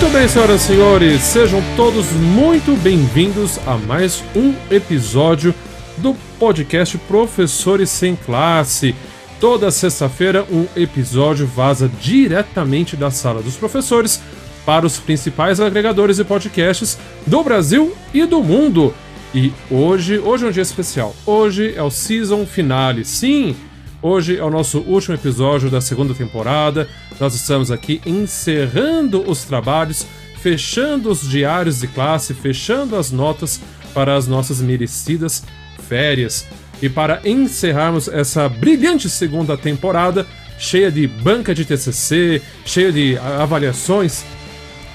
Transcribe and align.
Muito 0.00 0.14
bem, 0.14 0.26
senhoras 0.26 0.62
e 0.62 0.66
senhores, 0.66 1.20
sejam 1.20 1.62
todos 1.76 2.10
muito 2.12 2.74
bem-vindos 2.80 3.58
a 3.66 3.76
mais 3.76 4.24
um 4.34 4.54
episódio 4.70 5.54
do 5.98 6.14
podcast 6.38 6.96
Professores 6.96 7.90
Sem 7.90 8.16
Classe. 8.16 8.94
Toda 9.38 9.70
sexta-feira, 9.70 10.46
um 10.50 10.66
episódio 10.74 11.46
vaza 11.46 11.86
diretamente 12.00 12.96
da 12.96 13.10
sala 13.10 13.42
dos 13.42 13.56
professores 13.56 14.22
para 14.64 14.86
os 14.86 14.98
principais 14.98 15.60
agregadores 15.60 16.18
e 16.18 16.24
podcasts 16.24 16.98
do 17.26 17.44
Brasil 17.44 17.94
e 18.14 18.24
do 18.24 18.42
mundo. 18.42 18.94
E 19.34 19.52
hoje, 19.70 20.18
hoje 20.18 20.46
é 20.46 20.48
um 20.48 20.52
dia 20.52 20.62
especial. 20.62 21.14
Hoje 21.26 21.74
é 21.76 21.82
o 21.82 21.90
season 21.90 22.46
finale. 22.46 23.04
Sim, 23.04 23.54
hoje 24.02 24.38
é 24.38 24.44
o 24.44 24.50
nosso 24.50 24.80
último 24.80 25.14
episódio 25.14 25.70
da 25.70 25.80
segunda 25.80 26.14
temporada. 26.14 26.88
Nós 27.18 27.34
estamos 27.34 27.70
aqui 27.70 28.00
encerrando 28.04 29.28
os 29.28 29.44
trabalhos, 29.44 30.06
fechando 30.40 31.10
os 31.10 31.28
diários 31.28 31.80
de 31.80 31.88
classe, 31.88 32.34
fechando 32.34 32.96
as 32.96 33.10
notas 33.10 33.60
para 33.92 34.16
as 34.16 34.26
nossas 34.26 34.60
merecidas 34.60 35.44
férias. 35.88 36.46
E 36.80 36.88
para 36.88 37.20
encerrarmos 37.24 38.08
essa 38.08 38.48
brilhante 38.48 39.08
segunda 39.08 39.56
temporada, 39.56 40.26
cheia 40.58 40.90
de 40.90 41.06
banca 41.06 41.54
de 41.54 41.64
TCC, 41.64 42.42
cheia 42.64 42.92
de 42.92 43.18
avaliações 43.18 44.24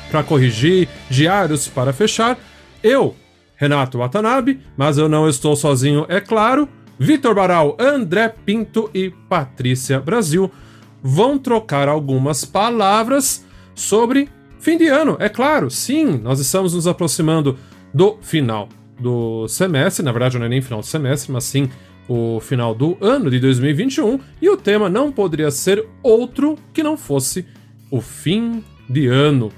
para 0.10 0.24
corrigir, 0.24 0.88
diários 1.10 1.68
para 1.68 1.91
fechar, 1.91 2.38
eu, 2.82 3.16
Renato 3.55 3.98
Watanabe, 3.98 4.62
mas 4.77 4.98
eu 4.98 5.10
não 5.10 5.27
estou 5.27 5.55
sozinho, 5.55 6.05
é 6.08 6.20
claro. 6.22 6.70
Vitor 6.98 7.35
Baral, 7.35 7.76
André 7.80 8.30
Pinto 8.45 8.90
e 8.94 9.09
Patrícia 9.09 9.99
Brasil 9.99 10.49
vão 11.02 11.38
trocar 11.38 11.87
algumas 11.87 12.46
palavras 12.46 13.46
sobre 13.74 14.29
fim 14.60 14.77
de 14.77 14.87
ano. 14.87 15.18
É 15.20 15.29
claro, 15.29 15.70
sim, 15.70 16.20
nós 16.24 16.40
estamos 16.40 16.74
nos 16.74 16.87
aproximando 16.87 17.57
do 17.93 18.18
final 18.21 18.70
do 18.99 19.48
semestre, 19.48 20.04
na 20.04 20.12
verdade 20.12 20.40
não 20.40 20.46
é 20.46 20.49
nem 20.49 20.62
final 20.62 20.79
do 20.79 20.85
semestre, 20.85 21.32
mas 21.32 21.43
sim 21.43 21.70
o 22.07 22.40
final 22.40 22.74
do 22.74 22.98
ano 23.02 23.30
de 23.30 23.40
2021, 23.40 24.20
e 24.41 24.49
o 24.49 24.57
tema 24.57 24.90
não 24.90 25.12
poderia 25.12 25.52
ser 25.52 25.85
outro 26.04 26.57
que 26.74 26.84
não 26.84 26.96
fosse 26.98 27.46
o 27.90 27.99
fim 27.99 28.63
de 28.90 29.07
ano. 29.07 29.52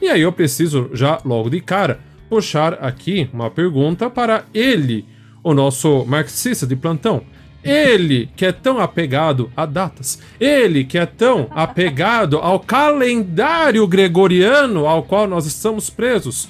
E 0.00 0.08
aí 0.08 0.20
eu 0.20 0.32
preciso 0.32 0.90
já 0.92 1.20
logo 1.24 1.48
de 1.48 1.60
cara 1.60 2.00
puxar 2.28 2.74
aqui 2.74 3.28
uma 3.32 3.50
pergunta 3.50 4.10
para 4.10 4.44
ele, 4.52 5.04
o 5.42 5.54
nosso 5.54 6.04
marxista 6.06 6.66
de 6.66 6.76
plantão. 6.76 7.22
Ele 7.64 8.28
que 8.34 8.44
é 8.44 8.50
tão 8.50 8.80
apegado 8.80 9.50
a 9.56 9.64
datas, 9.64 10.18
ele 10.40 10.84
que 10.84 10.98
é 10.98 11.06
tão 11.06 11.46
apegado 11.50 12.38
ao 12.38 12.58
calendário 12.58 13.86
gregoriano 13.86 14.86
ao 14.86 15.04
qual 15.04 15.28
nós 15.28 15.46
estamos 15.46 15.88
presos. 15.88 16.48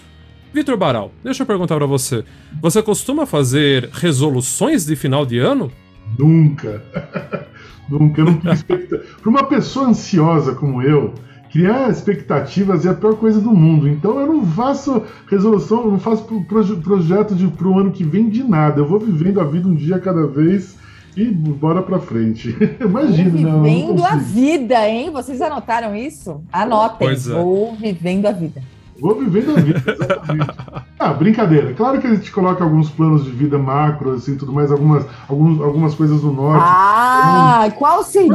Vitor 0.54 0.76
Baral, 0.76 1.12
deixa 1.22 1.42
eu 1.42 1.46
perguntar 1.46 1.76
para 1.76 1.86
você. 1.86 2.24
Você 2.60 2.82
costuma 2.82 3.26
fazer 3.26 3.90
resoluções 3.92 4.86
de 4.86 4.96
final 4.96 5.26
de 5.26 5.38
ano? 5.38 5.70
Nunca. 6.18 6.82
Nunca. 7.88 8.20
Eu 8.20 8.26
não. 8.26 8.36
Para 8.38 9.30
uma 9.30 9.44
pessoa 9.44 9.88
ansiosa 9.88 10.54
como 10.54 10.82
eu, 10.82 11.14
criar 11.52 11.90
expectativas 11.90 12.86
é 12.86 12.88
a 12.88 12.94
pior 12.94 13.14
coisa 13.16 13.40
do 13.40 13.52
mundo. 13.52 13.86
Então 13.86 14.18
eu 14.18 14.26
não 14.26 14.46
faço 14.46 15.02
resolução, 15.30 15.84
eu 15.84 15.90
não 15.92 16.00
faço 16.00 16.24
proje 16.48 16.74
projeto 16.76 17.36
para 17.50 17.68
o 17.68 17.78
ano 17.78 17.92
que 17.92 18.02
vem 18.02 18.30
de 18.30 18.42
nada. 18.42 18.80
Eu 18.80 18.88
vou 18.88 18.98
vivendo 18.98 19.40
a 19.40 19.44
vida 19.44 19.68
um 19.68 19.74
dia 19.74 19.96
a 19.96 20.00
cada 20.00 20.26
vez 20.26 20.78
e 21.14 21.26
bora 21.26 21.82
pra 21.82 22.00
frente. 22.00 22.56
Imagina, 22.80 23.50
Vou 23.50 23.62
vivendo 23.62 24.02
a 24.02 24.16
vida, 24.16 24.88
hein? 24.88 25.10
Vocês 25.10 25.42
anotaram 25.42 25.94
isso? 25.94 26.42
Anotem. 26.50 27.06
Pois 27.06 27.28
é. 27.28 27.34
Vou 27.34 27.76
vivendo 27.76 28.26
a 28.26 28.32
vida. 28.32 28.62
Vou 28.98 29.14
vivendo 29.14 29.56
a 29.56 29.60
vida, 29.60 29.82
exatamente. 29.92 30.56
ah, 31.04 31.12
brincadeira. 31.12 31.72
Claro 31.74 32.00
que 32.00 32.06
a 32.06 32.14
gente 32.14 32.30
coloca 32.30 32.62
alguns 32.64 32.90
planos 32.90 33.24
de 33.24 33.30
vida 33.30 33.58
macro, 33.58 34.12
assim, 34.14 34.36
tudo 34.36 34.52
mais, 34.52 34.70
algumas, 34.70 35.04
alguns, 35.28 35.60
algumas 35.60 35.94
coisas 35.94 36.20
do 36.20 36.32
norte. 36.32 36.64
Ah, 36.66 37.68
qual 37.76 38.02
seria 38.02 38.30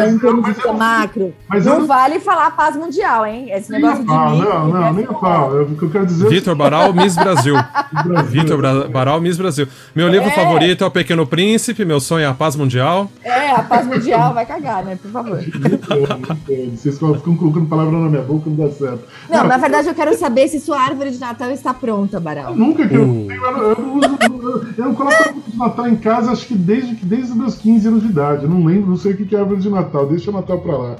Mas, 0.00 0.14
em 0.14 0.18
termos 0.18 0.54
de 0.54 0.64
não- 0.64 0.74
macro? 0.74 1.32
mas 1.48 1.64
não 1.64 1.80
não- 1.80 1.86
vale 1.86 2.18
falar 2.20 2.50
paz 2.52 2.76
mundial, 2.76 3.24
hein? 3.26 3.50
Esse 3.50 3.70
nem 3.70 3.80
negócio 3.82 4.02
de 4.02 4.06
pau, 4.08 4.30
mim. 4.30 4.38
não, 4.40 4.68
não, 4.68 4.92
nem 4.92 5.04
a 5.04 5.12
pau. 5.12 5.52
Eu- 5.54 5.66
O 5.66 5.76
que 5.76 5.82
eu 5.82 5.90
quero 5.90 6.06
dizer 6.06 6.28
Vitor 6.28 6.54
Baral, 6.54 6.92
Miss 6.92 7.14
Brasil. 7.16 7.54
é 7.56 8.22
Vitor 8.22 8.56
Bra- 8.56 8.88
Baral, 8.88 9.20
Miss 9.20 9.36
Brasil. 9.36 9.66
Meu 9.94 10.08
livro 10.08 10.28
É. 10.28 10.32
favorito 10.32 10.84
é 10.84 10.86
O 10.86 10.90
Pequeno 10.90 11.26
Príncipe, 11.26 11.84
meu 11.84 12.00
sonho 12.00 12.24
é 12.24 12.26
a 12.28 12.34
paz 12.34 12.56
mundial. 12.56 13.10
É, 13.24 13.50
a 13.50 13.62
paz 13.62 13.86
mundial 13.86 14.32
vai 14.32 14.46
cagar, 14.46 14.84
né? 14.84 14.96
Por 15.00 15.10
favor. 15.10 15.38
Não 15.38 16.18
não. 16.18 16.76
Vocês 16.76 16.98
ficam 16.98 17.36
colocando 17.36 17.66
palavra 17.66 17.92
na 17.98 18.08
minha 18.08 18.22
boca, 18.22 18.48
não 18.48 18.56
dá 18.66 18.72
certo. 18.72 19.00
Não, 19.28 19.44
na 19.44 19.56
verdade 19.56 19.88
eu 19.88 19.94
quero 19.94 20.16
saber 20.16 20.48
se 20.48 20.60
sua 20.60 20.80
árvore 20.80 21.10
de 21.10 21.18
Natal 21.18 21.50
está 21.50 21.74
pronta, 21.74 21.96
Baral. 22.20 22.54
Nunca 22.54 22.86
que 22.88 22.94
eu, 22.94 23.02
Uh. 23.04 23.30
eu, 23.30 23.52
não- 23.52 23.62
eu, 23.62 23.76
eu, 23.76 24.64
eu 24.78 24.84
não 24.84 24.94
coloco 24.94 25.14
árvore 25.16 25.42
de 25.48 25.56
Natal 25.58 25.88
em 25.88 25.96
casa, 25.96 26.32
acho 26.32 26.46
que 26.46 26.54
desde, 26.54 26.94
que- 26.96 27.04
desde 27.06 27.30
os 27.32 27.36
meus 27.36 27.54
15 27.56 27.88
anos 27.88 28.02
de 28.02 28.08
idade. 28.08 28.44
Eu 28.44 28.50
não 28.50 28.64
lembro, 28.64 28.90
não 28.90 28.96
sei 28.96 29.12
o 29.12 29.16
que 29.16 29.34
é 29.34 29.38
árvore 29.38 29.60
de 29.60 29.68
Natal. 29.70 30.06
Deixa 30.06 30.30
o 30.30 30.34
Natal 30.34 30.60
pra 30.60 30.76
lá. 30.76 30.96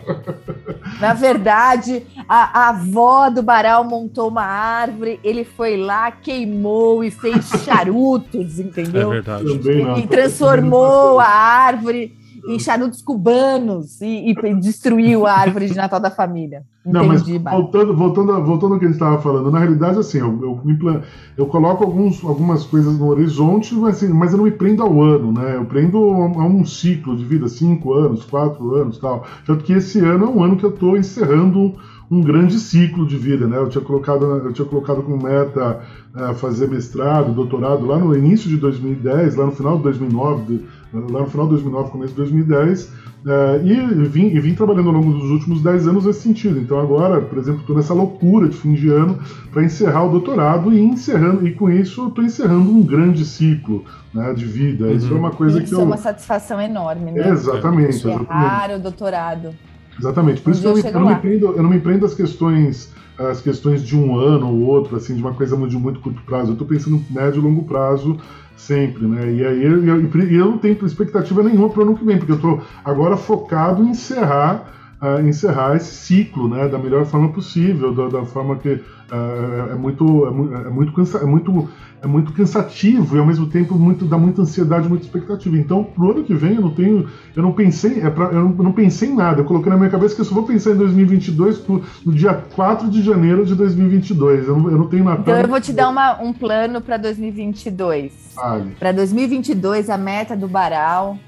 Na 1.00 1.12
verdade, 1.14 2.02
a, 2.28 2.60
a 2.60 2.68
avó 2.70 3.28
do 3.30 3.42
Baral 3.42 3.84
montou 3.84 4.28
uma 4.28 4.44
árvore, 4.44 5.20
ele 5.22 5.44
foi 5.44 5.76
lá, 5.76 6.10
queimou 6.10 7.02
e 7.04 7.10
fez 7.10 7.48
charutos, 7.64 8.58
É 8.58 8.62
entendeu? 8.62 9.10
verdade. 9.10 9.44
Também 9.58 9.84
não. 9.84 9.98
e 9.98 10.06
transformou 10.06 11.20
a 11.20 11.26
árvore 11.28 12.14
em 12.48 12.58
charutos 12.58 13.02
cubanos 13.02 14.00
e, 14.00 14.30
e 14.30 14.54
destruiu 14.54 15.26
a 15.26 15.32
árvore 15.32 15.66
de 15.66 15.74
Natal 15.74 16.00
da 16.00 16.10
família. 16.10 16.62
Não, 16.84 17.04
mas 17.04 17.22
Entendi, 17.22 17.38
voltando, 17.38 17.96
voltando, 17.96 18.44
voltando 18.44 18.74
ao 18.74 18.78
que 18.78 18.84
a 18.84 18.88
gente 18.88 18.96
estava 18.96 19.20
falando, 19.20 19.50
na 19.50 19.58
realidade, 19.58 19.98
assim, 19.98 20.18
eu, 20.18 20.38
eu, 20.40 21.02
eu 21.36 21.46
coloco 21.46 21.82
alguns, 21.82 22.22
algumas 22.24 22.64
coisas 22.64 22.96
no 22.96 23.08
horizonte, 23.08 23.74
mas, 23.74 23.96
assim, 23.96 24.12
mas 24.12 24.30
eu 24.30 24.38
não 24.38 24.44
me 24.44 24.52
prendo 24.52 24.84
ao 24.84 25.02
ano, 25.02 25.32
né? 25.32 25.56
Eu 25.56 25.64
prendo 25.64 25.98
a, 26.12 26.42
a 26.42 26.46
um 26.46 26.64
ciclo 26.64 27.16
de 27.16 27.24
vida, 27.24 27.48
cinco 27.48 27.92
anos, 27.92 28.24
quatro 28.24 28.76
anos 28.76 28.98
tal. 28.98 29.26
Tanto 29.44 29.64
que 29.64 29.72
esse 29.72 29.98
ano 29.98 30.26
é 30.26 30.28
um 30.28 30.42
ano 30.44 30.56
que 30.56 30.64
eu 30.64 30.70
estou 30.70 30.96
encerrando 30.96 31.74
um 32.10 32.20
grande 32.20 32.58
ciclo 32.58 33.04
de 33.06 33.16
vida, 33.16 33.46
né? 33.46 33.56
Eu 33.56 33.68
tinha 33.68 33.82
colocado, 33.82 34.24
eu 34.24 34.52
tinha 34.52 34.66
colocado 34.66 35.02
como 35.02 35.20
meta 35.22 35.80
eh, 36.16 36.34
fazer 36.34 36.68
mestrado, 36.68 37.32
doutorado 37.32 37.84
lá 37.84 37.98
no 37.98 38.16
início 38.16 38.48
de 38.48 38.56
2010, 38.56 39.34
lá 39.36 39.46
no 39.46 39.52
final 39.52 39.76
de 39.78 39.82
2009, 39.84 40.44
de- 40.44 40.64
lá 41.12 41.20
no 41.20 41.26
final 41.26 41.46
de 41.46 41.52
2009, 41.54 41.90
começo 41.90 42.12
de 42.12 42.16
2010, 42.18 42.92
eh, 43.26 43.60
e, 43.64 44.04
vim, 44.04 44.26
e 44.28 44.38
vim 44.38 44.54
trabalhando 44.54 44.86
ao 44.88 44.94
longo 44.94 45.12
dos 45.12 45.30
últimos 45.30 45.60
10 45.62 45.88
anos 45.88 46.06
nesse 46.06 46.20
sentido. 46.20 46.58
Então 46.60 46.78
agora, 46.78 47.20
por 47.20 47.38
exemplo, 47.38 47.60
estou 47.62 47.74
nessa 47.74 47.92
loucura 47.92 48.48
de 48.48 48.56
fim 48.56 48.74
de 48.74 48.88
ano 48.88 49.18
para 49.52 49.64
encerrar 49.64 50.04
o 50.04 50.10
doutorado 50.10 50.72
e 50.72 50.78
encerrando 50.80 51.46
e 51.46 51.52
com 51.54 51.68
isso 51.68 52.06
estou 52.06 52.24
encerrando 52.24 52.70
um 52.70 52.82
grande 52.82 53.24
ciclo 53.24 53.84
né, 54.14 54.32
de 54.32 54.44
vida. 54.44 54.92
Isso 54.92 55.12
é 55.12 55.16
uma 55.16 55.32
coisa 55.32 55.58
Isso 55.60 55.74
que 55.74 55.80
é 55.80 55.82
eu 55.82 55.86
uma 55.86 55.96
satisfação 55.96 56.60
enorme, 56.60 57.10
né? 57.10 57.28
exatamente, 57.30 57.96
exatamente. 57.96 58.22
Encerrar 58.22 58.70
o 58.76 58.78
doutorado. 58.78 59.50
Exatamente. 59.98 60.40
Por 60.40 60.50
Um 60.50 60.52
isso 60.52 60.62
que 60.62 60.68
eu, 60.68 60.76
eu 60.76 60.84
eu 60.84 61.00
não 61.00 61.08
me 61.08 61.16
prendo, 61.16 61.46
eu 61.46 61.62
não 61.62 61.70
me 61.70 61.80
prendo 61.80 62.06
às 62.06 62.14
questões, 62.14 62.92
às 63.18 63.40
questões 63.40 63.82
de 63.82 63.96
um 63.96 64.16
ano 64.18 64.48
ou 64.48 64.60
outro, 64.62 64.96
assim, 64.96 65.14
de 65.14 65.22
uma 65.22 65.34
coisa 65.34 65.56
de 65.56 65.76
muito 65.76 66.00
curto 66.00 66.22
prazo. 66.22 66.50
Eu 66.50 66.52
estou 66.52 66.66
pensando 66.66 66.96
em 66.96 67.14
médio 67.14 67.40
e 67.40 67.42
longo 67.42 67.64
prazo 67.64 68.18
sempre, 68.56 69.06
né? 69.06 69.32
E 69.32 69.44
aí 69.44 69.64
eu, 69.64 69.84
eu, 69.84 70.10
eu 70.30 70.46
não 70.46 70.58
tenho 70.58 70.84
expectativa 70.84 71.42
nenhuma 71.42 71.68
para 71.68 71.80
o 71.80 71.82
ano 71.82 71.96
que 71.96 72.04
vem, 72.04 72.18
porque 72.18 72.32
eu 72.32 72.36
estou 72.36 72.62
agora 72.84 73.16
focado 73.16 73.82
em 73.82 73.90
encerrar. 73.90 74.72
Ah, 75.00 75.20
encerrar 75.22 75.76
esse 75.76 75.94
ciclo 75.94 76.48
né, 76.48 76.68
da 76.68 76.78
melhor 76.78 77.04
forma 77.06 77.28
possível, 77.30 77.92
da, 77.94 78.08
da 78.08 78.24
forma 78.24 78.56
que 78.56 78.80
ah, 79.10 79.68
é 79.72 79.74
muito 79.74 80.26
é, 80.26 80.30
mu- 80.30 80.54
é 80.54 80.70
muito 80.70 80.92
cansa, 80.92 81.18
é 81.18 81.24
muito 81.26 81.68
é 82.02 82.06
muito 82.06 82.30
cansativo 82.32 83.16
e 83.16 83.18
ao 83.18 83.26
mesmo 83.26 83.46
tempo 83.46 83.74
muito 83.74 84.04
dá 84.04 84.18
muita 84.18 84.42
ansiedade, 84.42 84.86
muita 84.88 85.04
expectativa. 85.06 85.56
Então, 85.56 85.82
pro 85.82 86.10
ano 86.12 86.24
que 86.24 86.34
vem 86.34 86.54
eu 86.56 86.60
não 86.60 86.70
tenho, 86.70 87.08
eu 87.34 87.42
não 87.42 87.52
pensei, 87.52 88.00
é 88.02 88.10
pra, 88.10 88.26
eu, 88.26 88.44
não, 88.44 88.54
eu 88.58 88.64
não 88.64 88.72
pensei 88.72 89.08
em 89.08 89.14
nada. 89.14 89.40
Eu 89.40 89.44
coloquei 89.46 89.70
na 89.72 89.78
minha 89.78 89.88
cabeça 89.90 90.14
que 90.14 90.20
eu 90.20 90.24
só 90.24 90.34
vou 90.34 90.44
pensar 90.44 90.72
em 90.72 90.76
2022 90.76 91.58
pro, 91.58 91.82
no 92.04 92.12
dia 92.12 92.34
4 92.54 92.90
de 92.90 93.02
janeiro 93.02 93.46
de 93.46 93.54
2022. 93.54 94.46
Eu 94.46 94.58
não, 94.58 94.70
eu 94.70 94.78
não 94.78 94.86
tenho 94.88 95.04
Natal. 95.04 95.22
Então 95.22 95.40
eu 95.40 95.48
vou 95.48 95.60
te 95.60 95.72
dar 95.72 95.88
uma- 95.88 96.20
um 96.22 96.32
plano 96.34 96.80
para 96.82 96.96
2022. 96.98 98.12
Vale. 98.36 98.76
Para 98.78 98.92
2022, 98.92 99.88
a 99.90 99.96
meta 99.96 100.36
do 100.36 100.46
Baral 100.46 101.18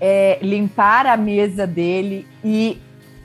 é 0.00 0.38
limpar 0.42 1.06
a 1.06 1.16
mesa 1.16 1.66
dele 1.66 2.26
e 2.42 2.78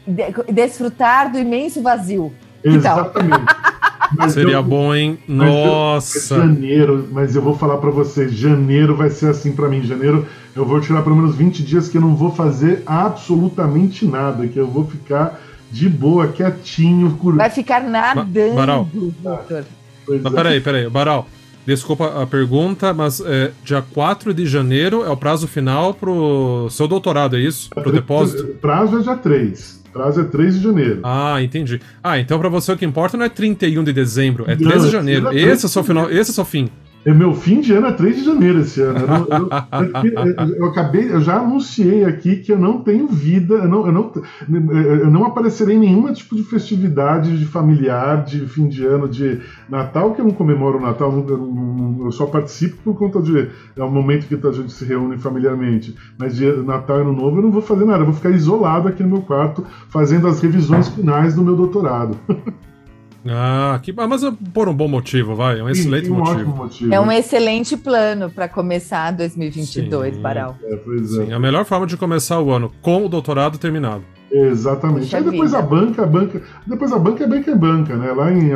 de- 0.10 0.54
desfrutar 0.54 1.32
do 1.32 1.38
imenso 1.40 1.82
vazio. 1.82 2.34
Então. 2.64 2.76
Exatamente. 2.76 3.46
Seria 4.30 4.54
eu- 4.54 4.64
bom, 4.64 4.94
hein? 4.94 5.20
mas 5.28 5.48
eu- 5.50 5.66
Nossa! 5.66 6.38
Janeiro, 6.38 7.08
mas 7.12 7.36
eu 7.36 7.42
vou 7.42 7.56
falar 7.56 7.78
pra 7.78 7.92
vocês, 7.92 8.34
janeiro 8.34 8.96
vai 8.96 9.10
ser 9.12 9.30
assim 9.30 9.52
pra 9.52 9.70
mim. 9.70 9.84
Janeiro 9.84 10.26
eu 10.56 10.66
vou 10.66 10.82
tirar 10.82 11.04
pelo 11.04 11.16
menos 11.16 11.36
20 11.36 11.64
dias 11.64 11.88
que 11.88 11.98
eu 11.98 12.02
não 12.02 12.16
vou 12.16 12.32
fazer 12.32 12.82
absolutamente 12.86 14.06
nada, 14.06 14.48
que 14.48 14.58
eu 14.58 14.68
vou 14.68 14.86
ficar 14.86 15.40
de 15.72 15.88
boa, 15.88 16.28
quietinho, 16.28 17.12
curtindo. 17.12 17.38
Vai 17.38 17.50
ficar 17.52 17.84
nadando, 17.84 18.56
Baral. 18.56 18.90
Mas 20.08 20.26
é. 20.26 20.30
peraí, 20.36 20.60
peraí, 20.62 20.90
Baral. 20.90 21.28
Desculpa 21.66 22.24
a 22.24 22.26
pergunta, 22.26 22.94
mas 22.96 23.22
é, 23.24 23.52
dia 23.64 23.84
4 23.94 24.34
de 24.34 24.48
janeiro 24.48 25.04
é 25.06 25.10
o 25.10 25.16
prazo 25.18 25.48
final 25.48 25.94
pro 25.94 26.68
seu 26.72 26.88
doutorado, 26.88 27.36
é 27.38 27.40
isso? 27.40 27.70
Pro 27.70 27.92
depósito? 27.92 28.56
Prazo 28.60 28.98
é 28.98 29.02
dia 29.04 29.16
3. 29.16 29.84
Prazo 29.92 30.22
é 30.22 30.24
3 30.24 30.56
de 30.56 30.64
janeiro. 30.64 31.00
Ah, 31.04 31.42
entendi. 31.42 31.82
Ah, 32.04 32.20
então 32.20 32.40
para 32.40 32.50
você 32.50 32.72
o 32.72 32.78
que 32.78 32.86
importa 32.86 33.18
não 33.18 33.26
é 33.26 33.30
31 33.30 33.84
de 33.84 33.94
dezembro, 33.94 34.46
é 34.48 34.56
13 34.56 34.86
de 34.86 34.92
janeiro. 34.92 35.32
Esse 35.34 35.66
é 35.66 35.68
o 35.68 35.70
seu 35.70 35.84
final, 35.84 36.10
esse 36.10 36.30
é 36.30 36.32
o 36.32 36.36
seu 36.36 36.46
fim. 36.46 36.70
É 37.10 37.14
meu 37.14 37.34
fim 37.34 37.60
de 37.60 37.74
ano 37.74 37.88
é 37.88 37.92
3 37.92 38.18
de 38.18 38.24
janeiro 38.24 38.60
esse 38.60 38.80
ano. 38.82 39.00
Eu, 39.00 39.38
eu, 39.40 39.50
eu, 40.14 40.56
eu, 40.58 40.66
acabei, 40.68 41.12
eu 41.12 41.20
já 41.20 41.40
anunciei 41.40 42.06
aqui 42.06 42.36
que 42.36 42.52
eu 42.52 42.60
não 42.60 42.84
tenho 42.84 43.08
vida, 43.08 43.56
eu 43.56 43.68
não, 43.68 43.88
eu 43.88 43.92
não, 43.92 44.12
eu 44.48 45.10
não 45.10 45.26
aparecerei 45.26 45.76
em 45.76 45.80
nenhum 45.80 46.14
tipo 46.14 46.36
de 46.36 46.44
festividade 46.44 47.36
de 47.36 47.48
familiar, 47.48 48.24
de 48.24 48.42
fim 48.42 48.68
de 48.68 48.86
ano, 48.86 49.10
de 49.10 49.42
Natal, 49.68 50.14
que 50.14 50.22
eu 50.22 50.26
não 50.26 50.34
comemoro 50.36 50.78
o 50.78 50.82
Natal, 50.82 51.12
eu, 51.28 52.12
só 52.12 52.28
participo 52.28 52.78
por 52.84 52.96
conta 52.96 53.20
de. 53.20 53.50
É 53.76 53.84
o 53.84 53.90
momento 53.90 54.28
que 54.28 54.48
a 54.48 54.52
gente 54.52 54.72
se 54.72 54.86
reúne 54.86 55.18
familiarmente. 55.18 55.96
Mas 56.16 56.36
de 56.36 56.46
Natal 56.62 57.00
e 57.00 57.02
Ano 57.02 57.14
Novo 57.14 57.40
eu 57.40 57.42
não 57.42 57.52
vou 57.52 57.64
fazer 57.64 57.86
nada, 57.86 58.02
eu 58.02 58.06
vou 58.06 58.14
ficar 58.14 58.30
isolado 58.30 58.88
aqui 58.88 59.02
no 59.02 59.10
meu 59.10 59.22
quarto, 59.22 59.66
fazendo 59.90 60.28
as 60.28 60.40
revisões 60.42 60.90
finais 60.90 61.34
do 61.34 61.42
meu 61.42 61.56
doutorado. 61.56 62.16
Ah, 63.27 63.80
que, 63.81 63.92
mas 63.92 64.24
é 64.24 64.31
por 64.54 64.69
um 64.69 64.74
bom 64.74 64.88
motivo, 64.88 65.36
vai. 65.36 65.60
É 65.60 65.63
um 65.63 65.69
excelente 65.69 66.06
Sim, 66.06 66.12
um 66.13 66.18
motivo. 66.18 66.56
motivo. 66.56 66.94
É 66.94 67.00
um 67.00 67.12
excelente 67.12 67.75
plano 67.75 68.30
para 68.30 68.48
começar 68.48 69.12
2022, 69.12 70.16
Sim. 70.16 70.21
Baral. 70.21 70.56
É, 70.63 70.75
pois 70.77 71.18
é. 71.18 71.25
Sim, 71.25 71.33
a 71.33 71.39
melhor 71.39 71.66
forma 71.66 71.86
de 71.86 71.98
começar 71.98 72.39
o 72.39 72.51
ano 72.51 72.71
com 72.81 73.06
o 73.06 73.10
doutorado 73.10 73.57
terminado. 73.57 74.04
Exatamente. 74.31 75.06
Puxa 75.06 75.18
Aí 75.18 75.24
depois 75.24 75.51
vida. 75.51 75.63
a 75.63 75.66
banca, 75.66 76.04
a 76.04 76.06
banca. 76.06 76.42
Depois 76.66 76.92
a 76.92 77.00
banca 77.00 77.24
é 77.24 77.27
banca 77.27 77.51
é 77.51 77.56
banca, 77.56 77.95
né? 77.95 78.12
Lá 78.12 78.31
em 78.31 78.51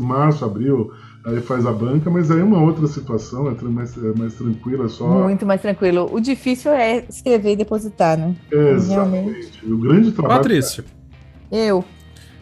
março, 0.00 0.44
abril, 0.44 0.92
aí 1.24 1.40
faz 1.40 1.64
a 1.64 1.72
banca, 1.72 2.10
mas 2.10 2.30
aí 2.30 2.40
é 2.40 2.44
uma 2.44 2.60
outra 2.60 2.86
situação, 2.88 3.48
é 3.48 3.54
mais, 3.64 3.96
é 3.96 4.18
mais 4.18 4.34
tranquila, 4.34 4.86
é 4.86 4.88
só. 4.88 5.06
Muito 5.06 5.46
mais 5.46 5.60
tranquilo. 5.60 6.10
O 6.12 6.20
difícil 6.20 6.72
é 6.72 7.04
escrever 7.08 7.52
e 7.52 7.56
depositar, 7.56 8.18
né? 8.18 8.34
Exatamente. 8.50 9.64
O 9.64 9.78
grande 9.78 10.10
trabalho. 10.12 10.40
Patrícia. 10.40 10.84
Eu. 11.50 11.84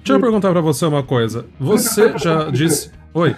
Deixa 0.03 0.13
eu 0.15 0.21
perguntar 0.21 0.51
para 0.51 0.61
você 0.61 0.85
uma 0.87 1.03
coisa. 1.03 1.47
Você 1.59 2.17
já 2.19 2.51
disse. 2.51 2.91
Oi. 3.15 3.37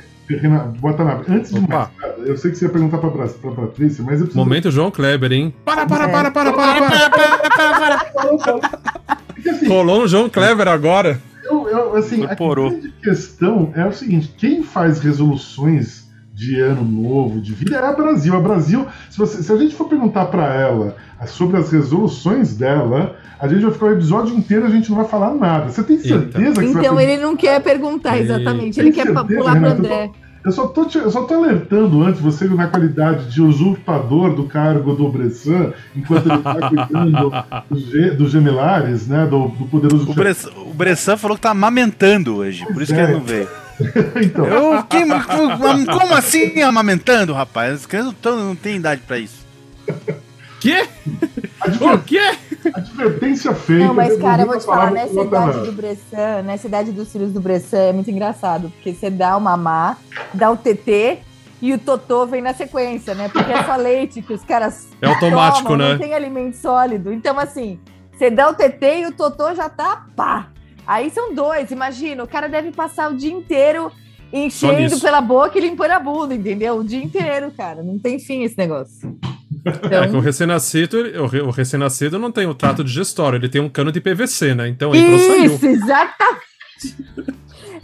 Bota 0.78 1.04
na... 1.04 1.20
Antes 1.28 1.52
de 1.52 1.60
mais 1.60 1.68
nada, 1.68 2.14
eu 2.24 2.36
sei 2.38 2.52
que 2.52 2.56
você 2.56 2.64
ia 2.64 2.70
perguntar 2.70 2.98
pra, 2.98 3.10
pra 3.10 3.50
Patrícia, 3.50 4.02
mas 4.02 4.20
eu 4.20 4.26
preciso. 4.26 4.38
Momento 4.38 4.70
João 4.70 4.90
Kleber, 4.90 5.32
hein? 5.32 5.54
Para, 5.64 5.84
para, 5.84 6.08
para, 6.08 6.30
para, 6.30 6.52
para, 6.52 6.80
para, 6.80 7.50
para, 7.50 7.78
para. 7.78 9.18
Rolou 9.68 10.04
um 10.04 10.08
João 10.08 10.30
Kleber 10.30 10.68
agora. 10.68 11.20
Eu, 11.44 11.68
eu, 11.68 11.96
assim, 11.96 12.24
a 12.24 12.34
grande 12.34 12.92
questão 13.02 13.72
é 13.74 13.84
o 13.84 13.92
seguinte: 13.92 14.32
quem 14.38 14.62
faz 14.62 15.00
resoluções 15.00 16.10
de 16.32 16.58
ano 16.60 16.82
novo, 16.82 17.40
de 17.40 17.52
vida, 17.52 17.76
é 17.76 17.86
a 17.86 17.92
Brasil. 17.92 18.34
A 18.34 18.40
Brasil, 18.40 18.86
se, 19.10 19.18
você, 19.18 19.42
se 19.42 19.52
a 19.52 19.56
gente 19.56 19.74
for 19.74 19.88
perguntar 19.88 20.26
para 20.26 20.54
ela 20.54 20.96
sobre 21.26 21.58
as 21.58 21.70
resoluções 21.70 22.56
dela, 22.56 23.16
a 23.42 23.48
gente 23.48 23.62
vai 23.62 23.72
ficar 23.72 23.86
o 23.86 23.92
episódio 23.92 24.36
inteiro 24.36 24.66
e 24.66 24.68
a 24.68 24.70
gente 24.70 24.88
não 24.88 24.98
vai 24.98 25.08
falar 25.08 25.34
nada. 25.34 25.68
Você 25.68 25.82
tem 25.82 25.98
certeza 25.98 26.46
Eita. 26.46 26.60
que 26.60 26.66
Então 26.66 27.00
ele 27.00 27.16
não 27.16 27.36
quer 27.36 27.60
perguntar 27.60 28.16
exatamente, 28.16 28.78
ele 28.78 28.92
quer 28.92 29.06
certeza, 29.06 29.24
pular 29.24 29.58
pro 29.58 29.68
André. 29.68 30.10
Eu 30.44 30.52
só, 30.52 30.68
tô 30.68 30.84
te, 30.84 30.98
eu 30.98 31.10
só 31.10 31.22
tô 31.22 31.34
alertando 31.34 32.02
antes 32.02 32.20
você 32.20 32.44
na 32.46 32.68
qualidade 32.68 33.32
de 33.32 33.42
usurpador 33.42 34.34
do 34.34 34.44
cargo 34.44 34.94
do 34.94 35.08
Bressan, 35.08 35.72
enquanto 35.94 36.26
ele 36.26 36.38
está 36.38 36.68
cuidando 36.68 37.32
dos 37.68 38.16
do 38.16 38.28
gemelares, 38.28 39.08
né? 39.08 39.26
Do, 39.26 39.48
do 39.48 39.66
poderoso. 39.66 40.08
O, 40.08 40.14
Bressan, 40.14 40.50
o 40.56 40.74
Bressan 40.74 41.16
falou 41.16 41.36
que 41.36 41.42
tá 41.42 41.50
amamentando 41.50 42.36
hoje, 42.36 42.62
pois 42.62 42.74
por 42.74 42.82
isso 42.82 42.94
é. 42.94 42.96
que 42.96 43.02
ele 43.02 43.12
não 43.12 43.24
veio. 43.24 43.48
então. 44.24 44.46
Eu, 44.46 44.82
quem, 44.84 45.04
como 45.84 46.14
assim 46.14 46.62
amamentando, 46.62 47.32
rapaz? 47.32 47.74
As 47.74 47.86
crianças 47.86 48.14
não, 48.22 48.46
não 48.46 48.56
tem 48.56 48.76
idade 48.76 49.02
para 49.04 49.18
isso. 49.18 49.44
Quê? 50.60 50.86
O 51.80 51.98
quê? 52.02 52.20
Advertência 52.74 53.54
feita. 53.54 53.86
Não, 53.86 53.94
mas 53.94 54.16
cara, 54.18 54.42
eu 54.42 54.46
vou 54.46 54.58
te 54.58 54.64
falar, 54.64 54.90
nessa 54.90 55.20
idade 55.20 55.60
do 55.60 55.72
Bressan, 55.72 56.42
nessa 56.44 56.66
idade 56.66 56.92
dos 56.92 57.12
filhos 57.12 57.32
do 57.32 57.40
Bressan, 57.40 57.78
é 57.78 57.92
muito 57.92 58.10
engraçado, 58.10 58.70
porque 58.70 58.92
você 58.92 59.10
dá 59.10 59.36
o 59.36 59.40
mamá, 59.40 59.96
dá 60.32 60.50
o 60.50 60.56
TT 60.56 61.18
e 61.60 61.72
o 61.72 61.78
totô 61.78 62.26
vem 62.26 62.42
na 62.42 62.52
sequência, 62.52 63.14
né? 63.14 63.28
Porque 63.28 63.52
é 63.52 63.62
só 63.62 63.76
leite 63.76 64.22
que 64.22 64.32
os 64.32 64.44
caras 64.44 64.88
É 65.00 65.06
automático, 65.06 65.68
tomam, 65.68 65.86
né? 65.86 65.92
Não 65.92 65.98
tem 65.98 66.14
alimento 66.14 66.56
sólido. 66.56 67.12
Então, 67.12 67.38
assim, 67.38 67.78
você 68.12 68.30
dá 68.30 68.48
o 68.48 68.54
TT 68.54 69.00
e 69.00 69.06
o 69.06 69.12
totô 69.12 69.54
já 69.54 69.68
tá 69.68 70.06
pá. 70.16 70.48
Aí 70.86 71.10
são 71.10 71.32
dois, 71.32 71.70
imagina, 71.70 72.24
o 72.24 72.28
cara 72.28 72.48
deve 72.48 72.72
passar 72.72 73.10
o 73.10 73.16
dia 73.16 73.32
inteiro 73.32 73.92
enchendo 74.32 74.98
pela 74.98 75.20
boca 75.20 75.56
e 75.58 75.60
limpando 75.60 75.90
a 75.92 76.00
bunda, 76.00 76.34
entendeu? 76.34 76.78
O 76.78 76.84
dia 76.84 77.02
inteiro, 77.02 77.52
cara. 77.56 77.82
Não 77.82 77.98
tem 77.98 78.18
fim 78.18 78.42
esse 78.42 78.56
negócio. 78.56 79.16
Então... 79.64 80.02
É 80.02 80.08
que 80.08 80.16
o 80.16 80.20
recém-nascido, 80.20 80.98
o 81.46 81.50
recém-nascido 81.50 82.18
não 82.18 82.32
tem 82.32 82.46
o 82.46 82.54
trato 82.54 82.82
digestório, 82.82 83.36
ele 83.36 83.48
tem 83.48 83.60
um 83.60 83.68
cano 83.68 83.92
de 83.92 84.00
PVC, 84.00 84.54
né? 84.54 84.68
Então 84.68 84.94
entrou 84.94 85.16
Isso, 85.16 85.58
saiu. 85.58 85.72
exatamente. 85.72 86.42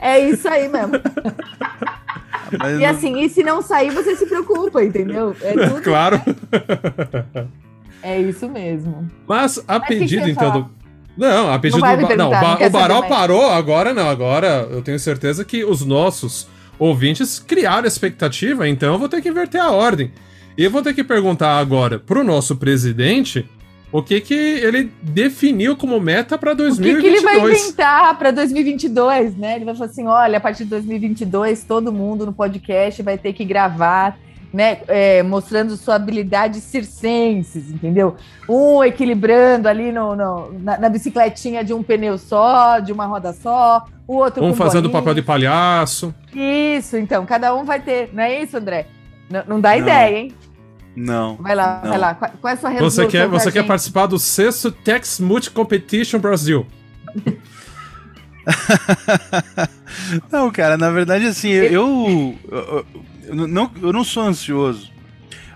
É 0.01 0.19
isso 0.19 0.49
aí 0.49 0.69
mesmo. 0.69 0.93
Mas 2.59 2.81
e 2.81 2.85
assim, 2.85 3.21
e 3.21 3.29
se 3.29 3.43
não 3.43 3.61
sair, 3.61 3.91
você 3.91 4.17
se 4.17 4.27
preocupa, 4.27 4.83
entendeu? 4.83 5.37
É 5.43 5.53
tudo... 5.69 5.83
Claro. 5.83 6.21
É 8.03 8.21
isso 8.21 8.49
mesmo. 8.49 9.09
Mas 9.27 9.63
a 9.67 9.79
Mas 9.79 9.89
pedido, 9.89 10.25
que 10.25 10.31
então, 10.31 10.63
do... 10.63 10.71
Não, 11.17 11.53
a 11.53 11.59
pedido 11.59 11.81
não 11.81 11.97
do. 11.97 12.17
Não, 12.17 12.31
não 12.31 12.67
o 12.67 12.71
Baral 12.71 13.09
parou, 13.09 13.51
agora 13.51 13.93
não. 13.93 14.09
Agora 14.09 14.69
eu 14.71 14.83
tenho 14.83 14.99
certeza 14.99 15.45
que 15.45 15.65
os 15.65 15.85
nossos 15.85 16.49
ouvintes 16.79 17.41
criaram 17.41 17.89
expectativa, 17.89 18.69
então 18.69 18.93
eu 18.93 18.99
vou 18.99 19.09
ter 19.09 19.21
que 19.21 19.29
inverter 19.29 19.61
a 19.61 19.71
ordem. 19.71 20.13
E 20.59 20.65
eu 20.65 20.73
vou 20.73 20.83
ter 20.83 20.93
que 20.93 21.05
perguntar 21.05 21.57
agora 21.57 22.01
pro 22.01 22.25
nosso 22.25 22.57
presidente 22.57 23.49
o 23.93 24.03
que 24.03 24.21
que 24.21 24.35
ele 24.35 24.93
definiu 25.01 25.77
como 25.77 26.01
meta 26.01 26.37
para 26.37 26.53
2022. 26.53 26.99
O 26.99 27.01
que, 27.01 27.09
que, 27.09 27.17
ele 27.17 27.41
vai 27.41 27.53
inventar 27.53 28.19
para 28.19 28.33
2022, 28.33 29.37
né? 29.37 29.55
Ele 29.55 29.65
vai 29.65 29.75
falar 29.77 29.87
assim, 29.87 30.09
olha, 30.09 30.39
a 30.39 30.41
partir 30.41 30.65
de 30.65 30.71
2022 30.71 31.63
todo 31.63 31.93
mundo 31.93 32.27
no 32.27 32.33
podcast 32.33 33.01
vai 33.05 33.17
ter 33.17 33.35
que 33.35 33.45
gravar, 33.45 34.19
né, 34.53 34.79
é, 34.89 35.23
mostrando 35.23 35.77
sua 35.77 35.95
habilidade 35.95 36.61
circenses, 36.61 37.71
entendeu? 37.71 38.17
Um 38.49 38.83
equilibrando 38.83 39.69
ali 39.69 39.93
no, 39.93 40.17
no 40.17 40.59
na, 40.59 40.77
na, 40.77 40.89
bicicletinha 40.89 41.63
de 41.63 41.73
um 41.73 41.85
pneu 41.85 42.19
só, 42.19 42.81
de 42.81 42.93
uma 42.93 43.07
roda 43.07 43.33
só, 43.33 43.85
o 44.09 44.17
outro 44.17 44.43
um 44.43 44.53
fazendo 44.53 44.87
o 44.87 44.91
papel 44.91 45.15
de 45.15 45.23
palhaço. 45.23 46.13
Isso, 46.35 46.97
então, 46.97 47.25
cada 47.25 47.55
um 47.55 47.65
vai 47.65 47.79
ter, 47.79 48.11
não 48.13 48.25
é 48.25 48.43
isso, 48.43 48.57
André? 48.57 48.87
N 49.31 49.45
não 49.47 49.61
dá 49.61 49.71
não. 49.71 49.79
ideia, 49.79 50.19
hein? 50.19 50.35
Não. 50.99 51.37
Vai 51.37 51.55
lá, 51.55 51.81
não. 51.83 51.91
vai 51.91 51.99
lá. 51.99 52.15
Qual, 52.15 52.51
é 52.51 52.53
a 52.53 52.57
sua 52.57 52.71
resolução? 52.71 53.05
Você 53.05 53.11
quer, 53.11 53.29
você 53.29 53.53
quer 53.53 53.65
participar 53.65 54.07
do 54.07 54.19
sexto 54.19 54.73
Tex 54.73 55.21
Multi 55.21 55.51
Competition 55.51 56.19
Brasil? 56.19 56.67
não, 60.31 60.51
cara, 60.51 60.77
na 60.77 60.91
verdade, 60.91 61.27
assim, 61.27 61.51
eu, 61.51 62.37
eu, 62.51 62.87
eu, 63.27 63.47
não, 63.47 63.71
eu 63.81 63.93
não 63.93 64.03
sou 64.03 64.25
ansioso, 64.25 64.91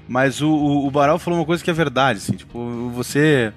mas 0.07 0.41
o, 0.41 0.49
o, 0.49 0.87
o 0.87 0.91
Baral 0.91 1.19
falou 1.19 1.41
uma 1.41 1.47
coisa 1.47 1.63
que 1.63 1.71
é 1.71 1.75
verdade, 1.75 2.19
assim, 2.19 2.35
tipo, 2.35 2.91
você 2.91 3.53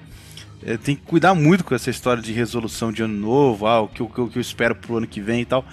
é, 0.66 0.78
tem 0.78 0.96
que 0.96 1.04
cuidar 1.04 1.36
muito 1.36 1.64
com 1.64 1.76
essa 1.76 1.92
história 1.92 2.22
de 2.22 2.34
resolução 2.34 2.92
de 2.92 3.04
ano 3.04 3.14
novo, 3.14 3.68
ah, 3.68 3.82
o 3.82 3.88
que, 3.88 4.02
o, 4.02 4.06
o 4.06 4.30
que 4.30 4.38
eu 4.38 4.42
espero 4.42 4.74
pro 4.74 4.98
ano 4.98 5.08
que 5.08 5.22
vem 5.22 5.42
e 5.42 5.46
tal. 5.46 5.64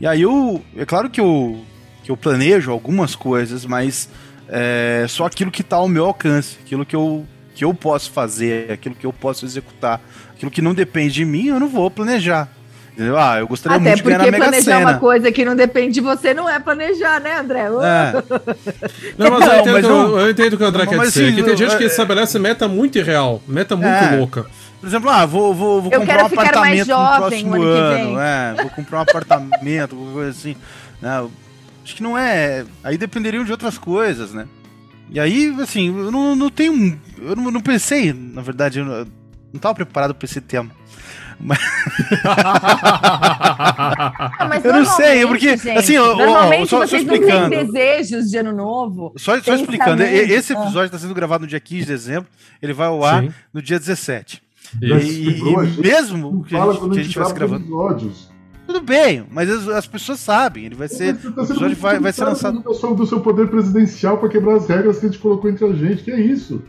E 0.00 0.06
aí 0.06 0.22
eu, 0.22 0.62
é 0.76 0.84
claro 0.84 1.10
que 1.10 1.20
eu, 1.20 1.64
que 2.04 2.10
eu 2.10 2.16
planejo 2.16 2.70
algumas 2.70 3.16
coisas, 3.16 3.66
mas 3.66 4.08
é, 4.48 5.06
só 5.08 5.26
aquilo 5.26 5.50
que 5.50 5.62
está 5.62 5.76
ao 5.76 5.88
meu 5.88 6.06
alcance, 6.06 6.58
aquilo 6.64 6.84
que 6.84 6.94
eu, 6.94 7.24
que 7.54 7.64
eu 7.64 7.74
posso 7.74 8.10
fazer, 8.10 8.72
aquilo 8.72 8.94
que 8.94 9.06
eu 9.06 9.12
posso 9.12 9.44
executar, 9.44 10.00
aquilo 10.34 10.50
que 10.50 10.62
não 10.62 10.74
depende 10.74 11.14
de 11.14 11.24
mim, 11.24 11.46
eu 11.46 11.60
não 11.60 11.68
vou 11.68 11.90
planejar. 11.90 12.48
Ah, 13.18 13.38
eu 13.38 13.46
gostaria 13.46 13.76
Até 13.76 13.90
muito 13.90 14.02
de 14.02 14.02
ganhar 14.04 14.18
na 14.18 14.24
Mega 14.24 14.44
Sena. 14.44 14.50
planejar 14.50 14.78
uma 14.78 14.98
coisa 14.98 15.30
que 15.30 15.44
não 15.44 15.54
depende 15.54 15.94
de 15.94 16.00
você 16.00 16.32
não 16.32 16.48
é 16.48 16.58
planejar, 16.58 17.20
né, 17.20 17.38
André? 17.38 17.60
É. 17.60 17.68
Não, 19.18 19.30
mas, 19.30 19.44
eu, 19.52 19.60
entendo, 19.60 19.72
mas 19.72 19.84
eu, 19.84 20.18
eu, 20.18 20.30
entendo 20.30 20.52
o 20.54 20.56
que 20.56 20.64
o 20.64 20.66
André 20.66 20.84
não, 20.84 20.92
quer 20.92 21.00
dizer. 21.00 21.28
Assim, 21.28 21.42
tem 21.42 21.56
gente 21.56 21.76
que 21.76 21.84
estabelece 21.84 22.38
meta 22.38 22.66
muito 22.66 22.96
irreal, 22.96 23.42
meta 23.46 23.76
muito 23.76 23.88
é. 23.88 24.16
louca. 24.16 24.46
Por 24.80 24.86
exemplo, 24.86 25.10
ah, 25.10 25.26
vou, 25.26 25.54
vou, 25.54 25.82
vou 25.82 25.90
comprar 25.90 26.22
um 26.22 26.26
apartamento 26.26 26.88
no 26.88 27.16
próximo 27.16 27.62
ano. 27.62 28.20
É, 28.20 28.54
vou 28.62 28.70
comprar 28.70 28.98
um 28.98 29.02
apartamento, 29.02 29.92
alguma 29.94 30.12
coisa 30.12 30.30
assim. 30.30 30.56
Né? 31.02 31.28
Acho 31.86 31.94
que 31.94 32.02
não 32.02 32.18
é. 32.18 32.66
Aí 32.82 32.98
dependeriam 32.98 33.44
de 33.44 33.52
outras 33.52 33.78
coisas, 33.78 34.32
né? 34.32 34.48
E 35.08 35.20
aí, 35.20 35.54
assim, 35.60 35.96
eu 35.96 36.10
não, 36.10 36.34
não 36.34 36.50
tenho. 36.50 37.00
Eu 37.16 37.36
não, 37.36 37.48
não 37.48 37.60
pensei, 37.60 38.12
na 38.12 38.42
verdade, 38.42 38.80
eu 38.80 38.84
não, 38.84 39.06
não 39.52 39.60
tava 39.60 39.76
preparado 39.76 40.12
para 40.12 40.26
esse 40.26 40.40
tema. 40.40 40.72
Mas... 41.38 41.60
ah, 42.24 44.46
mas 44.48 44.64
eu 44.64 44.72
não 44.72 44.84
sei, 44.84 45.24
porque 45.28 45.56
gente, 45.56 45.78
assim, 45.78 45.96
normalmente 45.96 46.74
ó, 46.74 46.76
só, 46.78 46.78
vocês 46.78 46.90
só 46.90 46.96
explicando. 47.14 47.42
não 47.42 47.50
têm 47.50 47.66
desejos 47.66 48.30
de 48.30 48.36
ano 48.36 48.52
novo. 48.52 49.12
Só, 49.16 49.40
só 49.40 49.54
explicando, 49.54 50.02
esse 50.02 50.54
episódio 50.54 50.86
está 50.86 50.98
sendo 50.98 51.14
gravado 51.14 51.42
no 51.42 51.48
dia 51.48 51.60
15 51.60 51.82
de 51.82 51.86
dezembro, 51.86 52.28
ele 52.60 52.72
vai 52.72 52.88
ao 52.88 53.04
ar 53.04 53.22
Sim. 53.22 53.32
no 53.54 53.62
dia 53.62 53.78
17. 53.78 54.42
E, 54.82 54.86
e, 54.86 55.38
e 55.38 55.56
mesmo 55.80 56.42
que 56.42 56.56
a 56.56 56.64
gente, 56.64 56.80
que 56.80 56.84
a 56.84 56.94
gente 56.94 57.00
estivesse 57.02 57.34
gravando. 57.34 57.62
Episódios. 57.62 58.34
Tudo 58.78 58.86
bem, 58.86 59.24
mas 59.30 59.48
as, 59.50 59.68
as 59.68 59.86
pessoas 59.86 60.20
sabem. 60.20 60.66
Ele 60.66 60.74
vai 60.74 60.88
ser. 60.88 61.14
Você 61.14 61.30
tá 61.30 61.40
O 61.40 61.44
episódio 61.44 61.76
vai, 61.76 61.98
vai 61.98 62.12
ser 62.12 62.24
lançado. 62.24 62.60
do 62.60 62.74
seu, 62.74 62.94
do 62.94 63.06
seu 63.06 63.20
poder 63.20 63.48
presidencial 63.48 64.18
pra 64.18 64.28
quebrar 64.28 64.56
as 64.56 64.68
regras 64.68 64.98
que 64.98 65.06
a 65.06 65.08
gente 65.08 65.18
colocou 65.20 65.50
entre 65.50 65.64
a 65.64 65.72
gente. 65.72 66.02
Que 66.02 66.10
é 66.10 66.20
isso? 66.20 66.62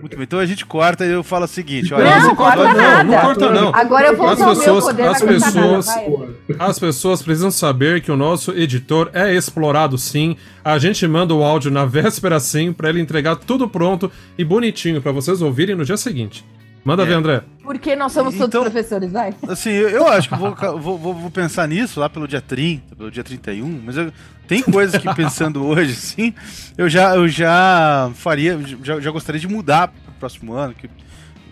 Muito 0.00 0.16
bem, 0.16 0.24
então 0.24 0.38
a 0.38 0.46
gente 0.46 0.64
corta 0.64 1.04
e 1.04 1.10
eu 1.10 1.22
falo 1.22 1.44
o 1.44 1.48
seguinte: 1.48 1.92
olha, 1.92 2.18
Não, 2.20 2.28
não 2.28 2.34
corta 2.36 2.56
não, 2.64 2.72
não 2.72 3.04
nada. 3.04 3.20
corta 3.20 3.50
não. 3.50 3.74
Agora 3.74 4.06
eu 4.06 4.16
vou 4.16 4.28
As 4.28 4.38
usar 4.38 4.44
o 4.44 4.46
meu 4.48 4.56
pessoas- 4.56 4.84
poder, 4.84 5.02
as 5.02 5.20
nada, 5.20 5.32
pessoas-. 5.34 5.94
Porra. 5.94 6.28
As 6.58 6.78
pessoas 6.78 7.22
precisam 7.22 7.50
saber 7.50 8.00
que 8.00 8.10
o 8.10 8.16
nosso 8.16 8.52
editor 8.52 9.10
é 9.12 9.34
explorado 9.34 9.98
sim. 9.98 10.36
A 10.64 10.78
gente 10.78 11.06
manda 11.06 11.34
o 11.34 11.42
áudio 11.42 11.70
na 11.70 11.84
véspera 11.84 12.40
sim, 12.40 12.72
pra 12.72 12.88
ele 12.88 13.00
entregar 13.00 13.36
tudo 13.36 13.68
pronto 13.68 14.10
e 14.38 14.44
bonitinho 14.44 15.02
pra 15.02 15.12
vocês 15.12 15.42
ouvirem 15.42 15.76
no 15.76 15.84
dia 15.84 15.98
seguinte. 15.98 16.46
Manda 16.84 17.02
É. 17.02 17.06
ver, 17.06 17.14
André. 17.14 17.42
Porque 17.62 17.94
nós 17.94 18.12
somos 18.12 18.34
todos 18.34 18.48
Então- 18.48 18.62
professores, 18.62 19.12
vai. 19.12 19.34
Assim, 19.48 19.70
eu, 19.70 19.88
eu 19.90 20.06
acho 20.08 20.28
que 20.28 20.34
eu 20.34 20.38
vou, 20.38 20.54
vou, 20.78 20.98
vou, 20.98 21.14
vou 21.14 21.30
pensar 21.30 21.68
nisso 21.68 22.00
lá 22.00 22.08
pelo 22.08 22.26
dia 22.26 22.40
30, 22.40 22.96
pelo 22.96 23.10
dia 23.10 23.22
31, 23.22 23.82
mas 23.84 23.96
eu- 23.96 24.12
tem 24.48 24.62
coisas 24.62 25.00
que 25.00 25.14
pensando 25.14 25.64
hoje, 25.64 25.92
assim, 25.92 26.34
eu 26.76 26.88
já, 26.88 27.14
eu 27.14 27.28
já 27.28 28.10
faria, 28.14 28.58
já, 28.82 28.98
já 28.98 29.10
gostaria 29.10 29.40
de 29.40 29.46
mudar 29.46 29.88
pro 29.88 30.12
próximo 30.18 30.54
ano, 30.54 30.74
que 30.74 30.88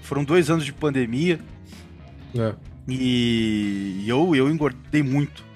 foram 0.03 0.25
dois 0.25 0.51
anos 0.51 0.65
de 0.65 0.73
pandemia 0.73 1.39
É. 2.37 2.55
e, 2.89 4.03
e 4.05 4.09
eu, 4.09 4.35
eu 4.35 4.49
engordei 4.49 5.03
muito. 5.03 5.47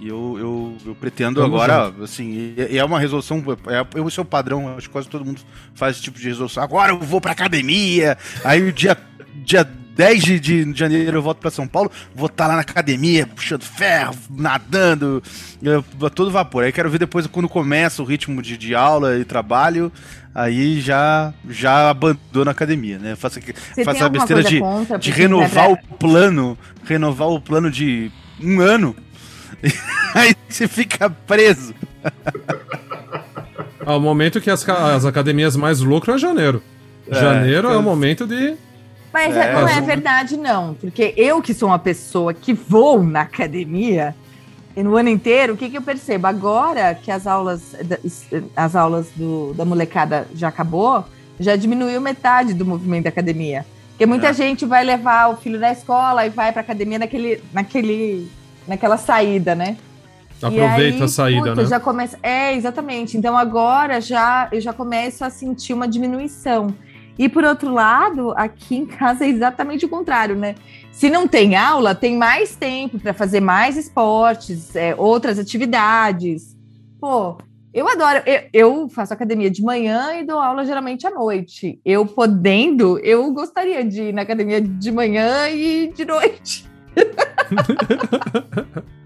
E 0.00 0.06
eu, 0.08 0.36
eu, 0.38 0.76
eu 0.86 0.94
pretendo 0.94 1.40
Vamos 1.40 1.60
agora, 1.60 1.92
assim, 2.04 2.54
e, 2.56 2.68
e 2.74 2.78
é 2.78 2.84
uma 2.84 3.00
resolução, 3.00 3.42
é, 3.66 4.06
esse 4.06 4.18
é 4.18 4.22
o 4.22 4.24
padrão, 4.24 4.76
acho 4.76 4.86
que 4.86 4.92
quase 4.92 5.08
todo 5.08 5.24
mundo 5.24 5.40
faz 5.74 5.96
esse 5.96 6.02
tipo 6.04 6.18
de 6.20 6.28
resolução. 6.28 6.62
Agora 6.62 6.92
eu 6.92 6.98
vou 7.00 7.20
pra 7.20 7.32
academia, 7.32 8.16
aí 8.44 8.62
o 8.62 8.72
dia, 8.72 8.96
dia 9.48 9.64
10 9.96 10.22
de, 10.22 10.38
de 10.38 10.72
janeiro 10.78 11.16
eu 11.16 11.22
volto 11.22 11.38
pra 11.38 11.50
São 11.50 11.66
Paulo, 11.66 11.90
vou 12.14 12.26
estar 12.26 12.46
lá 12.46 12.54
na 12.54 12.60
academia, 12.60 13.26
puxando 13.26 13.62
ferro, 13.64 14.14
nadando, 14.30 15.22
eu- 15.62 15.84
a 16.06 16.10
todo 16.10 16.30
vapor. 16.30 16.64
Aí 16.64 16.70
quero 16.70 16.90
ver 16.90 16.98
depois 16.98 17.26
quando 17.26 17.48
começa 17.48 18.02
o 18.02 18.04
ritmo 18.04 18.40
de, 18.42 18.56
de 18.56 18.74
aula 18.74 19.16
e 19.16 19.24
trabalho, 19.24 19.90
aí 20.34 20.80
já, 20.80 21.32
já 21.48 21.90
abandono 21.90 22.48
a 22.48 22.52
academia, 22.52 22.98
né? 22.98 23.16
Faço 23.16 23.40
tem 23.40 23.84
a 24.02 24.08
besteira 24.08 24.44
de, 24.44 24.60
contra? 24.60 24.98
de 24.98 25.10
renovar 25.10 25.70
o 25.72 25.76
plano, 25.98 26.56
renovar 26.84 27.28
o 27.28 27.40
plano 27.40 27.70
de 27.70 28.12
um 28.40 28.60
ano. 28.60 28.94
Aí 30.14 30.34
você 30.48 30.68
fica 30.68 31.10
preso. 31.10 31.74
Ah, 33.84 33.96
o 33.96 34.00
momento 34.00 34.40
que 34.40 34.50
as, 34.50 34.66
as 34.68 35.04
academias 35.04 35.56
mais 35.56 35.80
lucram 35.80 36.14
é 36.14 36.18
janeiro. 36.18 36.62
É, 37.10 37.14
janeiro 37.14 37.68
é 37.68 37.76
o 37.76 37.82
momento 37.82 38.26
de. 38.26 38.54
Mas 39.12 39.34
É, 39.36 39.52
não 39.52 39.66
é 39.68 39.80
verdade, 39.80 40.36
não. 40.36 40.74
Porque 40.74 41.14
eu, 41.16 41.40
que 41.40 41.54
sou 41.54 41.68
uma 41.70 41.78
pessoa 41.78 42.34
que 42.34 42.52
vou 42.52 43.02
na 43.02 43.22
academia, 43.22 44.14
e 44.76 44.82
no 44.82 44.96
ano 44.96 45.08
inteiro, 45.08 45.54
o 45.54 45.56
que, 45.56 45.70
que 45.70 45.76
eu 45.78 45.82
percebo? 45.82 46.26
Agora 46.26 46.94
que 46.94 47.10
as 47.10 47.26
aulas, 47.26 47.74
da- 47.84 47.98
as 48.54 48.76
aulas 48.76 49.08
do- 49.16 49.52
da 49.54 49.64
molecada 49.64 50.28
já 50.34 50.48
acabou, 50.48 51.04
já 51.40 51.56
diminuiu 51.56 52.00
metade 52.00 52.52
do 52.54 52.64
movimento 52.64 53.04
da 53.04 53.08
academia. 53.10 53.64
Porque 53.90 54.06
muita 54.06 54.28
É. 54.28 54.32
gente 54.32 54.64
vai 54.64 54.84
levar 54.84 55.30
o 55.30 55.36
filho 55.36 55.58
da 55.58 55.72
escola 55.72 56.24
e 56.26 56.28
vai 56.30 56.52
pra 56.52 56.60
academia 56.60 56.98
naquele, 57.00 57.42
naquele, 57.52 58.30
naquela 58.68 58.96
saída, 58.96 59.54
né? 59.56 59.76
Aproveita 60.40 60.98
aí, 60.98 61.02
a 61.02 61.08
saída, 61.08 61.50
puta, 61.50 61.62
né? 61.62 61.68
Já 61.68 61.80
começa... 61.80 62.16
É, 62.22 62.54
exatamente. 62.54 63.16
Então 63.16 63.36
agora 63.36 64.00
já 64.00 64.46
eu 64.52 64.60
já 64.60 64.72
começo 64.72 65.24
a 65.24 65.30
sentir 65.30 65.72
uma 65.72 65.88
diminuição. 65.88 66.72
E 67.18 67.28
por 67.28 67.44
outro 67.44 67.72
lado, 67.72 68.32
aqui 68.36 68.76
em 68.76 68.86
casa 68.86 69.24
é 69.24 69.28
exatamente 69.28 69.84
o 69.84 69.88
contrário, 69.88 70.36
né? 70.36 70.54
Se 70.92 71.10
não 71.10 71.26
tem 71.26 71.56
aula, 71.56 71.94
tem 71.94 72.16
mais 72.16 72.54
tempo 72.54 72.98
para 72.98 73.12
fazer 73.12 73.40
mais 73.40 73.76
esportes, 73.76 74.74
é, 74.76 74.94
outras 74.94 75.38
atividades. 75.38 76.56
Pô, 77.00 77.36
eu 77.74 77.88
adoro. 77.88 78.22
Eu, 78.24 78.42
eu 78.52 78.88
faço 78.88 79.12
academia 79.12 79.50
de 79.50 79.62
manhã 79.62 80.14
e 80.14 80.24
dou 80.24 80.38
aula 80.38 80.64
geralmente 80.64 81.06
à 81.06 81.10
noite. 81.10 81.80
Eu 81.84 82.06
podendo, 82.06 82.98
eu 83.00 83.32
gostaria 83.32 83.84
de 83.84 84.02
ir 84.02 84.14
na 84.14 84.22
academia 84.22 84.60
de 84.60 84.92
manhã 84.92 85.48
e 85.48 85.92
de 85.94 86.04
noite. 86.04 86.68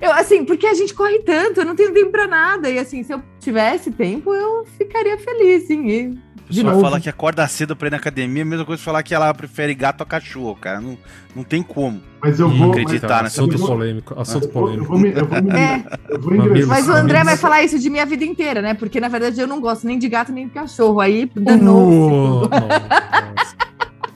Eu, 0.00 0.12
assim, 0.12 0.44
porque 0.44 0.66
a 0.66 0.74
gente 0.74 0.94
corre 0.94 1.20
tanto, 1.20 1.60
eu 1.60 1.64
não 1.64 1.74
tenho 1.74 1.92
tempo 1.92 2.10
para 2.10 2.26
nada. 2.26 2.70
E 2.70 2.78
assim, 2.78 3.02
se 3.02 3.12
eu 3.12 3.22
tivesse 3.40 3.90
tempo, 3.90 4.32
eu 4.32 4.64
ficaria 4.76 5.18
feliz 5.18 5.68
em 5.70 5.88
ir. 5.88 6.18
De 6.48 6.56
pessoa 6.60 6.72
novo. 6.72 6.84
fala 6.84 7.00
que 7.00 7.08
acorda 7.08 7.46
cedo 7.46 7.76
pra 7.76 7.88
ir 7.88 7.90
na 7.90 7.96
academia, 7.98 8.42
a 8.42 8.46
mesma 8.46 8.64
coisa 8.64 8.78
que 8.80 8.84
falar 8.84 9.02
que 9.02 9.14
ela 9.14 9.32
prefere 9.34 9.74
gato 9.74 10.02
a 10.02 10.06
cachorro, 10.06 10.56
cara. 10.56 10.80
Não, 10.80 10.96
não 11.36 11.44
tem 11.44 11.62
como. 11.62 12.00
Mas 12.22 12.40
eu 12.40 12.48
vou. 12.48 12.70
acredito. 12.70 12.76
mas- 12.76 12.84
Acreditar 12.96 13.22
nessa 13.22 13.42
assunto 13.42 13.58
polêmico. 13.58 14.20
Assunto 14.20 14.48
polêmico. 14.48 14.94
É. 14.96 16.64
Mas 16.66 16.88
o 16.88 16.92
André 16.92 17.22
vai 17.24 17.36
falar 17.36 17.62
isso 17.62 17.78
de 17.78 17.90
minha 17.90 18.06
vida 18.06 18.24
inteira, 18.24 18.62
né? 18.62 18.74
Porque 18.74 18.98
na 19.00 19.08
verdade 19.08 19.38
eu 19.40 19.46
não 19.46 19.60
gosto 19.60 19.86
nem 19.86 19.98
de 19.98 20.08
gato 20.08 20.32
nem 20.32 20.46
de 20.46 20.52
cachorro. 20.54 21.00
Aí 21.00 21.30
danou. 21.36 22.44
Uh. 22.46 22.50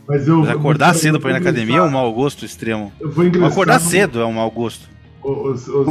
Mas 0.08 0.26
eu, 0.26 0.38
Mas 0.38 0.50
acordar 0.50 0.94
eu- 0.94 0.98
cedo 0.98 1.20
pra 1.20 1.30
ir 1.30 1.32
na 1.34 1.38
academia 1.38 1.78
é 1.78 1.82
um 1.82 1.90
mau 1.90 2.12
gosto 2.12 2.44
extremo. 2.44 2.92
Eu 3.00 3.10
vou 3.10 3.24
ingressar. 3.24 3.50
Acordar 3.52 3.80
no- 3.80 3.88
cedo 3.88 4.20
é 4.20 4.26
um 4.26 4.32
mau 4.32 4.50
gosto. 4.50 4.88
O- 5.22 5.28
o- 5.48 5.52
o- 5.52 5.90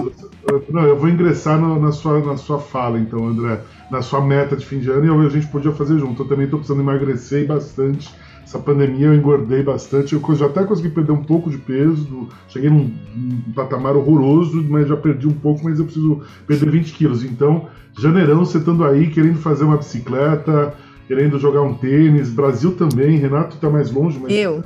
o- 0.55 0.63
Não, 0.71 0.83
eu 0.83 0.97
vou 0.97 1.07
ingressar 1.09 1.59
no- 1.59 1.79
na, 1.79 1.91
sua, 1.91 2.19
na 2.19 2.37
sua 2.37 2.59
fala, 2.59 2.99
então, 2.99 3.27
André. 3.27 3.59
Na 3.89 4.01
sua 4.01 4.21
meta 4.21 4.55
de 4.55 4.65
fim 4.65 4.79
de 4.79 4.89
ano 4.89 5.05
e 5.05 5.07
eu- 5.07 5.19
a 5.21 5.29
gente 5.29 5.47
podia 5.47 5.71
fazer 5.71 5.97
junto. 5.99 6.23
Eu 6.23 6.27
também 6.27 6.47
tô 6.47 6.57
precisando 6.57 6.81
emagrecer 6.81 7.45
bastante. 7.47 8.09
Essa 8.43 8.59
pandemia 8.59 9.07
eu 9.07 9.13
engordei 9.13 9.63
bastante. 9.63 10.13
Eu 10.13 10.35
já 10.35 10.47
até 10.47 10.63
consegui 10.65 10.89
perder 10.89 11.11
um 11.13 11.23
pouco 11.23 11.49
de 11.49 11.57
peso. 11.57 12.03
do- 12.03 12.27
Cheguei 12.49 12.69
num, 12.69 12.91
num 13.15 13.53
patamar 13.55 13.95
horroroso, 13.95 14.61
mas 14.69 14.87
já 14.87 14.97
perdi 14.97 15.27
um 15.27 15.33
pouco, 15.33 15.63
mas 15.63 15.79
eu 15.79 15.85
preciso 15.85 16.21
perder 16.45 16.69
20 16.69 16.91
quilos. 16.93 17.23
Então, 17.23 17.67
janeirão, 17.97 18.43
você 18.43 18.57
estando 18.57 18.83
aí, 18.83 19.09
querendo 19.09 19.37
fazer 19.37 19.63
uma 19.63 19.77
bicicleta, 19.77 20.73
querendo 21.07 21.39
jogar 21.39 21.61
um 21.61 21.73
tênis. 21.75 22.29
Brasil 22.29 22.73
também. 22.73 23.17
Renato 23.17 23.55
tá 23.57 23.69
mais 23.69 23.89
longe, 23.91 24.19
mas. 24.21 24.33
Eu, 24.33 24.63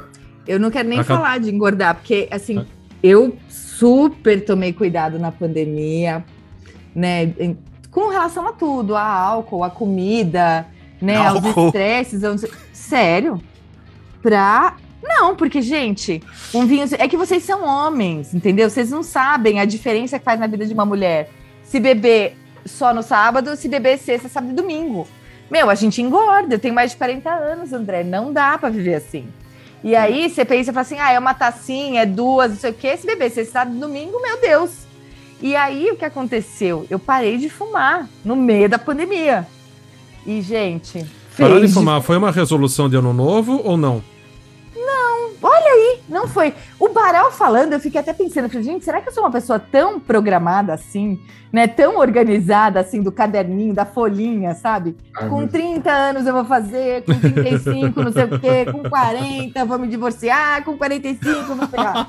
eu 0.48 0.60
não 0.60 0.72
quero 0.72 0.88
nem 0.90 1.00
Aca- 1.00 1.16
falar 1.16 1.40
de 1.40 1.54
engordar, 1.54 1.96
porque 1.96 2.28
assim, 2.32 2.66
eu 3.04 3.36
super 3.78 4.44
tomei 4.46 4.74
cuidado 4.74 5.18
na 5.20 5.32
pandemia, 5.32 6.24
né? 6.96 7.34
Com 7.92 8.10
relação 8.10 8.48
a 8.48 8.52
tudo, 8.54 8.96
a 8.96 9.04
álcool, 9.04 9.64
a 9.64 9.70
comida, 9.70 10.66
né? 11.02 11.16
Aos 11.18 11.44
Álcool? 11.46 11.68
estresses. 11.68 12.24
eu 12.24 12.32
não 12.32 12.38
sei- 12.38 12.52
Sério? 12.74 13.42
Pra. 14.22 14.76
Não, 15.04 15.36
porque, 15.36 15.62
gente, 15.62 16.22
um 16.54 16.66
vinho. 16.66 16.86
É 16.98 17.08
que 17.08 17.16
vocês 17.18 17.44
são 17.44 17.64
homens, 17.64 18.34
entendeu? 18.34 18.70
Vocês 18.70 18.90
não 18.90 19.04
sabem 19.04 19.60
a 19.60 19.66
diferença 19.66 20.18
que 20.18 20.26
faz 20.26 20.40
na 20.40 20.48
vida 20.48 20.66
de 20.66 20.74
uma 20.74 20.86
mulher. 20.86 21.30
Se 21.64 21.80
beber 21.80 22.36
só 22.66 22.94
no 22.94 23.04
sábado, 23.04 23.56
se 23.56 23.68
beber 23.70 23.98
sexta, 24.00 24.28
sábado 24.28 24.52
e 24.52 24.56
domingo. 24.56 25.08
Meu, 25.50 25.70
a 25.70 25.76
gente 25.76 26.02
engorda. 26.02 26.56
Eu 26.56 26.60
tenho 26.60 26.74
mais 26.74 26.92
de 26.92 26.98
40 26.98 27.30
anos, 27.30 27.72
André. 27.72 28.04
Não 28.04 28.34
dá 28.34 28.58
pra 28.58 28.70
viver 28.70 28.96
assim. 28.96 29.28
E 29.84 29.96
aí 29.96 30.30
você 30.30 30.44
pensa, 30.44 30.74
fala 30.74 30.82
assim, 30.82 31.00
ah, 31.00 31.12
é 31.12 31.20
uma 31.20 31.34
tacinha, 31.34 32.02
é 32.02 32.06
duas, 32.06 32.52
não 32.52 32.58
sei 32.58 32.72
o 32.72 32.74
quê. 32.74 32.98
Se 32.98 33.06
beber 33.06 33.30
sexta, 33.30 33.54
sábado 33.54 33.78
e 33.78 33.80
domingo, 33.80 34.20
meu 34.22 34.42
Deus. 34.42 34.72
E 35.42 35.56
aí 35.56 35.92
o 35.92 35.96
que 35.96 36.06
aconteceu? 36.06 36.88
Eu 36.90 36.98
parei 36.98 37.38
de 37.38 37.50
fumar 37.50 38.10
no 38.24 38.36
meio 38.36 38.68
da 38.68 38.80
pandemia. 38.80 39.46
E, 40.26 40.42
gente, 40.42 41.06
Parar 41.38 41.60
de 41.60 41.68
fumar 41.68 42.02
foi 42.02 42.18
uma 42.18 42.32
resolução 42.32 42.90
de 42.90 42.96
ano 42.96 43.14
novo 43.14 43.62
ou 43.64 43.76
não? 43.76 44.02
Não 46.10 46.28
foi. 46.28 46.54
O 46.80 46.90
Baral 46.90 47.32
falando, 47.32 47.74
eu 47.74 47.80
fiquei 47.80 48.00
até 48.00 48.14
pensando, 48.14 48.48
falei, 48.50 48.64
gente, 48.64 48.86
será 48.86 49.02
que 49.02 49.10
eu 49.10 49.14
sou 49.14 49.24
uma 49.24 49.32
pessoa 49.32 49.60
tão 49.60 50.00
programada 50.00 50.74
assim, 50.74 51.20
né? 51.52 51.68
Tão 51.68 51.98
organizada 51.98 52.80
assim, 52.80 53.02
do 53.02 53.12
caderninho, 53.12 53.74
da 53.74 53.86
folhinha, 53.86 54.54
sabe? 54.56 54.96
Ah, 55.16 55.28
Com 55.28 55.42
mas- 55.42 55.52
30 55.52 55.92
anos 55.92 56.26
eu 56.28 56.34
vou 56.34 56.46
fazer, 56.46 57.04
com 57.04 57.14
35 57.20 58.02
não 58.04 58.12
sei 58.12 58.24
o 58.26 58.40
quê, 58.40 58.66
com 58.72 58.84
40 58.90 59.60
eu 59.60 59.66
vou 59.66 59.78
me 59.80 59.88
divorciar, 59.88 60.64
com 60.64 60.78
45 60.78 61.26
eu 61.52 61.56
vou 61.56 61.68
pegar. 61.68 62.08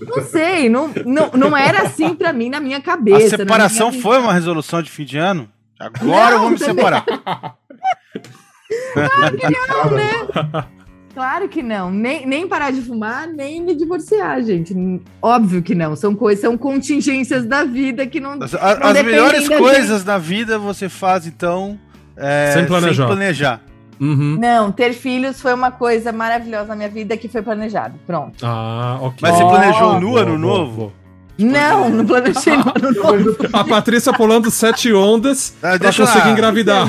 Não 0.00 0.22
sei, 0.24 0.68
não, 0.68 0.88
não, 1.04 1.30
não 1.32 1.56
era 1.56 1.82
assim 1.82 2.14
pra 2.14 2.32
mim 2.32 2.48
na 2.50 2.60
minha 2.60 2.80
cabeça. 2.80 3.36
A 3.36 3.38
separação 3.38 3.90
minha 3.90 4.02
foi 4.02 4.18
uma 4.18 4.32
resolução 4.32 4.82
de 4.82 4.90
fim 4.90 5.04
de 5.04 5.18
ano? 5.18 5.48
Agora 5.78 6.34
eu 6.36 6.40
vou 6.40 6.50
me 6.50 6.58
também. 6.58 6.74
separar. 6.74 7.04
Claro 11.16 11.48
que 11.48 11.62
não. 11.62 11.90
Nem, 11.90 12.26
nem 12.26 12.46
parar 12.46 12.70
de 12.70 12.82
fumar, 12.82 13.26
nem 13.26 13.62
me 13.62 13.74
divorciar, 13.74 14.42
gente. 14.42 14.76
Óbvio 15.22 15.62
que 15.62 15.74
não. 15.74 15.96
São 15.96 16.14
coisas, 16.14 16.42
são 16.42 16.58
contingências 16.58 17.46
da 17.46 17.64
vida 17.64 18.06
que 18.06 18.20
não. 18.20 18.32
As, 18.32 18.52
Não 18.52 18.60
as 18.60 19.02
melhores 19.02 19.48
da 19.48 19.56
coisas 19.56 20.04
da 20.04 20.18
vida 20.18 20.58
você 20.58 20.90
faz, 20.90 21.26
então. 21.26 21.78
é, 22.14 22.50
Sem 22.52 22.66
planejar. 22.66 22.94
Sem 22.94 23.06
planejar. 23.06 23.60
Uhum. 23.98 24.36
Não, 24.38 24.70
ter 24.70 24.92
filhos 24.92 25.40
foi 25.40 25.54
uma 25.54 25.70
coisa 25.70 26.12
maravilhosa 26.12 26.66
na 26.66 26.76
minha 26.76 26.90
vida 26.90 27.16
que 27.16 27.28
foi 27.28 27.40
planejado. 27.40 27.98
Pronto. 28.06 28.44
Ah, 28.44 28.98
ok. 29.00 29.16
Mas 29.22 29.36
você 29.36 29.42
planejou 29.42 29.94
no 29.98 30.08
Boa, 30.10 30.20
ano 30.20 30.36
novo? 30.36 30.92
Boa. 31.38 31.50
Não, 31.52 31.90
não 31.90 32.06
planejei 32.06 32.56
no 32.56 32.62
ano 32.74 32.92
novo. 33.24 33.36
A 33.52 33.64
Patrícia 33.64 34.12
pulando 34.12 34.50
sete 34.50 34.92
ondas 34.92 35.54
Ah, 35.58 35.68
pra 35.70 35.76
deixa 35.78 36.04
conseguir 36.04 36.24
lá. 36.26 36.32
engravidar. 36.32 36.88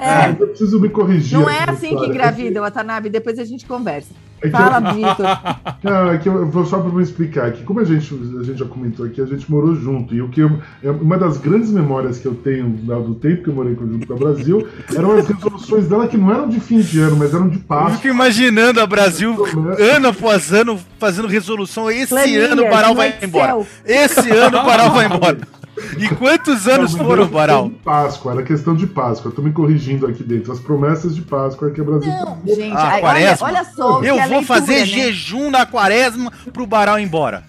É, 0.00 0.30
Eu 0.40 0.46
preciso 0.48 0.80
me 0.80 0.88
corrigir. 0.88 1.38
não 1.38 1.48
é 1.48 1.64
assim 1.68 1.88
que 1.90 1.94
cara. 1.96 2.06
engravida, 2.06 2.60
Watanabe. 2.60 3.10
Depois 3.10 3.38
a 3.38 3.44
gente 3.44 3.66
conversa. 3.66 4.10
É 4.44 4.50
que 4.50 4.50
Fala, 4.50 4.88
eu, 4.90 4.94
Vitor. 4.94 5.26
não, 5.82 6.10
é 6.10 6.18
que 6.18 6.28
eu 6.28 6.46
vou 6.50 6.66
só 6.66 6.78
para 6.78 7.02
explicar 7.02 7.50
que 7.52 7.62
como 7.64 7.80
a 7.80 7.84
gente, 7.84 8.12
a 8.38 8.42
gente 8.44 8.58
já 8.58 8.66
comentou 8.66 9.06
aqui, 9.06 9.20
a 9.20 9.26
gente 9.26 9.50
morou 9.50 9.74
junto. 9.74 10.14
E 10.14 10.20
o 10.20 10.28
que 10.28 10.40
eu- 10.40 10.58
é 10.82 10.90
uma 10.90 11.16
das 11.16 11.38
grandes 11.38 11.70
memórias 11.70 12.18
que 12.18 12.26
eu 12.26 12.34
tenho 12.34 12.68
do 12.68 13.14
tempo 13.14 13.42
que 13.42 13.48
eu 13.48 13.54
morei 13.54 13.74
junto 13.74 14.06
com 14.06 14.12
a 14.12 14.16
Brasil 14.16 14.68
eram 14.94 15.12
as 15.12 15.26
resoluções 15.26 15.88
dela 15.88 16.06
que 16.06 16.16
não 16.18 16.30
eram 16.30 16.48
de 16.48 16.60
fim 16.60 16.80
de 16.80 17.00
ano, 17.00 17.16
mas 17.16 17.32
eram 17.32 17.48
de 17.48 17.56
Eu 17.56 17.62
Páscoa. 17.62 17.96
fico 17.96 18.08
imaginando 18.14 18.80
a 18.80 18.86
Brasil 18.86 19.34
ano 19.78 20.08
após 20.08 20.52
ano 20.52 20.78
fazendo 20.98 21.26
resolução. 21.26 21.90
Esse 21.90 22.08
Planilhas 22.08 22.50
ano 22.52 22.66
o 22.66 22.70
Baral 22.70 22.94
vai 22.94 23.08
Excel. 23.08 23.28
embora. 23.28 23.66
Esse 23.86 24.30
ano 24.30 24.58
o 24.58 24.64
Baral 24.64 24.90
vai 24.90 25.06
embora. 25.06 25.38
E 25.98 26.08
quantos 26.08 26.66
anos 26.68 26.94
Não, 26.94 27.04
foram, 27.04 27.22
era 27.24 27.32
Baral? 27.32 27.62
questão 27.64 27.76
de 27.78 27.84
Páscoa, 27.84 28.32
era 28.32 28.42
questão 28.42 28.74
de 28.76 28.86
Páscoa. 28.86 29.30
Eu 29.30 29.34
tô 29.34 29.42
me 29.42 29.52
corrigindo 29.52 30.06
aqui 30.06 30.22
dentro. 30.22 30.52
As 30.52 30.58
promessas 30.60 31.14
de 31.14 31.22
Páscoa 31.22 31.70
que 31.70 31.80
a 31.80 31.84
Brasil 31.84 32.10
Não, 32.10 32.38
gente, 32.46 32.72
Ah, 32.76 32.82
aí, 32.88 32.92
olha, 32.94 33.00
quaresma. 33.00 33.46
olha 33.46 33.64
só. 33.64 34.00
o 34.00 34.04
Eu 34.04 34.14
vou 34.16 34.24
leitura, 34.28 34.42
fazer 34.42 34.78
né? 34.80 34.86
jejum 34.86 35.50
na 35.50 35.66
quaresma 35.66 36.32
pro 36.52 36.66
Baral 36.66 36.98
ir 36.98 37.02
embora. 37.04 37.44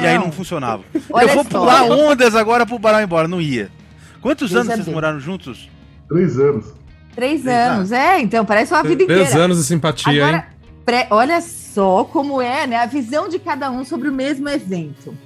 E 0.00 0.06
aí 0.06 0.16
não 0.18 0.32
funcionava. 0.32 0.82
Olha 1.10 1.24
eu 1.26 1.34
vou 1.34 1.44
só. 1.44 1.50
pular 1.58 1.82
ondas 1.84 2.34
agora 2.34 2.64
pro 2.64 2.78
Baral 2.78 3.00
ir 3.00 3.04
embora. 3.04 3.28
Não 3.28 3.40
ia. 3.40 3.70
Quantos 4.20 4.54
anos 4.54 4.68
vocês 4.72 4.84
bem. 4.86 4.94
moraram 4.94 5.20
juntos? 5.20 5.68
Três 6.08 6.38
anos. 6.38 6.66
Três 7.14 7.42
Três 7.42 7.46
anos, 7.46 7.92
é, 7.92 8.18
então, 8.20 8.44
parece 8.44 8.72
uma 8.74 8.82
vida 8.82 9.04
Três 9.04 9.28
inteira. 9.28 9.44
anos 9.44 9.58
de 9.58 9.64
simpatia, 9.64 10.24
Agora, 10.24 10.36
hein? 10.38 10.42
pre- 10.84 11.06
olha 11.10 11.40
só 11.40 12.02
como 12.04 12.42
é, 12.42 12.66
né? 12.66 12.76
A 12.76 12.86
visão 12.86 13.28
de 13.28 13.38
cada 13.38 13.70
um 13.70 13.84
sobre 13.84 14.08
o 14.08 14.12
mesmo 14.12 14.48
evento. 14.48 15.16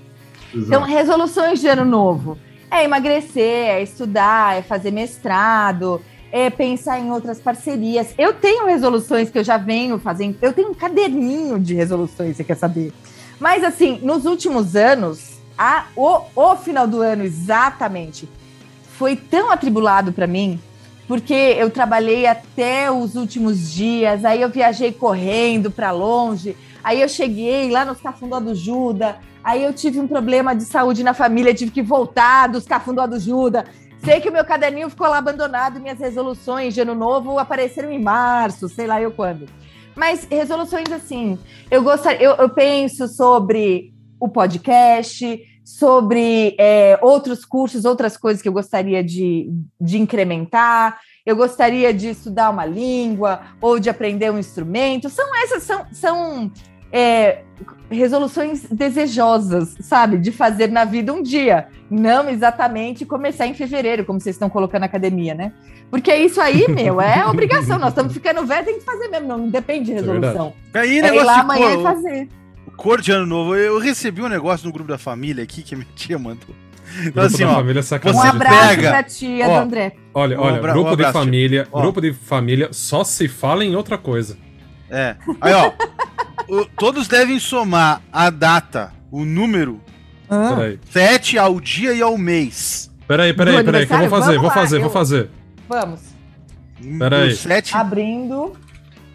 Então, 0.54 0.80
Exato. 0.80 0.84
resoluções 0.84 1.60
de 1.60 1.66
ano 1.68 1.84
novo. 1.86 2.36
É 2.70 2.84
emagrecer, 2.84 3.68
é 3.68 3.82
estudar, 3.82 4.58
é 4.58 4.62
fazer 4.62 4.90
mestrado, 4.90 6.00
é 6.30 6.50
pensar 6.50 6.98
em 6.98 7.10
outras 7.10 7.40
parcerias. 7.40 8.14
Eu 8.18 8.34
tenho 8.34 8.66
resoluções 8.66 9.30
que 9.30 9.38
eu 9.38 9.44
já 9.44 9.56
venho 9.56 9.98
fazendo. 9.98 10.36
Eu 10.42 10.52
tenho 10.52 10.70
um 10.70 10.74
caderninho 10.74 11.58
de 11.58 11.74
resoluções, 11.74 12.36
você 12.36 12.44
quer 12.44 12.56
saber? 12.56 12.92
Mas, 13.40 13.64
assim, 13.64 13.98
nos 14.02 14.26
últimos 14.26 14.76
anos, 14.76 15.38
a, 15.56 15.86
o, 15.96 16.20
o 16.34 16.56
final 16.56 16.86
do 16.86 17.00
ano, 17.00 17.24
exatamente, 17.24 18.28
foi 18.98 19.16
tão 19.16 19.50
atribulado 19.50 20.12
para 20.12 20.26
mim, 20.26 20.60
porque 21.06 21.32
eu 21.32 21.70
trabalhei 21.70 22.26
até 22.26 22.90
os 22.90 23.14
últimos 23.14 23.72
dias, 23.72 24.24
aí 24.24 24.42
eu 24.42 24.48
viajei 24.48 24.92
correndo 24.92 25.70
para 25.70 25.90
longe, 25.90 26.56
aí 26.82 27.00
eu 27.00 27.08
cheguei 27.08 27.70
lá 27.70 27.84
nos 27.84 28.00
Cafundó 28.00 28.40
do 28.40 28.54
Juda, 28.54 29.16
aí 29.42 29.62
eu 29.62 29.72
tive 29.72 30.00
um 30.00 30.08
problema 30.08 30.54
de 30.54 30.64
saúde 30.64 31.02
na 31.02 31.14
família, 31.14 31.54
tive 31.54 31.70
que 31.70 31.82
voltar 31.82 32.48
dos 32.48 32.64
Cafundó 32.64 33.06
do 33.06 33.18
Juda. 33.18 33.64
Sei 34.04 34.20
que 34.20 34.28
o 34.28 34.32
meu 34.32 34.44
caderninho 34.44 34.90
ficou 34.90 35.08
lá 35.08 35.18
abandonado, 35.18 35.80
minhas 35.80 35.98
resoluções 35.98 36.74
de 36.74 36.80
ano 36.80 36.94
novo 36.94 37.38
apareceram 37.38 37.90
em 37.90 38.00
março, 38.00 38.68
sei 38.68 38.86
lá 38.86 39.00
eu 39.00 39.10
quando. 39.10 39.46
Mas 39.96 40.26
resoluções 40.30 40.90
assim, 40.92 41.36
eu 41.70 41.82
gostaria, 41.82 42.22
eu, 42.22 42.36
eu 42.36 42.48
penso 42.48 43.08
sobre 43.08 43.92
o 44.20 44.28
podcast, 44.28 45.40
sobre 45.64 46.54
é, 46.58 46.98
outros 47.02 47.44
cursos, 47.44 47.84
outras 47.84 48.16
coisas 48.16 48.40
que 48.40 48.48
eu 48.48 48.52
gostaria 48.52 49.04
de, 49.04 49.50
de 49.78 49.98
incrementar. 49.98 50.98
Eu 51.26 51.36
gostaria 51.36 51.92
de 51.92 52.08
estudar 52.08 52.48
uma 52.48 52.64
língua 52.64 53.40
ou 53.60 53.78
de 53.78 53.90
aprender 53.90 54.30
um 54.30 54.38
instrumento. 54.38 55.10
São 55.10 55.26
essas, 55.42 55.62
são, 55.64 55.86
são 55.92 56.52
é, 56.90 57.42
resoluções 57.90 58.64
desejosas, 58.70 59.76
sabe? 59.80 60.18
De 60.18 60.30
fazer 60.32 60.70
na 60.70 60.84
vida 60.84 61.12
um 61.12 61.22
dia. 61.22 61.68
Não 61.90 62.28
exatamente 62.28 63.06
começar 63.06 63.46
em 63.46 63.54
fevereiro, 63.54 64.04
como 64.04 64.20
vocês 64.20 64.36
estão 64.36 64.50
colocando 64.50 64.80
na 64.80 64.86
academia, 64.86 65.34
né? 65.34 65.52
Porque 65.90 66.14
isso 66.14 66.40
aí, 66.40 66.66
meu, 66.68 67.00
é 67.00 67.24
obrigação. 67.28 67.78
Nós 67.78 67.90
estamos 67.90 68.12
ficando 68.12 68.44
velhos, 68.44 68.66
tem 68.66 68.78
que 68.78 68.84
fazer 68.84 69.08
mesmo, 69.08 69.26
não 69.28 69.48
depende 69.48 69.86
de 69.86 69.92
resolução. 69.94 70.52
Aí, 70.74 70.90
É 70.90 70.98
ir 70.98 71.02
negócio 71.02 71.26
lá 71.26 71.34
de 71.34 71.40
amanhã 71.40 71.70
e 71.70 71.74
cor, 71.76 71.82
fazer. 71.82 72.28
cor 72.76 73.00
de 73.00 73.12
ano 73.12 73.26
novo. 73.26 73.54
Eu 73.56 73.78
recebi 73.78 74.20
um 74.20 74.28
negócio 74.28 74.66
no 74.66 74.72
grupo 74.72 74.88
da 74.90 74.98
família 74.98 75.42
aqui 75.42 75.62
que 75.62 75.74
a 75.74 75.78
minha 75.78 75.88
tia 75.94 76.18
mandou. 76.18 76.54
Então, 77.00 77.04
Grupo 77.12 77.20
assim, 77.20 77.44
da 77.44 77.50
ó. 77.50 77.54
família 77.56 77.80
é 77.80 78.10
Um 78.14 78.20
abraço 78.22 78.68
pega- 78.76 78.88
pra 78.90 79.02
tia 79.02 79.46
Ó, 79.48 79.54
do 79.58 79.62
André. 79.64 79.92
Olha, 80.14 80.38
Um 80.38 80.42
olha, 80.42 80.56
abra- 80.56 80.72
grupo 80.72 80.88
um 80.92 80.96
de 80.96 81.02
abraço, 81.04 81.18
família, 81.24 81.68
Ó. 81.70 81.80
grupo 81.82 82.00
de 82.00 82.12
família 82.14 82.68
só 82.72 83.04
se 83.04 83.28
fala 83.28 83.62
em 83.64 83.76
outra 83.76 83.98
coisa. 83.98 84.36
É. 84.90 85.16
Aí, 85.40 85.52
ó. 85.52 85.70
O- 86.48 86.64
todos 86.64 87.06
devem 87.08 87.38
somar 87.38 88.00
a 88.12 88.30
data, 88.30 88.92
o 89.10 89.24
número, 89.24 89.80
Ah, 90.30 90.52
Peraí. 90.56 90.78
7 90.90 91.38
ao 91.38 91.58
dia 91.58 91.94
e 91.94 92.02
ao 92.02 92.18
mês. 92.18 92.90
Peraí, 93.06 93.32
peraí, 93.32 93.64
peraí, 93.64 93.86
que 93.86 93.94
eu 93.94 93.98
vou 94.00 94.08
fazer, 94.10 94.36
vou 94.36 94.48
lá, 94.48 94.52
fazer, 94.52 94.76
eu- 94.76 94.80
vou 94.82 94.90
fazer. 94.90 95.30
vamos. 95.66 96.00
Peraí. 96.98 97.30
Do 97.30 97.36
7 97.36 97.74
Abrindo. 97.74 98.52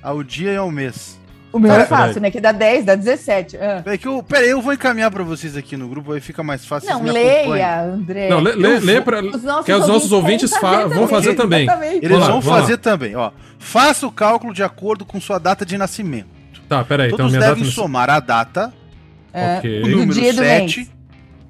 ao 0.02 0.24
dia 0.24 0.54
e 0.54 0.58
ao 0.58 0.72
mês. 0.72 1.19
O 1.52 1.60
meu 1.60 1.69
Pera- 1.69 1.84
é 1.84 1.86
fácil, 1.86 2.19
né? 2.19 2.32
Que 2.32 2.41
dá 2.41 2.52
10, 2.52 2.84
dá 2.84 2.96
17. 2.96 3.56
Ah. 3.58 3.82
Peraí, 3.84 4.00
que 4.00 4.08
eu, 4.08 4.24
peraí, 4.24 4.50
eu 4.50 4.60
vou 4.60 4.74
encaminhar 4.74 5.12
pra 5.12 5.24
vocês 5.24 5.56
aqui 5.56 5.78
no 5.78 5.88
grupo, 5.88 6.12
aí 6.13 6.19
fica 6.19 6.41
mais 6.41 6.65
fácil. 6.65 6.89
Não, 6.89 7.04
leia, 7.04 7.84
André. 7.84 8.28
Não, 8.28 8.39
lê, 8.39 8.80
lê, 8.80 9.00
pra. 9.00 9.22
Os 9.24 9.43
nossos 9.43 9.65
Que 9.65 9.72
os 9.72 9.88
nossos 9.88 10.12
ouvintes 10.12 10.50
fa- 10.58 10.88
vão 10.88 11.08
fazer 11.08 11.36
também. 11.36 11.65
Exatamente. 11.65 12.04
Eles 12.04 12.17
vão 12.26 12.41
fazer 12.41 12.78
também, 12.78 13.15
ó. 13.15 13.30
Faça 13.60 14.08
o 14.08 14.12
cálculo 14.12 14.52
de 14.52 14.63
acordo 14.63 15.06
com 15.06 15.22
sua 15.22 15.38
data 15.38 15.63
de 15.63 15.78
nascimento. 15.78 16.33
Tá, 16.78 16.84
peraí, 16.84 17.08
então 17.08 17.18
Todos 17.28 17.34
data. 17.34 17.56
devem 17.56 17.66
somar 17.72 18.10
a 18.10 18.20
data, 18.20 18.74
É, 19.32 19.58
Ok. 19.58 19.80
o 19.80 19.84
Do 19.84 19.90
número 19.92 20.14
dia 20.14 20.30
e 20.30 20.34
do 20.34 20.38
7, 20.38 20.78
mês. 20.78 20.92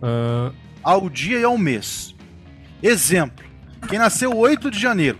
Ah, 0.02 0.52
ao 0.84 1.10
dia 1.10 1.40
e 1.40 1.44
ao 1.44 1.58
mês. 1.58 2.14
Exemplo. 2.82 3.46
Quem 3.90 4.00
nasceu 4.00 4.36
8 4.36 4.72
de 4.72 4.80
janeiro, 4.80 5.18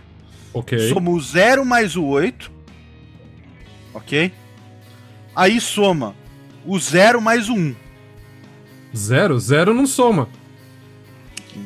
ok. 0.52 0.78
soma 0.88 1.10
o 1.10 1.20
0 1.20 1.64
mais 1.64 1.94
o 1.96 2.04
8. 2.04 2.50
Ok? 3.92 4.32
Aí 5.36 5.60
soma 5.60 6.14
o 6.66 6.78
0 6.78 7.20
mais 7.20 7.48
o 7.48 7.54
1. 7.54 7.74
Zero? 8.96 9.38
Zero 9.40 9.74
não 9.74 9.86
soma. 9.86 10.28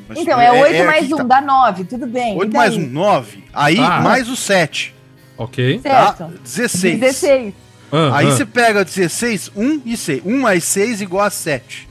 Mas 0.09 0.19
Então, 0.19 0.41
é 0.41 0.51
8 0.51 0.85
mais 0.85 1.05
aqui 1.05 1.15
1, 1.15 1.17
tá. 1.19 1.23
dá 1.25 1.41
9, 1.41 1.85
tudo 1.85 2.07
bem. 2.07 2.37
8 2.37 2.49
e 2.49 2.53
daí? 2.53 2.59
mais 2.59 2.77
1, 2.77 2.87
9. 2.89 3.45
Aí 3.53 3.77
Tá. 3.77 4.01
mais 4.01 4.29
o 4.29 4.37
7. 4.37 4.95
Ok. 5.37 5.79
Tá? 5.81 6.15
Certo. 6.17 6.39
16. 6.43 6.99
16. 7.01 7.55
Ah, 7.91 8.17
Aí 8.19 8.27
ah. 8.27 8.31
você 8.31 8.45
pega 8.45 8.85
16, 8.85 9.53
1 9.57 9.83
e 9.85 9.97
6. 9.97 10.23
1 10.25 10.41
mais 10.41 10.65
6 10.65 11.01
igual 11.01 11.25
a 11.25 11.31
7. 11.31 11.89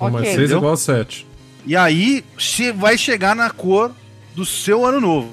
Um 0.00 0.04
mais 0.04 0.14
Ok. 0.16 0.26
6 0.26 0.38
Entendeu? 0.38 0.58
igual 0.58 0.72
a 0.74 0.76
7. 0.76 1.26
E 1.66 1.76
aí 1.76 2.24
você 2.38 2.72
vai 2.72 2.96
chegar 2.98 3.34
na 3.34 3.50
cor 3.50 3.92
do 4.34 4.44
seu 4.44 4.84
ano 4.86 5.00
novo. 5.00 5.30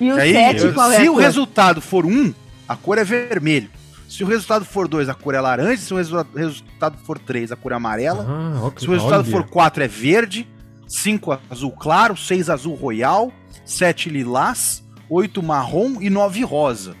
E 0.00 0.10
o 0.10 0.16
aí, 0.16 0.32
7, 0.32 0.72
qual 0.72 0.90
é 0.92 0.96
se 1.00 1.08
o 1.08 1.12
cor? 1.14 1.22
resultado 1.22 1.80
for 1.80 2.04
1, 2.04 2.34
a 2.68 2.76
cor 2.76 2.98
é 2.98 3.04
vermelho. 3.04 3.70
Se 4.08 4.22
o 4.22 4.26
resultado 4.26 4.64
for 4.64 4.86
2, 4.86 5.08
a 5.08 5.14
cor 5.14 5.34
é 5.34 5.40
laranja. 5.40 5.76
Se 5.82 5.92
o 5.92 5.96
resu- 5.96 6.26
resultado 6.34 6.96
for 7.04 7.18
3, 7.18 7.50
a 7.52 7.56
cor 7.56 7.72
é 7.72 7.74
amarela. 7.74 8.24
Ah, 8.28 8.66
ok. 8.66 8.80
Se 8.80 8.88
o 8.88 8.92
resultado 8.92 9.22
Olha. 9.22 9.30
for 9.30 9.44
4, 9.48 9.82
é 9.82 9.88
verde. 9.88 10.46
5, 10.86 11.38
azul 11.50 11.72
claro. 11.72 12.16
6, 12.16 12.48
azul 12.50 12.74
royal. 12.74 13.32
7, 13.64 14.08
lilás. 14.08 14.84
8, 15.08 15.42
marrom. 15.42 16.00
E 16.00 16.08
9, 16.08 16.42
rosa. 16.44 16.94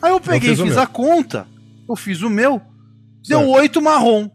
Aí 0.00 0.10
eu 0.10 0.20
peguei 0.20 0.52
e 0.52 0.56
fiz 0.56 0.64
fiz 0.64 0.76
a 0.76 0.86
conta. 0.86 1.46
Eu 1.88 1.96
fiz 1.96 2.22
o 2.22 2.30
meu. 2.30 2.60
Deu. 3.26 3.48
8 3.48 3.80
marrom. 3.82 4.30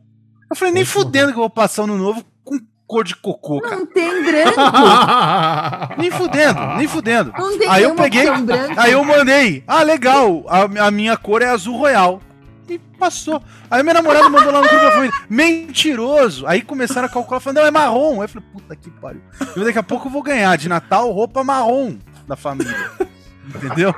Eu 0.49 0.56
falei, 0.56 0.73
nem 0.73 0.84
Oito 0.84 0.91
fudendo 0.91 1.32
que 1.32 1.38
eu 1.38 1.41
vou 1.41 1.49
passar 1.49 1.84
ano 1.84 1.97
novo 1.97 2.23
com 2.43 2.60
cor 2.86 3.04
de 3.04 3.15
cocô, 3.15 3.60
cara. 3.62 3.78
Não 3.78 3.86
tem 3.88 4.23
branco. 4.23 4.60
Nem 5.97 6.12
fudendo, 6.12 6.60
nem 6.78 6.88
fudendo. 6.88 7.34
Não 7.38 7.58
tem 7.58 7.67
Aí 7.67 7.84
eu 7.84 7.95
peguei, 7.95 8.26
aí 8.78 8.91
eu 8.91 9.04
mandei, 9.04 9.63
ah, 9.67 9.84
legal, 9.84 10.43
a, 10.47 10.88
a 10.88 10.91
minha 10.91 11.15
cor 11.17 11.41
é 11.41 11.47
azul 11.47 11.78
royal. 11.78 12.21
E 12.69 12.78
passou. 12.78 13.41
Aí 13.69 13.84
minha 13.84 13.95
namorada 13.95 14.30
mandou 14.30 14.52
lá 14.52 14.62
no 14.62 14.67
grupo 14.67 14.84
da 14.84 14.91
família, 14.91 15.13
mentiroso. 15.30 16.47
Aí 16.47 16.62
começaram 16.62 17.08
a 17.08 17.10
calcular, 17.10 17.39
falando, 17.39 17.58
não, 17.58 17.65
é 17.65 17.71
marrom. 17.71 18.15
Aí 18.15 18.26
eu 18.26 18.30
falei, 18.30 18.47
puta 18.52 18.76
que 18.76 18.89
pariu. 18.89 19.21
E 19.56 19.63
daqui 19.63 19.80
a 19.80 19.84
pouco 19.84 20.08
eu 20.08 20.12
vou 20.12 20.23
ganhar 20.23 20.56
de 20.58 20.69
Natal 20.69 21.12
roupa 21.12 21.43
marrom 21.43 21.97
da 22.28 22.36
família. 22.36 22.91
Entendeu? 23.54 23.93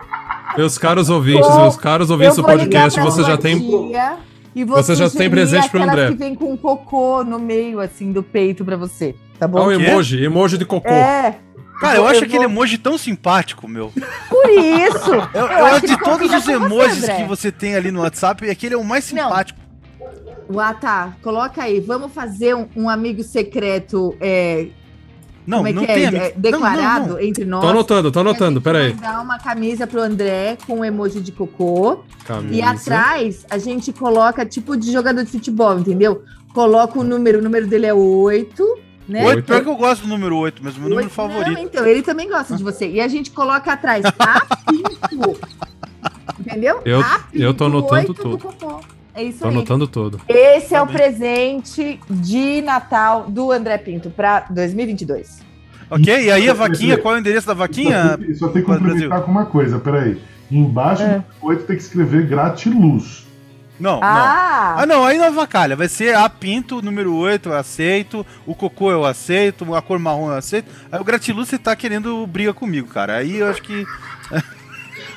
Meus 0.57 0.77
caros 0.77 1.09
ouvintes, 1.09 1.47
Eu- 1.49 1.59
meus 1.61 1.75
caros 1.77 2.09
ouvintes 2.09 2.35
do 2.35 2.43
podcast, 2.43 2.99
você 2.99 3.23
já 3.23 3.37
tem. 3.37 3.57
E 4.55 4.63
vou 4.63 4.77
Você 4.77 4.95
já 4.95 5.09
tem 5.09 5.29
presente 5.29 5.69
pro 5.69 5.83
André. 5.83 6.07
que 6.07 6.15
vem 6.15 6.33
com 6.33 6.55
cocô 6.55 7.23
no 7.25 7.37
meio, 7.37 7.79
assim, 7.81 8.13
do 8.13 8.23
peito 8.23 8.63
pra 8.63 8.77
você. 8.77 9.13
Tá 9.37 9.47
bom? 9.47 9.65
o 9.65 9.77
quê? 9.77 9.83
emoji, 9.83 10.23
emoji 10.23 10.57
de 10.57 10.65
cocô. 10.65 10.87
É, 10.89 11.39
Cara, 11.81 11.97
eu 11.97 12.03
Eu 12.03 12.07
acho 12.07 12.19
vou- 12.21 12.27
aquele 12.27 12.45
emoji 12.45 12.77
tão 12.77 12.97
simpático, 12.97 13.67
meu. 13.67 13.91
por 14.29 14.49
isso. 14.49 15.11
Eu, 15.35 15.41
Eu 15.41 15.47
eu 15.57 15.65
acho 15.65 15.85
de 15.87 15.99
todos 15.99 16.31
os 16.33 16.43
você, 16.45 16.53
emojis 16.53 17.03
André. 17.03 17.15
que 17.15 17.23
você 17.27 17.51
tem 17.51 17.75
ali 17.75 17.91
no 17.91 17.99
WhatsApp, 17.99 18.49
aquele 18.49 18.75
é 18.75 18.77
o 18.77 18.83
mais 18.83 19.11
Não. 19.11 19.23
simpático. 19.23 19.59
Ah, 20.57 20.73
tá. 20.73 21.13
Coloca 21.21 21.61
aí. 21.63 21.81
Vamos 21.81 22.13
fazer 22.13 22.55
um, 22.55 22.67
um 22.77 22.89
amigo 22.89 23.21
secreto 23.23 24.15
é, 24.21 24.67
Não, 25.47 25.57
como 25.59 25.67
é 25.67 25.73
não 25.73 25.81
que 25.81 25.87
tem 25.93 26.03
é, 26.03 26.07
amigo- 26.07 26.23
é, 26.23 26.33
Não, 26.33 26.41
declarado 26.41 27.07
não, 27.07 27.13
não. 27.15 27.19
entre 27.21 27.45
nós. 27.45 27.61
Tô 27.61 27.67
anotando, 27.69 28.11
tô 28.11 28.19
a 28.19 28.21
anotando, 28.21 28.55
gente 28.59 28.63
peraí. 28.63 28.91
vai 28.93 29.01
dar 29.11 29.21
uma 29.21 29.37
camisa 29.39 29.85
pro 29.87 30.01
André 30.01 30.57
com 30.65 30.79
um 30.79 30.85
emoji 30.85 31.19
de 31.21 31.31
cocô. 31.31 31.99
Camisa. 32.25 32.53
E 32.55 32.61
atrás 32.61 33.45
a 33.49 33.57
gente 33.57 33.93
coloca 33.93 34.45
tipo 34.45 34.75
de 34.75 34.91
jogador 34.91 35.23
de 35.23 35.31
futebol, 35.31 35.77
entendeu? 35.79 36.23
Coloca 36.53 36.97
o 36.99 37.03
número, 37.03 37.39
o 37.39 37.41
número 37.41 37.67
dele 37.67 37.85
é 37.85 37.93
8, 37.93 38.63
né? 39.07 39.25
Oito, 39.25 39.35
Oito. 39.35 39.45
pior 39.45 39.61
que 39.61 39.69
eu 39.69 39.75
gosto 39.75 40.01
do 40.03 40.07
número 40.07 40.35
8, 40.37 40.61
mas 40.63 40.75
o 40.77 40.79
meu 40.79 40.89
número 40.89 41.09
favorito. 41.09 41.51
Não, 41.51 41.59
então, 41.61 41.85
ele 41.85 42.01
também 42.01 42.27
gosta 42.29 42.55
de 42.55 42.63
você. 42.63 42.89
E 42.89 42.99
a 43.01 43.07
gente 43.07 43.29
coloca 43.31 43.71
atrás 43.73 44.03
apinto. 44.17 45.39
Entendeu? 46.39 46.81
Eu- 46.85 47.03
eu 47.33 47.53
tô 47.53 47.65
anotando 47.65 48.13
tudo. 48.13 48.39
É 49.15 49.23
isso 49.23 49.39
Tô 49.39 49.47
aí. 49.47 49.53
anotando 49.53 49.87
tudo. 49.87 50.19
Esse 50.27 50.75
é 50.75 50.81
o 50.81 50.87
presente 50.87 51.99
de 52.09 52.61
Natal 52.61 53.25
do 53.29 53.51
André 53.51 53.77
Pinto 53.77 54.09
para 54.09 54.41
2022. 54.49 55.39
Ok? 55.89 56.23
E 56.25 56.31
aí 56.31 56.49
a 56.49 56.53
vaquinha, 56.53 56.97
qual 56.97 57.13
é 57.13 57.17
o 57.17 57.19
endereço 57.21 57.47
da 57.47 57.53
vaquinha? 57.53 58.19
Só 58.37 58.49
tem, 58.49 58.61
que 58.61 58.67
Brasil. 58.67 58.85
complementar 58.87 59.21
com 59.21 59.31
uma 59.31 59.45
coisa, 59.45 59.79
peraí. 59.79 60.19
Embaixo 60.51 61.03
É. 61.03 61.19
do 61.19 61.23
8 61.47 61.63
tem 61.63 61.75
que 61.77 61.81
escrever 61.83 62.25
gratiluz. 62.27 63.23
Não, 63.79 63.99
não. 63.99 64.03
Ah, 64.03 64.75
Ah, 64.79 64.85
não, 64.85 65.05
aí 65.05 65.17
não 65.17 65.25
avacalha. 65.25 65.75
Vai 65.75 65.87
ser 65.89 66.15
a 66.15 66.27
Pinto, 66.29 66.81
número 66.81 67.13
8, 67.13 67.49
eu 67.49 67.57
aceito. 67.57 68.25
O 68.45 68.55
Cocô 68.55 68.89
eu 68.91 69.05
aceito. 69.05 69.73
A 69.75 69.81
cor 69.81 69.99
marrom 69.99 70.29
eu 70.29 70.35
aceito. 70.37 70.69
Aí 70.91 70.99
o 70.99 71.03
Gratiluz 71.03 71.49
você 71.49 71.57
tá 71.57 71.75
querendo 71.75 72.25
briga 72.25 72.53
comigo, 72.53 72.87
cara. 72.87 73.17
Aí 73.17 73.37
eu 73.37 73.47
acho 73.49 73.61
que. 73.61 73.85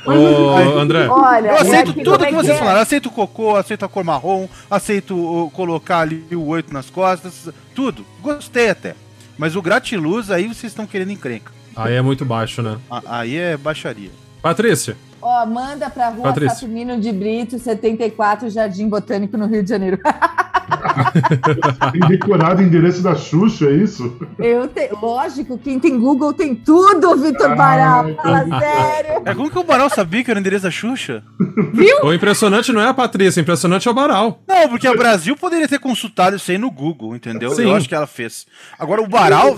Ô, 0.07 0.79
André, 0.79 1.07
olha, 1.09 1.49
Eu 1.49 1.55
aceito 1.57 1.91
aqui, 1.91 2.03
tudo 2.05 2.13
como 2.13 2.25
é 2.25 2.29
que 2.29 2.35
vocês 2.35 2.57
é? 2.57 2.59
falaram. 2.59 2.81
Aceito 2.81 3.07
o 3.07 3.13
Cocô, 3.13 3.57
aceito 3.57 3.85
a 3.85 3.89
cor 3.89 4.05
marrom, 4.05 4.49
aceito 4.71 5.51
colocar 5.55 6.01
ali 6.01 6.25
o 6.33 6.47
8 6.47 6.73
nas 6.73 6.89
costas. 6.91 7.49
Tudo. 7.75 8.05
Gostei 8.23 8.71
até. 8.71 8.95
Mas 9.37 9.55
o 9.57 9.63
Gratiluz 9.63 10.31
aí 10.31 10.47
vocês 10.49 10.73
estão 10.73 10.87
querendo 10.87 11.13
encrenca. 11.13 11.53
aí 11.77 11.95
é 11.95 12.03
muito 12.03 12.25
baixo, 12.25 12.61
né? 12.63 12.77
A- 12.91 13.03
Aí 13.21 13.37
é 13.37 13.57
baixaria. 13.57 14.11
Patrícia, 14.43 14.97
Ó, 15.21 15.47
manda 15.47 15.91
pra 15.91 16.09
rua 16.11 16.25
Patrícia. 16.25 16.55
Saturnino 16.55 17.01
de 17.01 17.11
Brito, 17.13 17.59
74, 17.59 18.49
Jardim 18.51 18.89
Botânico, 18.89 19.37
no 19.37 19.47
Rio 19.47 19.63
de 19.63 19.69
Janeiro. 19.69 19.99
Tem 21.93 22.01
decorado 22.09 22.61
o 22.61 22.65
endereço 22.65 23.03
da 23.03 23.15
Xuxa, 23.15 23.67
é 23.67 23.73
isso? 23.73 24.17
Eu 24.39 24.69
te... 24.69 24.89
Lógico, 25.01 25.59
quem 25.59 25.79
tem 25.81 25.99
Google 25.99 26.33
tem 26.33 26.55
tudo, 26.55 27.17
Vitor 27.17 27.51
Ah, 27.53 27.55
Baral. 27.57 28.09
entendi. 28.11 28.23
Fala 28.23 28.61
sério. 28.61 29.23
É 29.25 29.35
como 29.35 29.51
que 29.51 29.59
o 29.59 29.65
Baral 29.65 29.89
sabia 29.91 30.23
que 30.23 30.31
era 30.31 30.39
o 30.39 30.41
endereço 30.41 30.65
da 30.65 30.71
Xuxa? 30.71 31.23
o 32.03 32.13
impressionante 32.13 32.73
não 32.73 32.81
é 32.81 32.89
a 32.89 32.95
Patrícia, 32.95 33.41
o 33.41 33.43
impressionante 33.43 33.89
é 33.89 33.91
o 33.91 33.95
Baral. 33.95 34.41
Não, 34.47 34.69
porque 34.69 34.89
o 34.89 34.97
Brasil 34.97 35.37
poderia 35.37 35.67
ter 35.69 35.79
consultado 35.79 36.37
isso 36.37 36.51
aí 36.51 36.59
no 36.59 36.71
Google, 36.71 37.17
entendeu? 37.17 37.51
Sim. 37.51 37.65
Eu 37.65 37.75
acho 37.77 37.89
que 37.89 37.95
ela 37.95 38.07
fez. 38.07 38.47
Agora 38.79 39.03
o 39.03 39.09
Baral. 39.09 39.57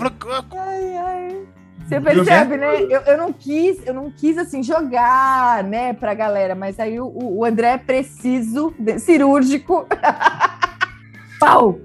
Ai, 0.57 0.97
ai. 0.97 1.37
Você 1.87 1.99
percebe, 1.99 2.55
né? 2.57 2.81
Eu, 2.83 3.01
eu 3.01 3.17
não 3.17 3.33
quis, 3.33 3.85
eu 3.85 3.93
não 3.93 4.09
quis 4.09 4.37
assim 4.37 4.63
jogar, 4.63 5.63
né, 5.63 5.91
pra 5.93 6.13
galera, 6.13 6.55
mas 6.55 6.79
aí 6.79 6.99
o, 7.01 7.11
o 7.13 7.43
André 7.43 7.71
é 7.73 7.77
preciso, 7.77 8.73
de- 8.79 8.97
cirúrgico. 8.99 9.85
Pau! 11.39 11.79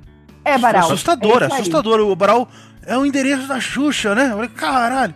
É, 0.45 0.57
Baral. 0.59 0.85
Assustador, 0.85 1.43
É 1.43 1.47
assustador. 1.47 1.99
O 2.01 2.15
Baral 2.15 2.49
é 2.87 2.97
o 2.97 3.05
endereço 3.05 3.49
da 3.49 3.59
Xuxa, 3.59 4.15
né? 4.15 4.27
Eu 4.27 4.35
falei, 4.37 4.49
caralho. 4.51 5.15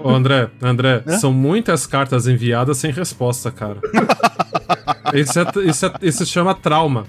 Ô, 0.00 0.10
André, 0.10 0.50
André, 0.60 1.02
Hã? 1.08 1.18
são 1.18 1.32
muitas 1.32 1.86
cartas 1.86 2.26
enviadas 2.26 2.76
sem 2.76 2.90
resposta, 2.92 3.50
cara. 3.50 3.78
Isso, 5.14 5.38
é, 5.38 5.44
isso, 5.64 5.86
é, 5.86 5.92
isso 6.02 6.26
se 6.26 6.32
chama 6.32 6.54
trauma. 6.54 7.04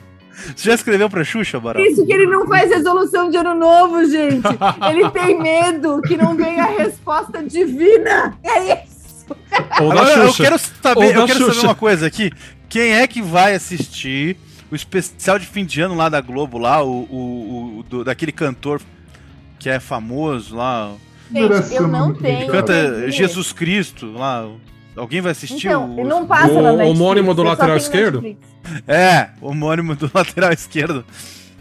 Você 0.55 0.69
já 0.69 0.73
escreveu 0.75 1.09
pra 1.09 1.23
Xuxa, 1.23 1.59
Baral? 1.59 1.83
Isso 1.83 2.05
que 2.05 2.11
ele 2.13 2.25
não 2.27 2.47
faz 2.47 2.69
resolução 2.69 3.29
de 3.29 3.37
ano 3.37 3.55
novo, 3.55 4.03
gente. 4.05 4.43
Ele 4.89 5.09
tem 5.11 5.39
medo 5.41 6.01
que 6.01 6.17
não 6.17 6.35
venha 6.35 6.63
a 6.63 6.77
resposta 6.77 7.41
divina. 7.43 8.37
É 8.43 8.83
isso. 8.83 9.25
Agora, 9.71 10.09
eu 10.25 10.33
quero 10.33 10.57
saber, 10.59 11.15
eu 11.15 11.25
quero 11.25 11.53
saber 11.53 11.65
uma 11.67 11.75
coisa 11.75 12.05
aqui. 12.07 12.31
Quem 12.69 12.93
é 12.93 13.07
que 13.07 13.21
vai 13.21 13.55
assistir 13.55 14.37
o 14.71 14.75
especial 14.75 15.39
de 15.39 15.45
fim 15.45 15.63
de 15.65 15.79
ano 15.81 15.95
lá 15.95 16.09
da 16.09 16.19
Globo, 16.21 16.57
lá, 16.57 16.83
o, 16.83 17.03
o, 17.09 17.77
o- 17.79 17.83
do- 17.83 18.03
daquele 18.03 18.31
cantor 18.31 18.81
que 19.57 19.69
é 19.69 19.79
famoso 19.79 20.55
lá, 20.55 20.91
Gente, 21.31 21.73
eu 21.73 21.87
não 21.87 22.13
Que 22.13 22.21
tenho. 22.21 22.51
canta. 22.51 23.09
Jesus 23.09 23.51
Cristo 23.51 24.11
lá. 24.11 24.47
Alguém 24.95 25.21
vai 25.21 25.31
assistir 25.31 25.67
Então, 25.67 25.95
o. 25.97 26.05
não 26.05 26.25
passa 26.25 26.53
o 26.53 26.62
na 26.62 26.71
Netflix. 26.71 26.99
homônimo 26.99 27.34
do 27.34 27.43
lateral 27.43 27.77
esquerdo? 27.77 28.21
Netflix. 28.21 28.49
É, 28.88 29.29
o 29.41 29.49
homônimo 29.49 29.95
do 29.95 30.10
lateral 30.13 30.51
esquerdo. 30.53 31.03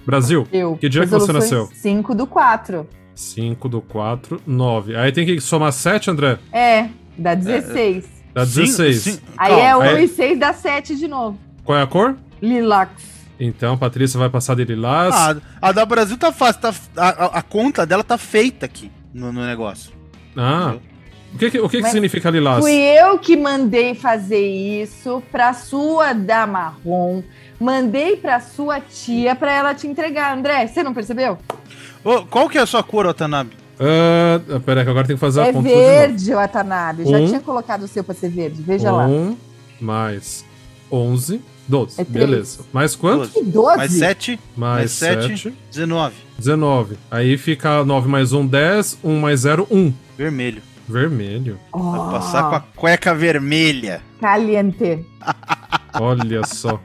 Brasil, 0.06 0.46
Eu. 0.52 0.76
Que 0.76 0.88
dia 0.88 1.02
que 1.02 1.06
você 1.08 1.32
nasceu? 1.32 1.68
5 1.72 2.14
do 2.14 2.26
4. 2.26 2.86
5 3.14 3.68
do 3.68 3.80
4, 3.80 4.40
9. 4.46 4.96
Aí 4.96 5.10
tem 5.12 5.24
que 5.24 5.40
somar 5.40 5.72
7, 5.72 6.10
André? 6.10 6.38
É, 6.52 6.88
dá 7.16 7.34
16. 7.34 8.04
Dá 8.34 8.44
Sim, 8.44 8.60
16. 8.62 8.96
sim. 9.00 9.18
Aí 9.36 9.50
Calma, 9.50 9.64
é 9.66 9.76
1 9.76 9.80
aí- 9.96 10.04
e 10.04 10.08
6 10.08 10.38
dá 10.38 10.52
7 10.52 10.96
de 10.96 11.06
novo. 11.08 11.38
Qual 11.64 11.78
é 11.78 11.82
a 11.82 11.86
cor? 11.86 12.16
Lilax. 12.42 12.90
Então, 13.40 13.76
Patrícia 13.78 14.18
vai 14.18 14.28
passar 14.28 14.54
de 14.56 14.64
lilás. 14.64 15.14
Ah, 15.14 15.36
a 15.62 15.72
da 15.72 15.84
Brasil 15.86 16.16
tá 16.18 16.30
fácil, 16.32 16.60
tá, 16.60 16.74
a, 16.96 17.38
a- 17.38 17.42
conta 17.42 17.84
dela 17.86 18.04
tá 18.04 18.16
feita 18.18 18.66
aqui 18.66 18.90
no, 19.12 19.32
no 19.32 19.44
negócio. 19.46 19.92
Ah, 20.36 20.74
o 21.34 21.38
que, 21.38 21.50
que- 21.50 21.60
o 21.60 21.68
que, 21.68 21.82
que 21.82 21.90
significa 21.90 22.30
lilás? 22.30 22.60
Fui 22.60 22.72
eu 22.72 23.18
que 23.18 23.36
mandei 23.36 23.94
fazer 23.94 24.46
isso 24.46 25.22
pra 25.32 25.52
sua 25.52 26.12
da 26.12 26.46
marrom. 26.46 27.22
Mandei 27.60 28.16
pra 28.16 28.40
sua 28.40 28.80
tia 28.80 29.34
pra 29.34 29.52
ela 29.52 29.74
te 29.74 29.86
entregar. 29.86 30.36
André, 30.36 30.66
você 30.66 30.82
não 30.82 30.92
percebeu? 30.94 31.38
Ô, 32.04 32.22
qual 32.26 32.48
que 32.48 32.58
é 32.58 32.60
a 32.60 32.66
sua 32.66 32.82
cor, 32.82 33.06
Watanabe? 33.06 33.50
Ah, 33.80 34.60
pera 34.64 34.80
aí, 34.80 34.84
que 34.84 34.90
agora 34.90 35.06
tem 35.06 35.16
que 35.16 35.20
fazer 35.20 35.40
a 35.40 35.44
é 35.46 35.52
conta 35.52 35.68
tudo 35.68 35.68
de 35.68 35.74
novo. 35.74 35.88
verde, 35.88 36.34
Watanabe. 36.34 37.04
Já 37.10 37.18
Um. 37.18 37.26
tinha 37.26 37.40
colocado 37.40 37.82
o 37.84 37.88
seu 37.88 38.04
pra 38.04 38.14
ser 38.14 38.28
verde. 38.28 38.62
Veja 38.62 38.90
lá. 38.92 39.06
1 39.06 39.36
mais 39.80 40.44
11, 40.90 41.40
12. 41.66 42.00
É. 42.00 42.04
Beleza. 42.04 42.60
Mais 42.72 42.94
quanto? 42.94 43.18
12. 43.28 43.32
Que 43.32 43.42
12? 43.44 43.76
Mais 43.76 43.92
7, 43.92 44.40
Mais 44.56 44.78
mais 44.78 44.90
7, 44.92 45.28
7, 45.38 45.54
19. 45.70 46.14
19. 46.38 46.96
Aí 47.10 47.36
fica 47.38 47.84
9 47.84 48.08
mais 48.08 48.32
1, 48.32 48.46
10. 48.46 48.98
1 49.02 49.20
mais 49.20 49.40
0, 49.40 49.66
1. 49.70 49.92
Vermelho. 50.16 50.62
Vermelho. 50.88 51.58
Vai 51.72 51.82
Oh, 52.00 52.10
passar 52.10 52.50
com 52.50 52.56
a 52.56 52.60
cueca 52.76 53.14
vermelha. 53.14 54.00
Caliente. 54.20 55.04
Olha 56.00 56.44
só. 56.44 56.80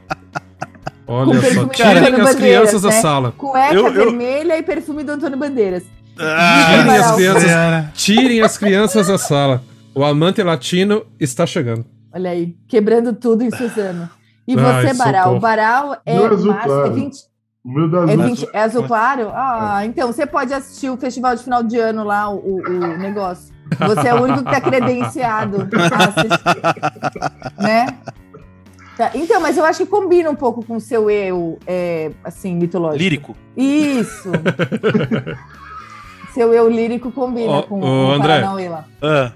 Com 1.06 1.12
Olha 1.12 1.40
só. 1.42 1.66
Tirem 1.66 2.14
as 2.20 2.34
crianças 2.34 2.34
Bandeiras, 2.34 2.82
da 2.82 2.88
né? 2.88 3.00
sala. 3.00 3.32
Cueca 3.36 3.74
Eu- 3.74 3.86
eu- 3.86 3.92
vermelha 3.92 4.56
e 4.58 4.62
perfume 4.62 5.02
do 5.04 5.12
Antônio 5.12 5.38
Bandeiras. 5.38 5.82
Tirem 6.16 6.96
as 6.96 7.14
crianças, 7.14 7.50
tirem 7.94 8.40
as 8.42 8.58
crianças 8.58 9.06
da 9.08 9.18
sala. 9.18 9.62
O 9.94 10.04
amante 10.04 10.42
latino 10.42 11.04
está 11.18 11.44
chegando. 11.46 11.84
Olha 12.12 12.30
aí, 12.30 12.54
quebrando 12.68 13.12
tudo 13.12 13.42
em 13.42 13.50
Suzano. 13.50 14.08
E 14.46 14.56
Ai, 14.58 14.86
você, 14.86 14.94
Baral? 14.94 15.22
socorro. 15.22 15.36
O 15.36 15.40
Baral 15.40 15.96
é, 16.04 16.14
Meu 16.14 16.26
azul 16.26 16.52
márcio, 16.52 16.70
é 16.70 16.74
claro. 16.74 16.94
20, 16.94 17.16
O 17.64 17.72
meu 17.72 17.90
das 17.90 18.10
é, 18.10 18.16
luzes. 18.16 18.40
20 18.40 18.50
é 18.52 18.62
azul 18.62 18.82
claro? 18.84 19.30
Ah, 19.32 19.82
então 19.84 20.06
você 20.12 20.26
pode 20.26 20.52
assistir 20.52 20.90
o 20.90 20.96
festival 20.96 21.34
de 21.36 21.42
final 21.44 21.62
de 21.62 21.78
ano 21.78 22.04
lá, 22.04 22.28
o, 22.30 22.36
o- 22.38 22.62
o 22.66 22.98
negócio. 22.98 23.52
Você 23.78 24.08
é 24.08 24.14
o 24.14 24.22
único 24.22 24.44
que 24.44 24.50
tá 24.50 24.60
credenciado 24.60 25.68
a 25.72 26.04
assistir. 26.04 27.62
né? 27.62 27.86
Tá, 28.96 29.10
Então, 29.14 29.40
mas 29.40 29.56
eu 29.56 29.64
acho 29.64 29.78
que 29.78 29.86
combina 29.86 30.28
um 30.30 30.34
pouco 30.34 30.64
com 30.64 30.76
o 30.76 30.80
seu 30.80 31.08
eu, 31.10 31.58
é, 31.66 32.10
assim, 32.24 32.54
mitológico. 32.54 32.98
Lírico. 33.02 33.36
Isso. 33.56 34.30
seu 36.34 36.52
eu 36.52 36.68
lírico 36.70 37.10
combina 37.10 37.50
Ó, 37.52 37.62
com 37.62 37.80
ô, 37.80 38.08
o 38.08 38.12
André. 38.12 38.34
Paranauê 38.40 38.68
lá. 38.68 38.84
Ah, 39.02 39.32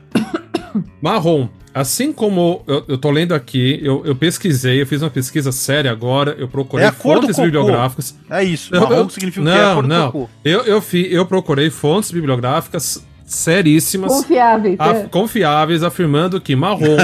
Marrom. 1.00 1.48
Assim 1.72 2.12
como 2.12 2.62
eu, 2.68 2.84
eu 2.86 2.96
tô 2.96 3.10
lendo 3.10 3.34
aqui, 3.34 3.80
eu, 3.82 4.04
eu 4.06 4.14
pesquisei, 4.14 4.80
eu 4.80 4.86
fiz 4.86 5.02
uma 5.02 5.10
pesquisa 5.10 5.50
séria 5.50 5.90
agora, 5.90 6.36
eu 6.38 6.46
procurei 6.46 6.86
É 6.86 6.92
fontes 6.92 7.36
bibliográficas. 7.36 8.14
é 8.30 8.44
isso. 8.44 8.72
Marrom 8.72 8.94
eu- 8.94 9.10
significa 9.10 9.40
o 9.42 9.44
quê? 9.44 9.50
É 9.50 9.60
a 9.60 9.66
não, 9.66 9.74
cor 9.74 9.82
do 9.82 9.88
não. 9.88 10.12
cocô. 10.12 10.28
Eu, 10.44 10.60
eu, 10.60 10.80
fi, 10.80 11.12
eu 11.12 11.26
procurei 11.26 11.70
fontes 11.70 12.12
bibliográficas 12.12 13.04
seríssimas, 13.24 14.12
Confiáveis. 14.12 14.78
af- 14.78 15.02
né? 15.02 15.08
confiáveis, 15.10 15.82
afirmando 15.82 16.40
que 16.40 16.54
marrom, 16.54 16.96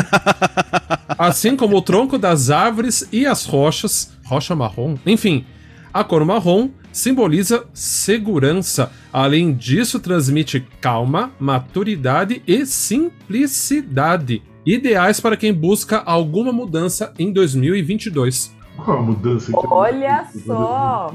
assim 1.18 1.56
como 1.56 1.76
o 1.76 1.82
tronco 1.82 2.18
das 2.18 2.50
árvores 2.50 3.08
e 3.12 3.26
as 3.26 3.44
rochas, 3.46 4.12
rocha 4.24 4.54
marrom, 4.54 4.96
enfim, 5.06 5.44
a 5.92 6.04
cor 6.04 6.24
marrom 6.24 6.70
simboliza 6.92 7.64
segurança. 7.72 8.90
Além 9.12 9.52
disso, 9.54 9.98
transmite 10.00 10.64
calma, 10.80 11.30
maturidade 11.38 12.42
e 12.46 12.64
simplicidade. 12.66 14.42
Ideais 14.64 15.20
para 15.20 15.36
quem 15.36 15.52
busca 15.52 15.98
alguma 15.98 16.52
mudança 16.52 17.12
em 17.18 17.32
2022. 17.32 18.54
Qual 18.76 18.98
a 18.98 19.02
mudança? 19.02 19.50
Olha 19.54 20.26
só. 20.46 21.14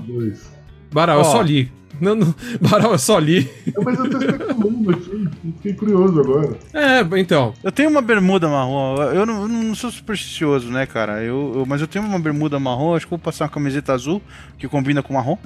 Baral, 0.91 1.19
eu 1.19 1.25
só 1.25 1.41
li. 1.41 1.71
Não, 2.01 2.15
não, 2.15 2.34
Baral, 2.62 2.91
eu 2.93 2.99
só 2.99 3.17
li. 3.19 3.49
Mas 3.84 3.97
eu 3.99 4.10
tô 4.10 4.17
especulando 4.17 4.91
aqui. 4.91 5.29
Fiquei 5.58 5.73
curioso 5.73 6.19
agora. 6.19 6.58
É, 6.73 7.01
então. 7.19 7.53
Eu 7.63 7.71
tenho 7.71 7.89
uma 7.89 8.01
bermuda 8.01 8.47
marrom. 8.47 8.95
Eu 9.03 9.25
não, 9.25 9.41
eu 9.43 9.47
não 9.47 9.75
sou 9.75 9.89
supersticioso, 9.91 10.69
né, 10.71 10.86
cara? 10.86 11.23
Eu, 11.23 11.53
eu- 11.55 11.65
mas 11.65 11.81
eu 11.81 11.88
tenho 11.88 12.05
uma 12.05 12.19
bermuda 12.19 12.60
marrom. 12.60 12.95
Acho 12.95 13.05
que 13.05 13.10
vou 13.12 13.19
passar 13.19 13.45
uma 13.45 13.51
camiseta 13.51 13.93
azul 13.93 14.21
que 14.58 14.67
combina 14.67 15.01
com 15.03 15.13
marrom. 15.13 15.38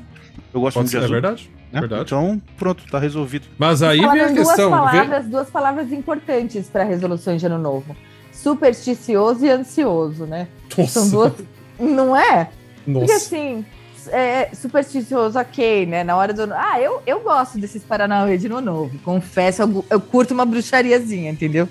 Eu 0.54 0.62
gosto 0.62 0.76
Pode 0.76 0.86
muito 0.86 0.86
de 0.88 0.92
ser, 0.92 0.98
é 0.98 1.00
azul. 1.02 1.12
verdade. 1.14 1.50
né? 1.72 1.80
Verdade. 1.82 2.02
Então, 2.04 2.42
pronto, 2.58 2.84
tá 2.90 2.98
resolvido. 2.98 3.46
Mas 3.58 3.84
aí 3.84 4.00
vem 4.00 4.08
a 4.10 4.14
duas 4.28 4.32
questão. 4.32 4.70
vem- 4.72 4.80
palavras, 4.80 5.26
duas 5.28 5.50
palavras 5.50 5.92
importantes 5.92 6.68
para 6.68 6.84
resoluções 6.84 7.40
de 7.40 7.46
ano 7.48 7.60
novo: 7.60 7.96
supersticioso 8.32 9.46
e 9.46 9.50
ansioso, 9.52 10.26
né? 10.26 10.48
São 10.88 11.04
Nossa, 11.06 11.10
duas. 11.12 11.34
Não 11.80 12.16
é? 12.16 12.50
Porque 12.86 13.00
nossa. 13.02 13.16
assim, 13.16 13.66
é, 14.12 14.50
supersticioso, 14.54 15.38
ok, 15.39 15.86
né? 15.86 16.04
Na 16.04 16.15
hora 16.15 16.34
do. 16.34 16.54
Ah, 16.54 16.80
eu, 16.80 17.02
eu 17.06 17.19
gosto 17.22 17.58
desses 17.60 17.84
Paranauê 17.84 18.38
de 18.38 18.48
ano 18.48 18.62
novo. 18.62 18.91
Confesso, 19.04 19.62
eu, 19.63 19.86
eu 19.89 20.00
curto 20.00 20.34
uma 20.34 20.45
bruxariazinha, 20.45 21.32
entendeu? 21.32 21.67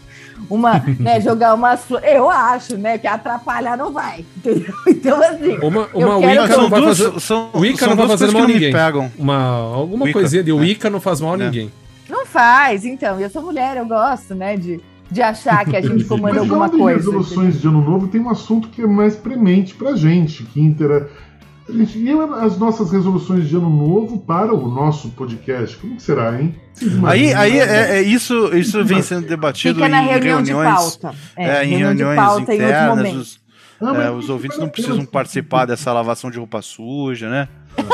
Uma, 0.48 0.83
né, 1.01 1.20
jogar 1.20 1.55
umas 1.55 1.85
flores. 1.85 2.09
Eu 2.11 2.31
acho, 2.31 2.77
né? 2.77 2.98
Que 2.98 3.07
atrapalhar 3.07 3.77
não 3.77 3.92
vai, 3.92 4.24
entendeu? 4.37 4.72
Então, 4.87 5.22
assim. 5.22 5.59
Uma, 5.59 5.88
uma 5.94 6.20
quero- 6.20 6.42
Wicca 6.42 6.57
não 6.57 6.68
vai 6.68 6.83
fazer. 6.83 7.20
são- 7.20 7.51
Wicca 7.55 7.79
são 7.79 7.88
não 7.88 7.96
vai 7.96 8.09
fazer 8.09 8.33
mal 8.33 8.42
a 8.42 8.46
ninguém. 8.46 8.72
pegam. 8.72 9.12
Uma, 9.18 9.37
alguma 9.74 10.05
Wicca, 10.05 10.18
coisinha 10.20 10.42
de 10.44 10.51
é. 10.51 10.55
Wicca 10.55 10.88
não 10.90 11.01
faz 11.01 11.20
mal 11.20 11.33
a 11.33 11.37
É. 11.37 11.44
ninguém. 11.44 11.72
Não 12.09 12.24
faz, 12.24 12.85
então. 12.85 13.20
Eu 13.20 13.29
sou 13.31 13.42
mulher, 13.42 13.77
eu 13.77 13.85
gosto, 13.87 14.35
né? 14.35 14.57
De, 14.57 14.81
de 15.11 15.20
achar 15.22 15.64
que 15.66 15.77
a 15.77 15.81
gente 15.81 16.05
comanda 16.05 16.40
Mas 16.40 16.42
alguma 16.51 16.70
coisa. 16.70 16.98
resoluções 16.98 17.61
de 17.61 17.66
ano 17.66 17.83
novo, 17.83 18.09
tem 18.09 18.20
um 18.20 18.31
assunto 18.31 18.68
que 18.68 18.83
é 18.83 18.87
mais 18.87 19.14
premente 19.16 19.74
pra 19.74 19.94
gente, 19.94 20.42
que 20.44 20.61
intera... 20.61 21.09
a 21.68 21.72
gente- 21.72 21.98
E 21.98 22.11
as 22.44 22.59
nossas 22.59 22.90
resoluções 22.90 23.48
de 23.48 23.57
ano 23.57 23.68
novo 23.70 24.18
para 24.18 24.54
o 24.54 24.68
nosso 24.70 25.09
podcast? 25.11 25.76
Como 25.76 25.96
que 25.96 26.02
será, 26.02 26.40
hein? 26.40 26.54
Aí, 27.07 27.33
aí 27.35 27.59
é, 27.59 27.98
é 27.98 28.02
isso, 28.02 28.54
isso 28.57 28.85
vem 28.85 29.02
sendo 29.02 29.26
debatido 29.26 29.74
Fica 29.76 29.88
na 29.88 30.02
em 30.02 30.07
reunião 30.09 30.42
de 30.42 30.50
reuniões, 30.52 30.96
pauta. 30.96 31.16
é, 31.37 31.64
em 31.64 31.68
reunião 31.70 31.94
de 31.94 32.02
reuniões 32.02 32.16
pauta 32.16 32.52
em 32.52 32.57
internas. 32.57 32.96
momento. 32.96 33.16
Os, 33.18 33.40
Ah, 33.81 34.02
é, 34.04 34.11
os 34.11 34.28
ouvintes 34.28 34.59
não 34.59 34.68
precisam 34.68 35.04
participar 35.04 35.64
dessa 35.66 35.92
lavação 35.92 36.31
de 36.31 36.38
roupa 36.38 36.61
suja, 36.62 37.28
né? 37.28 37.48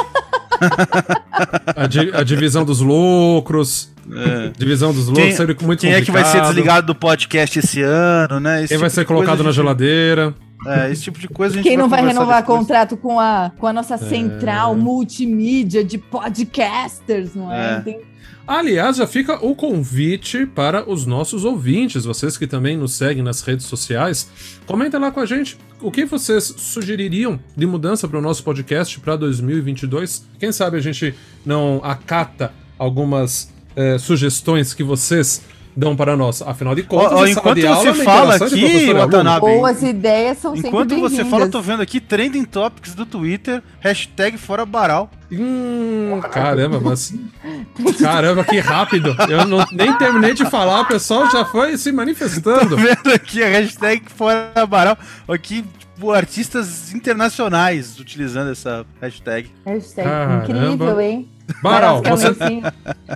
A, 1.77 1.87
di- 1.87 2.11
a 2.15 2.23
divisão 2.23 2.65
dos 2.65 2.81
lucros. 2.81 3.93
É. 4.11 4.51
Divisão 4.57 4.93
dos 4.93 5.09
lucros, 5.09 5.25
Quem- 5.27 5.37
sempre 5.37 5.57
muito 5.65 5.81
Quem 5.81 5.93
é 5.93 6.01
que 6.03 6.11
vai 6.11 6.23
ser 6.23 6.29
complicado. 6.39 6.49
desligado 6.55 6.87
do 6.87 6.95
podcast 6.95 7.59
esse 7.59 7.83
ano, 7.83 8.39
né? 8.41 8.61
Esse 8.61 8.69
Quem 8.69 8.79
vai 8.79 8.89
tipo 8.89 8.95
ser 8.95 9.01
de 9.03 9.07
coisa 9.07 9.23
colocado 9.25 9.39
na 9.45 9.51
gente- 9.51 9.57
geladeira. 9.57 10.35
É, 10.67 10.91
esse 10.91 11.03
tipo 11.03 11.19
de 11.19 11.29
coisa 11.29 11.55
a 11.55 11.57
gente 11.59 11.69
Quem 11.69 11.77
não 11.77 11.89
vai 11.89 12.05
renovar 12.05 12.41
depois. 12.43 12.59
contrato 12.61 12.97
com 12.97 13.19
a, 13.21 13.51
com 13.59 13.67
a 13.67 13.71
É. 13.71 13.73
nossa 13.73 13.97
central 13.99 14.75
multimídia 14.77 15.85
de 15.85 15.99
podcasters, 15.99 17.35
não 17.35 17.53
é? 17.53 17.77
É. 17.77 17.81
Tem- 17.81 18.01
Aliás, 18.47 18.99
já 18.99 19.07
fica 19.07 19.43
o 19.43 19.55
convite 19.55 20.45
para 20.45 20.89
os 20.91 21.07
nossos 21.07 21.47
ouvintes, 21.47 22.05
vocês 22.05 22.37
que 22.37 22.47
também 22.47 22.77
nos 22.77 22.93
seguem 22.93 23.23
nas 23.23 23.41
redes 23.41 23.65
sociais. 23.65 24.29
Comenta 24.67 24.99
lá 24.99 25.11
com 25.11 25.21
a 25.21 25.25
gente 25.25 25.57
o 25.81 25.91
que 25.91 26.05
vocês 26.05 26.53
sugeririam 26.59 27.41
de 27.57 27.67
mudança 27.67 28.07
para 28.07 28.19
o 28.19 28.23
nosso 28.23 28.45
podcast 28.45 29.01
para 29.01 29.17
2022. 29.17 30.27
Quem 30.39 30.53
sabe 30.53 30.77
a 30.77 30.81
gente 30.81 31.15
não 31.45 31.81
acata 31.83 32.53
algumas 32.79 33.51
eh, 33.77 33.97
sugestões 33.97 34.75
que 34.75 34.85
vocês 34.85 35.41
dão 35.77 35.97
para 35.97 36.17
nós. 36.17 36.43
Afinal 36.43 36.75
de 36.75 36.83
contas, 36.83 37.13
Ó, 37.13 37.21
ó, 37.21 37.27
enquanto 37.27 37.57
de 37.57 37.67
aula, 37.67 37.93
você 37.93 38.01
é 38.01 38.05
fala 38.05 38.35
aqui. 38.37 38.93
Watanabe, 38.93 39.41
Boas 39.41 39.83
ideias 39.83 40.39
são 40.39 40.55
Enquanto 40.55 40.91
sempre 40.91 41.01
você 41.01 41.25
fala, 41.25 41.45
eu 41.45 41.51
tô 41.51 41.61
vendo 41.61 41.83
aqui 41.83 42.01
trending 42.01 42.45
topics 42.45 42.95
do 42.95 43.05
Twitter, 43.05 43.63
hashtag 43.81 44.39
fora 44.39 44.65
Baral. 44.65 45.11
Hum, 45.31 46.21
caramba, 46.31 46.81
mas. 46.81 47.13
Caramba, 47.99 48.45
que 48.45 48.59
rápido! 48.61 49.17
Eu 49.29 49.47
não, 49.47 49.67
nem 49.73 49.93
terminei 49.95 50.33
de 50.33 50.49
falar, 50.49 50.83
o 50.83 50.87
pessoal 50.87 51.29
já 51.31 51.45
foi 51.45 51.77
se 51.77 51.91
manifestando. 51.91 52.69
Tô 52.69 52.77
vendo 52.77 53.13
aqui 53.13 53.43
a 53.43 53.49
hashtag 53.49 54.05
fora 54.07 54.67
Baral. 54.67 54.97
Aqui, 55.27 55.65
artistas 56.13 56.93
internacionais 56.95 57.99
utilizando 57.99 58.51
essa 58.51 58.85
hashtag. 59.01 59.51
Hashtag 59.65 60.09
Caramba. 60.09 60.45
incrível, 60.45 61.01
hein? 61.01 61.29
Baral, 61.63 62.03
você, 62.03 62.31
Basicamente, 62.31 62.63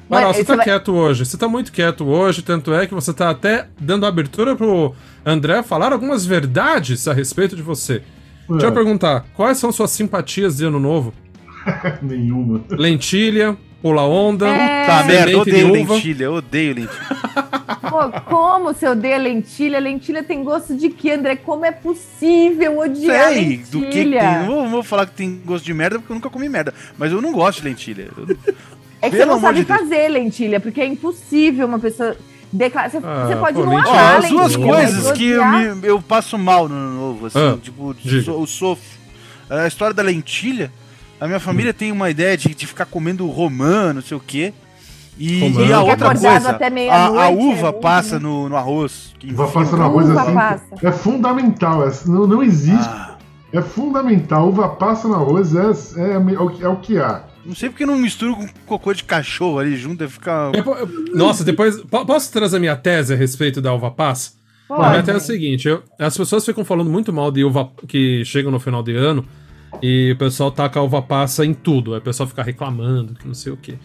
Baral, 0.08 0.28
Mas 0.28 0.36
você 0.36 0.42
você 0.42 0.44
tá 0.44 0.56
vai- 0.56 0.64
quieto 0.64 0.92
hoje. 0.92 1.24
Você 1.24 1.36
tá 1.38 1.48
muito 1.48 1.72
quieto 1.72 2.04
hoje, 2.06 2.42
tanto 2.42 2.74
é 2.74 2.86
que 2.86 2.92
você 2.94 3.12
tá 3.14 3.30
até 3.30 3.68
dando 3.80 4.04
abertura 4.06 4.54
pro 4.54 4.94
André 5.24 5.62
falar 5.62 5.92
algumas 5.92 6.26
verdades 6.26 7.08
a 7.08 7.12
respeito 7.14 7.56
de 7.56 7.62
você. 7.62 8.02
Deixa 8.48 8.66
eu 8.66 8.70
É, 8.70 8.74
perguntar, 8.74 9.24
quais 9.34 9.58
são 9.58 9.72
suas 9.72 9.90
simpatias 9.90 10.58
de 10.58 10.64
ano 10.66 10.78
novo? 10.78 11.12
nenhuma. 12.02 12.62
Lentilha, 12.70 13.56
pula 13.82 14.02
onda, 14.02 14.48
É. 14.48 14.86
Tá, 14.86 15.04
merda, 15.04 15.30
semente 15.30 15.50
de 15.50 15.50
odeio 15.64 15.82
uva. 15.82 15.94
lentilha, 15.94 16.24
eu 16.24 16.34
odeio 16.34 16.74
lentilha. 16.74 17.18
Pô, 17.88 18.10
como 18.26 18.64
você 18.72 18.86
odeia 18.88 19.16
lentilha? 19.18 19.78
Lentilha 19.78 20.22
tem 20.22 20.42
gosto 20.44 20.74
de 20.76 20.88
quê, 20.90 21.12
André? 21.12 21.36
Como 21.36 21.64
é 21.64 21.70
possível 21.72 22.78
odiar 22.78 23.28
Sei 23.32 23.44
lentilha? 23.44 23.66
do 23.70 23.80
que, 23.82 23.90
que 24.04 24.10
tem. 24.18 24.46
Não 24.46 24.68
vou, 24.68 24.82
falar 24.82 25.06
que 25.06 25.12
tem 25.12 25.40
gosto 25.44 25.64
de 25.64 25.72
merda 25.74 25.98
porque 25.98 26.12
eu 26.12 26.14
nunca 26.16 26.28
comi 26.30 26.48
merda. 26.48 26.74
Mas 26.98 27.12
eu 27.12 27.20
não 27.22 27.32
gosto 27.32 27.60
de 27.62 27.68
lentilha. 27.68 28.08
Eu- 28.16 28.36
É 29.00 29.08
que 29.10 29.16
Pelo 29.16 29.28
você 29.30 29.34
não 29.36 29.40
sabe 29.40 29.60
de 29.60 29.64
Deus. 29.64 29.78
fazer 29.78 30.08
lentilha, 30.08 30.58
porque 30.58 30.80
é 30.80 30.86
impossível 30.86 31.68
uma 31.68 31.78
pessoa 31.78 32.16
declarar. 32.52 32.90
Você, 32.90 32.96
Ah, 32.98 33.36
pode 33.38 33.54
pô, 33.54 33.64
não 33.64 33.76
lentilha. 33.76 33.92
Amar 33.92 34.16
as 34.18 34.28
duas 34.28 34.56
coisas 34.56 35.12
que 35.12 35.28
eu, 35.28 35.46
me- 35.46 35.86
eu 35.86 36.02
passo 36.02 36.36
mal 36.36 36.68
no 36.68 36.74
ano 36.74 36.94
novo, 36.96 37.26
assim, 37.26 37.38
Ah, 37.38 37.56
tipo, 37.62 37.94
so- 38.24 38.32
eu 38.40 38.44
sofro. 38.48 38.84
A 39.48 39.68
história 39.68 39.94
da 39.94 40.02
lentilha, 40.02 40.72
a 41.20 41.26
minha 41.26 41.40
família 41.40 41.72
tem 41.74 41.90
uma 41.92 42.08
ideia 42.10 42.36
de, 42.36 42.54
de 42.54 42.66
ficar 42.66 42.84
comendo 42.86 43.26
romã, 43.28 43.92
não 43.92 44.02
sei 44.02 44.16
o 44.16 44.20
quê. 44.20 44.52
E, 45.18 45.40
e 45.50 45.72
a 45.72 45.80
outra 45.80 45.94
acordado 46.10 46.20
coisa, 46.20 46.50
até 46.50 46.90
a, 46.90 47.22
a 47.22 47.26
é 47.26 47.34
uva 47.34 47.70
ruim, 47.70 47.80
passa 47.80 48.14
né? 48.16 48.20
no, 48.22 48.48
no 48.48 48.56
arroz. 48.56 49.12
que 49.18 49.32
Uva 49.32 49.48
passa 49.48 49.76
na 49.76 49.84
arroz 49.84 50.08
Uva 50.08 50.22
assim. 50.22 50.34
passa. 50.34 50.64
É 50.80 50.92
fundamental. 50.92 51.88
É, 51.88 51.92
não, 52.06 52.26
não 52.26 52.42
existe. 52.42 52.88
Ah, 52.88 53.16
É 53.52 53.60
fundamental. 53.60 54.48
Uva 54.48 54.68
passa 54.68 55.08
no 55.08 55.14
arroz 55.16 55.54
é, 55.56 55.62
é, 56.00 56.12
é 56.12 56.18
o 56.40 56.50
que- 56.50 56.64
é 56.64 56.68
o 56.68 56.76
que 56.76 56.98
há. 56.98 57.24
não 57.44 57.54
sei 57.54 57.68
porque 57.68 57.84
não 57.84 57.96
misturo 57.98 58.36
com 58.36 58.46
cocô 58.64 58.92
de 58.94 59.02
cachorro 59.02 59.58
ali 59.58 59.76
junto, 59.76 60.04
aí 60.04 60.08
fica... 60.08 60.52
Eu 60.54 60.62
po- 60.62 60.74
eu- 60.76 60.88
Nossa, 61.16 61.42
depois. 61.42 61.80
po- 61.80 62.06
Posso 62.06 62.30
trazer 62.30 62.60
minha 62.60 62.76
tese 62.76 63.12
a 63.12 63.16
respeito 63.16 63.60
da 63.60 63.74
uva 63.74 63.90
passa? 63.90 64.32
Pode. 64.68 64.84
A 64.84 64.90
minha 64.90 65.02
tese 65.02 65.18
é 65.18 65.20
a 65.20 65.24
seguinte: 65.24 65.66
eu- 65.66 65.82
as 65.98 66.16
pessoas 66.16 66.44
ficam 66.46 66.64
falando 66.64 66.90
muito 66.90 67.12
mal 67.12 67.32
de 67.32 67.42
uva 67.42 67.68
que 67.88 68.22
chegam 68.24 68.52
no 68.52 68.60
final 68.60 68.84
de 68.84 68.94
ano 68.94 69.24
e 69.82 70.12
o 70.12 70.16
pessoal 70.16 70.50
taca 70.50 70.80
a 70.80 70.82
uva 70.82 71.02
passa 71.02 71.44
em 71.44 71.54
tudo. 71.54 71.94
Aí 71.94 72.00
o 72.00 72.02
pessoal 72.02 72.28
fica 72.28 72.42
reclamando, 72.42 73.14
que 73.14 73.26
não 73.26 73.34
sei 73.34 73.52
o 73.52 73.56
quê. 73.56 73.78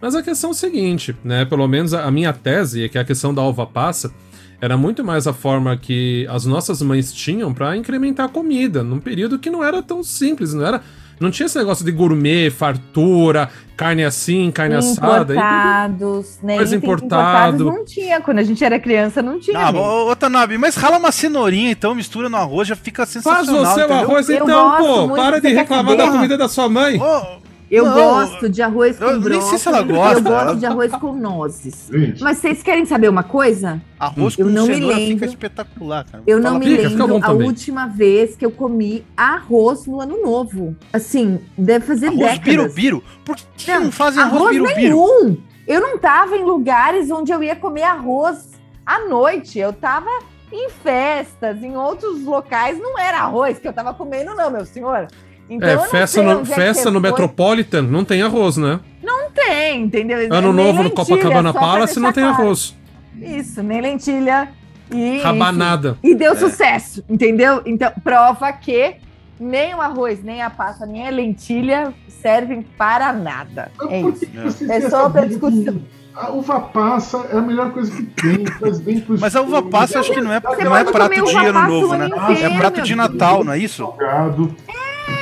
Mas 0.00 0.14
a 0.14 0.22
questão 0.22 0.50
é 0.50 0.52
o 0.52 0.56
seguinte, 0.56 1.14
né? 1.22 1.44
Pelo 1.44 1.66
menos 1.68 1.92
a, 1.92 2.10
minha 2.10 2.32
tese 2.32 2.84
é 2.84 2.88
que 2.88 2.98
a 2.98 3.04
questão 3.04 3.34
da 3.34 3.42
uva 3.42 3.66
passa 3.66 4.12
era 4.60 4.76
muito 4.76 5.04
mais 5.04 5.26
a 5.26 5.32
forma 5.32 5.76
que 5.76 6.26
as 6.30 6.46
nossas 6.46 6.80
mães 6.82 7.12
tinham 7.12 7.52
pra 7.52 7.76
incrementar 7.76 8.26
a 8.26 8.28
comida, 8.28 8.82
num 8.82 8.98
período 8.98 9.38
que 9.38 9.50
não 9.50 9.64
era 9.64 9.82
tão 9.82 10.02
simples, 10.02 10.54
não 10.54 10.64
era. 10.64 10.82
Não 11.20 11.30
tinha 11.30 11.44
esse 11.46 11.58
negócio 11.58 11.84
de 11.84 11.92
gourmet, 11.92 12.50
fartura, 12.50 13.50
carne 13.76 14.02
assim, 14.04 14.50
carne 14.50 14.74
assada. 14.74 15.34
e- 15.34 15.36
Importados, 15.36 16.38
né? 16.42 16.56
Coisa 16.56 16.76
Itens 16.76 16.82
importado. 16.82 17.54
importados 17.64 17.66
não 17.78 17.84
tinha. 17.84 18.20
Quando 18.22 18.38
a 18.38 18.42
gente 18.42 18.64
era 18.64 18.80
criança, 18.80 19.20
não 19.22 19.38
tinha. 19.38 19.58
Ah, 19.58 19.70
ô, 19.70 20.10
ô, 20.10 20.16
Tanabe, 20.16 20.56
mas 20.56 20.74
rala 20.76 20.96
uma 20.96 21.12
cenourinha 21.12 21.70
então, 21.70 21.94
mistura 21.94 22.28
no 22.30 22.36
arroz, 22.38 22.66
já 22.66 22.74
fica 22.74 23.04
Faz 23.06 23.10
sensacional, 23.10 23.64
você 23.66 23.84
o 23.84 23.92
arroz 23.92 24.30
então, 24.30 24.76
pô. 24.78 25.08
Para 25.14 25.40
de 25.40 25.48
reclamar 25.48 25.96
da 25.96 26.10
comida 26.10 26.38
da 26.38 26.48
sua 26.48 26.68
mãe. 26.68 26.98
Ô, 26.98 27.40
Eu 27.70 27.84
Não, 27.84 27.94
gosto 27.94 28.48
de 28.48 28.60
arroz 28.62 28.98
com 28.98 29.04
eu 29.04 29.10
nem 29.12 29.20
brócolis. 29.20 29.44
sei 29.44 29.58
se 29.58 29.68
ela 29.68 29.78
Eu 29.78 29.86
gosta. 29.86 30.20
gosto 30.20 30.56
de 30.58 30.66
arroz 30.66 30.92
com 30.92 31.12
nozes. 31.12 31.88
Gente, 31.92 32.20
Mas 32.20 32.38
vocês 32.38 32.62
querem 32.64 32.84
saber 32.84 33.08
uma 33.08 33.22
coisa? 33.22 33.80
arroz 33.98 34.36
Eu 34.36 34.46
com 34.46 34.52
não 34.52 34.66
me 34.66 34.74
cenoura 34.74 34.96
fica 34.96 35.08
lembro. 35.08 35.24
espetacular, 35.26 36.04
cara. 36.04 36.24
Eu 36.26 36.38
não 36.38 36.44
Fala 36.52 36.58
me 36.58 36.64
pra- 36.66 36.76
Fica, 36.76 36.90
fica 36.90 37.02
lembro 37.04 37.18
bom 37.20 37.24
a 37.24 37.28
também. 37.28 37.46
última 37.46 37.86
vez 37.86 38.34
que 38.34 38.44
eu 38.44 38.50
comi 38.50 39.04
arroz 39.16 39.86
no 39.86 40.00
ano 40.00 40.20
novo. 40.20 40.74
Assim, 40.92 41.38
deve 41.56 41.86
fazer 41.86 42.06
Arroz 42.08 42.18
décadas. 42.18 42.44
birubiru? 42.44 43.04
Por 43.24 43.36
que 43.56 43.72
não, 43.78 43.92
fazem 43.92 44.20
arroz, 44.22 44.42
arroz 44.42 44.52
birubiru? 44.74 44.78
nenhum. 45.24 45.36
Eu 45.68 45.80
não 45.80 45.96
tava 45.98 46.36
em 46.36 46.42
lugares 46.44 47.08
onde 47.08 47.30
eu 47.30 47.40
ia 47.40 47.54
comer 47.54 47.84
arroz 47.84 48.50
à 48.84 49.06
noite. 49.06 49.60
Eu 49.60 49.72
tava 49.72 50.08
em 50.52 50.68
festas, 50.82 51.62
em 51.62 51.76
outros 51.76 52.24
locais. 52.24 52.76
Não 52.80 52.98
era 52.98 53.18
arroz 53.20 53.60
que 53.60 53.68
eu 53.68 53.72
tava 53.72 53.94
comendo, 53.94 54.34
não, 54.34 54.50
meu 54.50 54.64
senhor. 54.66 55.06
Então, 55.50 55.68
É, 55.68 55.74
não 55.74 55.82
festa 55.84 56.22
no, 56.22 56.40
é 56.42 56.44
festa 56.44 56.84
você 56.84 56.90
no 56.90 57.00
foi. 57.00 57.10
Metropolitan 57.10 57.82
não 57.82 58.04
tem 58.04 58.22
arroz, 58.22 58.56
né? 58.56 58.78
Não 59.02 59.30
tem, 59.32 59.82
entendeu? 59.82 60.18
Ano 60.30 60.52
Nem 60.52 60.64
novo 60.64 60.82
no 60.84 60.90
Copacabana 60.90 61.52
Palace 61.52 61.98
não 61.98 62.12
tem 62.12 62.22
claro. 62.22 62.42
arroz. 62.42 62.76
Isso, 63.20 63.62
nem 63.62 63.80
lentilha. 63.80 64.48
E, 64.92 65.18
Rabanada. 65.18 65.98
enfim. 66.02 66.12
E 66.12 66.14
deu 66.14 66.36
sucesso, 66.36 67.04
entendeu? 67.08 67.62
Então, 67.66 67.92
prova 68.02 68.52
que 68.52 68.96
nem 69.38 69.74
o 69.74 69.80
arroz, 69.80 70.22
nem 70.22 70.42
a 70.42 70.50
pasta, 70.50 70.86
nem 70.86 71.06
a 71.06 71.10
lentilha 71.10 71.92
servem 72.08 72.62
para 72.62 73.12
nada. 73.12 73.70
É 73.88 74.00
isso. 74.00 74.70
É 74.70 74.88
só 74.88 75.08
pra 75.08 75.24
discussão. 75.24 75.80
A 76.14 76.28
uva 76.30 76.60
passa 76.60 77.24
é 77.32 77.38
a 77.38 77.40
melhor 77.40 77.70
coisa 77.72 77.90
que 77.92 78.02
tem. 78.02 78.44
Faz 78.58 78.80
bem 78.80 79.00
pro 79.00 79.18
Mas 79.18 79.34
a 79.36 79.42
uva 79.42 79.62
passa 79.62 80.00
acho 80.00 80.12
que 80.12 80.20
não 80.20 80.32
é, 80.32 80.40
não 80.40 80.76
é 80.76 80.84
pode 80.84 80.92
prato 80.92 81.24
de 81.24 81.36
ano 81.36 81.68
novo, 81.68 81.96
né? 81.96 82.10
É 82.42 82.58
prato 82.58 82.82
de. 82.82 82.94
Natal, 82.94 83.44
não 83.44 83.52
é 83.52 83.58
isso? 83.58 83.84
salgado. 83.86 84.54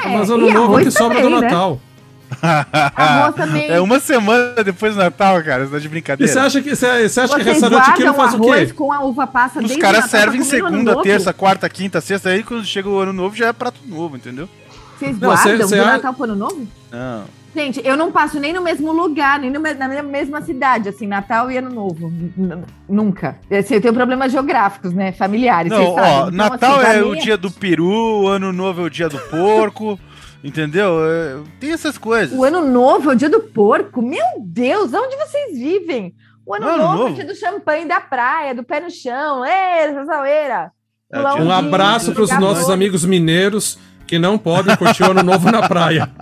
Mas 0.05 0.29
e 0.29 0.33
ano 0.33 0.51
novo 0.51 0.65
arroz 0.75 0.85
que 0.85 0.91
sobra 0.91 1.19
do 1.21 1.25
também, 1.25 1.41
né? 1.41 1.49
Natal. 1.49 1.81
Também. 3.35 3.71
É 3.71 3.81
uma 3.81 3.99
semana 4.01 4.63
depois 4.63 4.95
do 4.95 4.99
Natal, 4.99 5.43
cara. 5.43 5.65
Você 5.65 5.73
tá 5.73 5.79
de 5.79 5.87
E 5.87 5.89
brincadeira. 5.89 6.31
você 6.33 6.39
acha 6.39 6.61
que, 6.61 6.77
você, 6.77 7.09
você 7.09 7.21
acha 7.21 7.37
que 7.37 7.43
restaurante 7.43 7.91
aqui 7.91 8.05
não 8.05 8.15
guardam 8.15 8.39
faz 8.39 8.67
o 8.67 8.67
quê? 8.67 8.75
com 8.75 8.93
a 8.93 9.01
uva 9.01 9.27
passa 9.27 9.61
Os 9.61 9.77
caras 9.77 10.07
servem 10.07 10.43
segunda, 10.43 11.01
terça, 11.03 11.33
quarta, 11.33 11.69
quinta, 11.69 12.01
sexta. 12.01 12.29
Aí 12.29 12.43
quando 12.43 12.65
chega 12.65 12.89
o 12.89 12.99
ano 12.99 13.13
novo 13.13 13.35
já 13.35 13.47
é 13.47 13.53
prato 13.53 13.81
novo, 13.87 14.17
entendeu? 14.17 14.49
Vocês 14.99 15.19
Não, 15.19 15.37
cê- 15.37 15.49
guardam 15.51 15.69
cê 15.69 15.77
do 15.77 15.83
a- 15.83 15.87
Natal 15.87 16.15
pro 16.15 16.25
ano 16.25 16.35
novo? 16.37 16.67
Não. 16.91 17.25
Gente, 17.55 17.81
eu 17.85 17.97
não 17.97 18.13
passo 18.13 18.39
nem 18.39 18.53
no 18.53 18.61
mesmo 18.63 18.93
lugar, 18.93 19.41
nem 19.41 19.51
no 19.51 19.59
na 19.59 20.03
mesma 20.03 20.43
cidade, 20.43 20.89
assim, 20.91 21.07
Natal 21.07 21.51
e 21.51 21.57
Ano 21.57 21.71
Novo. 21.71 22.09
N- 22.09 22.33
n- 22.37 22.65
Nunca. 22.89 23.39
Assim, 23.51 23.75
eu 23.75 23.81
tenho 23.81 23.95
problemas 23.95 24.31
geográficos, 24.31 24.93
né? 24.93 25.13
Familiares. 25.13 25.73
Não, 25.73 25.83
ó, 25.83 25.91
Então, 26.29 26.31
Natal 26.31 26.79
assim, 26.81 26.99
é 26.99 27.03
o 27.03 27.17
dia 27.17 27.37
do 27.37 27.51
peru, 27.51 28.29
Ano 28.29 28.53
Novo 28.53 28.83
é 28.83 28.85
o 28.85 28.91
dia 28.91 29.09
do 29.09 29.19
porco. 29.19 29.99
Entendeu? 30.45 30.99
É, 31.05 31.37
tem 31.59 31.73
essas 31.73 31.99
coisas. 31.99 32.39
O 32.39 32.45
ano 32.45 32.65
novo 32.65 33.11
é 33.11 33.15
o 33.15 33.17
dia 33.17 33.29
do 33.29 33.41
porco? 33.41 34.01
Meu 34.01 34.23
Deus, 34.41 34.93
onde 34.95 35.17
vocês 35.17 35.59
vivem? 35.59 36.15
O 36.47 36.55
ano, 36.55 36.69
ano 36.69 36.79
novo, 36.79 36.93
novo, 36.99 37.09
é 37.09 37.11
o 37.11 37.15
dia 37.15 37.25
do 37.27 37.35
champanhe 37.35 37.87
da 37.87 38.01
praia, 38.01 38.55
do 38.55 38.63
pé 38.63 38.79
no 38.79 38.89
chão. 38.89 39.45
Ei, 39.45 39.89
essa 39.89 40.05
zaueira. 40.05 40.71
É, 41.13 41.19
um 41.43 41.51
abraço 41.51 42.13
para 42.13 42.23
os 42.23 42.31
nossos 42.39 42.71
amigos 42.71 43.05
mineiros 43.05 43.79
que 44.09 44.19
não 44.19 44.39
podem 44.39 44.75
curtir 44.75 45.03
o 45.03 45.11
ano 45.11 45.23
novo 45.23 45.53
na 45.53 45.69
praia. 45.69 46.11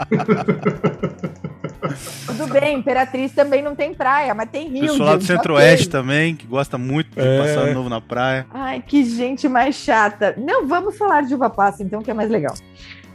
Tudo 2.27 2.49
bem, 2.49 2.79
Imperatriz 2.79 3.33
também 3.33 3.63
não 3.63 3.75
tem 3.75 3.95
praia, 3.95 4.35
mas 4.35 4.51
tem 4.51 4.69
rio. 4.69 4.83
Pessoal 4.83 5.11
lá 5.11 5.17
do 5.17 5.25
Centro-Oeste 5.25 5.89
também, 5.89 6.35
que 6.35 6.47
gosta 6.47 6.77
muito 6.77 7.15
de 7.15 7.21
é. 7.21 7.39
passar 7.39 7.61
ano 7.61 7.75
novo 7.75 7.89
na 7.89 8.01
praia. 8.01 8.45
Ai, 8.53 8.83
que 8.85 9.05
gente 9.05 9.49
mais 9.49 9.77
chata. 9.77 10.35
Não, 10.37 10.67
vamos 10.67 10.99
falar 10.99 11.23
de 11.23 11.35
uva 11.35 11.49
passa, 11.49 11.83
então, 11.83 12.03
que 12.03 12.11
é 12.11 12.15
mais 12.15 12.29
legal. 12.29 12.55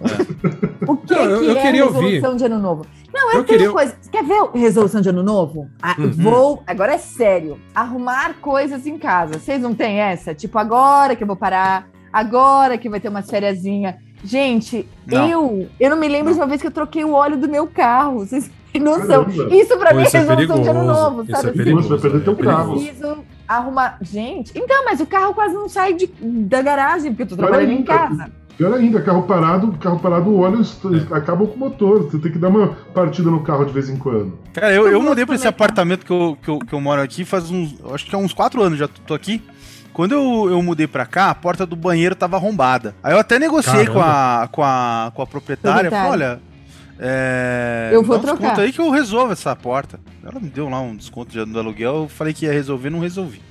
É. 0.01 0.89
O 0.89 0.97
que, 0.97 1.13
não, 1.13 1.21
eu, 1.21 1.43
eu 1.43 1.53
que 1.53 1.60
é 1.60 1.71
resolução 1.71 2.31
ouvir. 2.31 2.38
de 2.38 2.45
ano 2.45 2.60
novo? 2.60 2.86
Não, 3.13 3.31
é 3.31 3.36
eu 3.36 3.43
queria... 3.43 3.69
coisa. 3.69 3.95
Quer 4.10 4.23
ver 4.23 4.49
resolução 4.55 5.01
de 5.01 5.10
ano 5.10 5.21
novo? 5.21 5.69
Ah, 5.81 5.95
uhum. 5.99 6.12
Vou, 6.12 6.63
agora 6.65 6.93
é 6.93 6.97
sério, 6.97 7.60
arrumar 7.75 8.36
coisas 8.41 8.88
em 8.88 8.97
casa. 8.97 9.38
Vocês 9.38 9.62
não 9.62 9.75
têm 9.75 9.99
essa? 9.99 10.34
Tipo, 10.34 10.57
agora 10.57 11.15
que 11.15 11.23
eu 11.23 11.27
vou 11.27 11.36
parar, 11.36 11.88
agora 12.12 12.77
que 12.77 12.89
vai 12.89 12.99
ter 12.99 13.10
umas 13.10 13.29
férias. 13.29 13.60
Gente, 14.23 14.88
não. 15.05 15.29
eu 15.29 15.69
eu 15.79 15.89
não 15.89 15.97
me 15.97 16.07
lembro 16.07 16.27
não. 16.27 16.34
de 16.34 16.39
uma 16.39 16.47
vez 16.47 16.62
que 16.62 16.67
eu 16.67 16.71
troquei 16.71 17.03
o 17.03 17.13
óleo 17.13 17.38
do 17.38 17.49
meu 17.49 17.67
carro. 17.67 18.19
Vocês 18.19 18.49
têm 18.71 18.81
noção? 18.81 19.25
Isso 19.51 19.77
pra 19.77 19.93
mim 19.93 20.03
é, 20.03 20.07
é 20.07 20.19
resolução 20.19 20.57
é 20.57 20.62
de 20.62 20.69
ano 20.69 20.84
novo, 20.84 21.25
sabe? 21.25 21.31
Isso 21.31 21.47
é 21.47 21.51
perigoso, 21.51 21.89
vai 21.89 21.99
perder 21.99 22.23
teu 22.23 22.36
carro. 22.36 22.73
Preciso 22.73 23.17
arrumar. 23.47 23.97
Gente, 24.01 24.51
então, 24.55 24.86
mas 24.86 24.99
o 25.01 25.05
carro 25.05 25.34
quase 25.34 25.53
não 25.53 25.67
sai 25.67 25.93
de, 25.93 26.07
da 26.21 26.62
garagem, 26.62 27.12
porque 27.12 27.23
eu 27.23 27.27
tô 27.27 27.36
trabalhando 27.36 27.71
em 27.73 27.84
casa. 27.84 28.31
Pior 28.57 28.73
ainda, 28.73 29.01
carro 29.01 29.23
parado, 29.23 29.71
carro 29.79 29.99
parado, 29.99 30.29
o 30.29 30.39
óleo 30.39 30.62
é. 30.62 31.15
acaba 31.15 31.47
com 31.47 31.55
o 31.55 31.57
motor. 31.57 32.03
Você 32.03 32.19
tem 32.19 32.31
que 32.31 32.38
dar 32.38 32.49
uma 32.49 32.75
partida 32.93 33.31
no 33.31 33.41
carro 33.41 33.65
de 33.65 33.73
vez 33.73 33.89
em 33.89 33.97
quando. 33.97 34.38
Cara, 34.53 34.71
eu, 34.71 34.88
eu 34.88 35.01
mudei 35.01 35.25
pra 35.25 35.34
esse 35.34 35.47
apartamento 35.47 36.05
que 36.05 36.12
eu, 36.12 36.38
que, 36.39 36.49
eu, 36.49 36.60
que 36.60 36.73
eu 36.73 36.79
moro 36.79 37.01
aqui 37.01 37.25
faz 37.25 37.49
uns. 37.49 37.75
Acho 37.91 38.05
que 38.05 38.15
há 38.15 38.19
uns 38.19 38.34
4 38.34 38.62
anos 38.62 38.77
já 38.77 38.88
tô 38.88 39.13
aqui. 39.13 39.41
Quando 40.02 40.14
eu, 40.14 40.50
eu 40.50 40.64
mudei 40.64 40.88
pra 40.88 41.06
cá, 41.06 41.30
a 41.30 41.36
porta 41.36 41.64
do 41.64 41.76
banheiro 41.76 42.16
tava 42.16 42.36
arrombada. 42.36 42.96
Aí 43.04 43.14
eu 43.14 43.20
até 43.20 43.38
negociei 43.38 43.86
com 43.86 44.00
a, 44.00 44.50
com 44.52 44.64
a, 44.64 45.12
com 45.14 45.22
a 45.22 45.28
proprietária. 45.28 45.92
Falei, 45.92 46.10
olha, 46.10 46.42
é, 46.98 47.92
eu 47.94 48.02
vou 48.02 48.18
trocar. 48.18 48.40
Desconto 48.40 48.62
aí 48.62 48.74
que 48.74 48.82
eu 48.82 48.90
resolvo 48.90 49.32
essa 49.32 49.56
porta. 49.56 50.00
Ela 50.24 50.40
me 50.40 50.50
deu 50.50 50.68
lá 50.68 50.82
um 50.82 50.96
desconto 50.96 51.32
de, 51.32 51.46
do 51.46 51.60
aluguel. 51.60 51.98
Eu 51.98 52.10
falei 52.10 52.34
que 52.34 52.48
ia 52.48 52.52
resolver, 52.52 52.90
não 52.90 52.98
resolvi. 52.98 53.44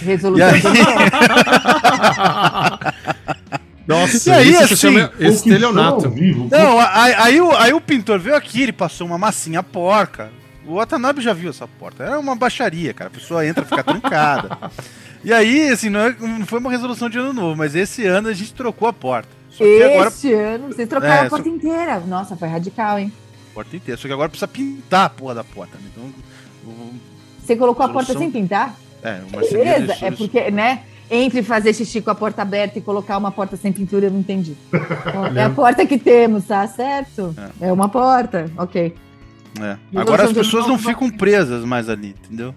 Resolução. 0.00 0.48
Aí... 0.48 0.62
Nossa, 3.86 4.30
e 4.30 4.32
aí, 4.32 4.52
isso 4.52 4.62
assim, 4.62 4.74
se 4.74 4.80
chama 4.80 5.12
estelionato. 5.20 6.10
Não, 6.50 6.80
aí, 6.80 7.14
aí, 7.14 7.38
o, 7.42 7.54
aí 7.54 7.74
o 7.74 7.80
pintor 7.82 8.18
veio 8.18 8.36
aqui, 8.36 8.62
ele 8.62 8.72
passou 8.72 9.06
uma 9.06 9.18
massinha 9.18 9.62
porca. 9.62 10.30
O 10.66 10.76
Watanabe 10.76 11.20
já 11.20 11.34
viu 11.34 11.50
essa 11.50 11.68
porta. 11.68 12.04
Era 12.04 12.18
uma 12.18 12.34
baixaria, 12.34 12.94
cara. 12.94 13.08
A 13.08 13.12
pessoa 13.12 13.46
entra, 13.46 13.66
fica 13.66 13.84
trancada. 13.84 14.56
E 15.24 15.32
aí, 15.32 15.70
assim, 15.70 15.88
não, 15.88 16.00
é, 16.00 16.14
não, 16.20 16.46
foi 16.46 16.58
uma 16.58 16.70
resolução 16.70 17.08
de 17.08 17.18
ano 17.18 17.32
novo, 17.32 17.56
mas 17.56 17.74
esse 17.74 18.06
ano 18.06 18.28
a 18.28 18.32
gente 18.34 18.52
trocou 18.52 18.86
a 18.86 18.92
porta. 18.92 19.28
Agora... 19.54 20.08
Esse 20.08 20.32
ano, 20.32 20.68
vocês 20.68 20.88
trocaram 20.88 21.14
é, 21.14 21.26
a 21.26 21.30
porta 21.30 21.48
só... 21.48 21.54
inteira. 21.54 22.00
Nossa, 22.00 22.36
foi 22.36 22.48
radical, 22.48 22.98
hein? 22.98 23.12
Porta 23.54 23.74
inteira. 23.74 23.98
Só 23.98 24.06
que 24.06 24.12
agora 24.12 24.28
precisa 24.28 24.48
pintar 24.48 25.06
a 25.06 25.08
porra 25.08 25.36
da 25.36 25.44
porta. 25.44 25.78
Né? 25.78 25.84
Então, 25.92 26.12
Você 27.40 27.56
colocou 27.56 27.86
a 27.86 27.88
porta 27.88 28.16
sem 28.18 28.30
pintar? 28.30 28.74
É, 29.02 29.20
uma 29.32 29.40
Beleza, 29.40 29.96
é 30.02 30.10
porque, 30.10 30.50
né? 30.50 30.82
Entre 31.10 31.42
fazer 31.42 31.74
xixi 31.74 32.00
com 32.00 32.10
a 32.10 32.14
porta 32.14 32.42
aberta 32.42 32.78
e 32.78 32.82
colocar 32.82 33.16
uma 33.18 33.30
porta 33.30 33.56
sem 33.56 33.70
pintura, 33.72 34.06
eu 34.06 34.10
não 34.10 34.20
entendi. 34.20 34.56
é 35.36 35.44
a 35.44 35.50
porta 35.50 35.86
que 35.86 35.98
temos, 35.98 36.44
tá 36.44 36.66
certo? 36.66 37.34
É, 37.60 37.68
é 37.68 37.72
uma 37.72 37.88
porta, 37.88 38.50
ok. 38.56 38.94
É. 39.60 39.76
Agora 39.94 40.24
as 40.24 40.32
pessoas 40.32 40.66
não 40.66 40.78
ficam 40.78 41.08
presas 41.10 41.64
mais 41.64 41.88
ali, 41.88 42.14
entendeu? 42.24 42.54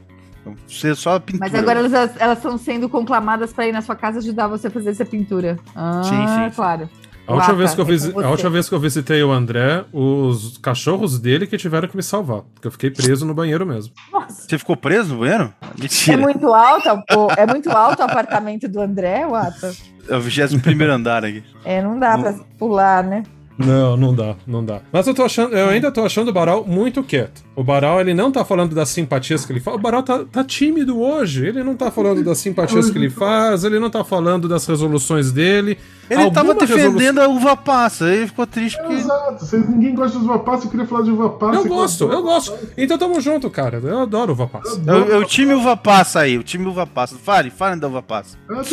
Ser 0.68 0.96
só 0.96 1.20
pintura. 1.20 1.50
Mas 1.50 1.60
agora 1.60 1.80
elas, 1.80 1.94
elas 2.20 2.38
estão 2.38 2.58
sendo 2.58 2.88
conclamadas 2.90 3.54
para 3.54 3.68
ir 3.68 3.72
na 3.72 3.82
sua 3.82 3.96
casa 3.96 4.20
ajudar 4.20 4.48
você 4.48 4.68
a 4.68 4.72
fazer 4.72 4.92
essa 4.92 5.06
pintura. 5.06 5.58
Ah, 5.76 6.02
sim, 6.04 6.50
sim. 6.50 6.56
claro. 6.56 6.90
A 7.28 7.34
última, 7.34 7.56
vez 7.56 7.76
que 7.76 7.82
eu 7.82 8.22
é 8.22 8.26
a 8.26 8.30
última 8.30 8.50
vez 8.50 8.70
que 8.70 8.74
eu 8.74 8.80
visitei 8.80 9.22
o 9.22 9.34
André, 9.34 9.84
os 9.92 10.58
cachorros 10.60 11.20
dele 11.20 11.46
que 11.46 11.58
tiveram 11.58 11.90
que 11.90 11.98
me 11.98 12.02
salvar. 12.02 12.44
Porque 12.54 12.68
eu 12.68 12.72
fiquei 12.72 12.90
preso 12.90 13.26
no 13.26 13.34
banheiro 13.34 13.66
mesmo. 13.66 13.94
Nossa. 14.14 14.48
Você 14.48 14.58
ficou 14.58 14.78
preso 14.78 15.14
no 15.14 15.20
banheiro? 15.20 15.54
Mentira. 15.78 16.18
É 16.18 16.18
muito 16.18 16.54
alto, 16.54 16.88
é 17.36 17.46
muito 17.46 17.70
alto 17.70 18.00
o 18.00 18.06
apartamento 18.06 18.70
do 18.70 18.80
André, 18.80 19.26
Wata? 19.26 19.76
É 20.08 20.16
o 20.16 20.22
21 20.22 20.90
andar 20.90 21.26
aqui. 21.26 21.44
É, 21.66 21.82
não 21.82 22.00
dá 22.00 22.16
não. 22.16 22.24
pra 22.24 22.34
pular, 22.58 23.04
né? 23.04 23.24
Não, 23.58 23.98
não 23.98 24.16
dá, 24.16 24.36
não 24.46 24.64
dá. 24.64 24.80
Mas 24.90 25.06
eu 25.06 25.14
tô 25.14 25.24
achando, 25.24 25.54
eu 25.54 25.68
ainda 25.68 25.92
tô 25.92 26.06
achando 26.06 26.30
o 26.30 26.34
Baral 26.34 26.64
muito 26.66 27.04
quieto. 27.04 27.44
O 27.58 27.64
Baral, 27.64 28.00
ele 28.00 28.14
não 28.14 28.32
tá 28.32 28.46
falando 28.46 28.76
das 28.76 28.88
simpatias 28.90 29.44
que 29.44 29.52
ele 29.52 29.60
faz. 29.60 29.76
O 29.76 29.80
Baral 29.80 30.04
tá, 30.04 30.24
tá 30.32 30.44
tímido 30.44 31.02
hoje. 31.02 31.44
Ele 31.44 31.64
não 31.64 31.76
tá 31.76 31.90
falando 31.90 32.24
das 32.24 32.38
simpatias 32.38 32.92
que 32.92 32.96
ele 33.00 33.10
faz, 33.10 33.64
ele 33.64 33.80
não 33.80 33.90
tá 33.90 34.04
falando 34.04 34.48
das 34.48 34.68
resoluções 34.68 35.32
dele. 35.32 35.76
Ele 36.08 36.22
Alguma 36.22 36.34
tava 36.34 36.54
defendendo 36.54 37.18
resolução... 37.18 37.24
a 37.24 37.28
uva 37.28 37.58
passa, 37.58 38.14
ele 38.14 38.28
ficou 38.28 38.48
triste 38.48 38.78
porque. 38.78 38.94
Exato, 38.94 39.58
ninguém 39.70 39.94
gosta 39.94 40.18
de 40.18 40.24
uva 40.24 40.40
passa, 40.40 40.66
eu 40.66 40.70
queria 40.70 40.86
falar 40.86 41.02
de 41.02 41.12
uva 41.12 41.32
passa. 41.32 41.58
Eu 41.58 41.66
gosto, 41.66 42.04
eu 42.12 42.22
gosto. 42.22 42.54
Então 42.78 42.98
tamo 42.98 43.20
junto, 43.20 43.50
cara. 43.50 43.82
Eu 43.84 44.02
adoro 44.02 44.32
uva 44.32 44.48
passa. 44.48 44.80
É, 44.88 45.14
é 45.14 45.18
o 45.18 45.26
time 45.26 45.54
uva 45.54 45.76
passa 45.76 46.22
aí, 46.22 46.38
o 46.38 46.44
time 46.44 46.66
uva 46.66 46.86
passa. 46.88 47.16
Fale, 47.18 47.50
fale 47.50 47.82
da 47.82 47.88
uva 47.88 48.02
passa. 48.02 48.38
É. 48.50 48.64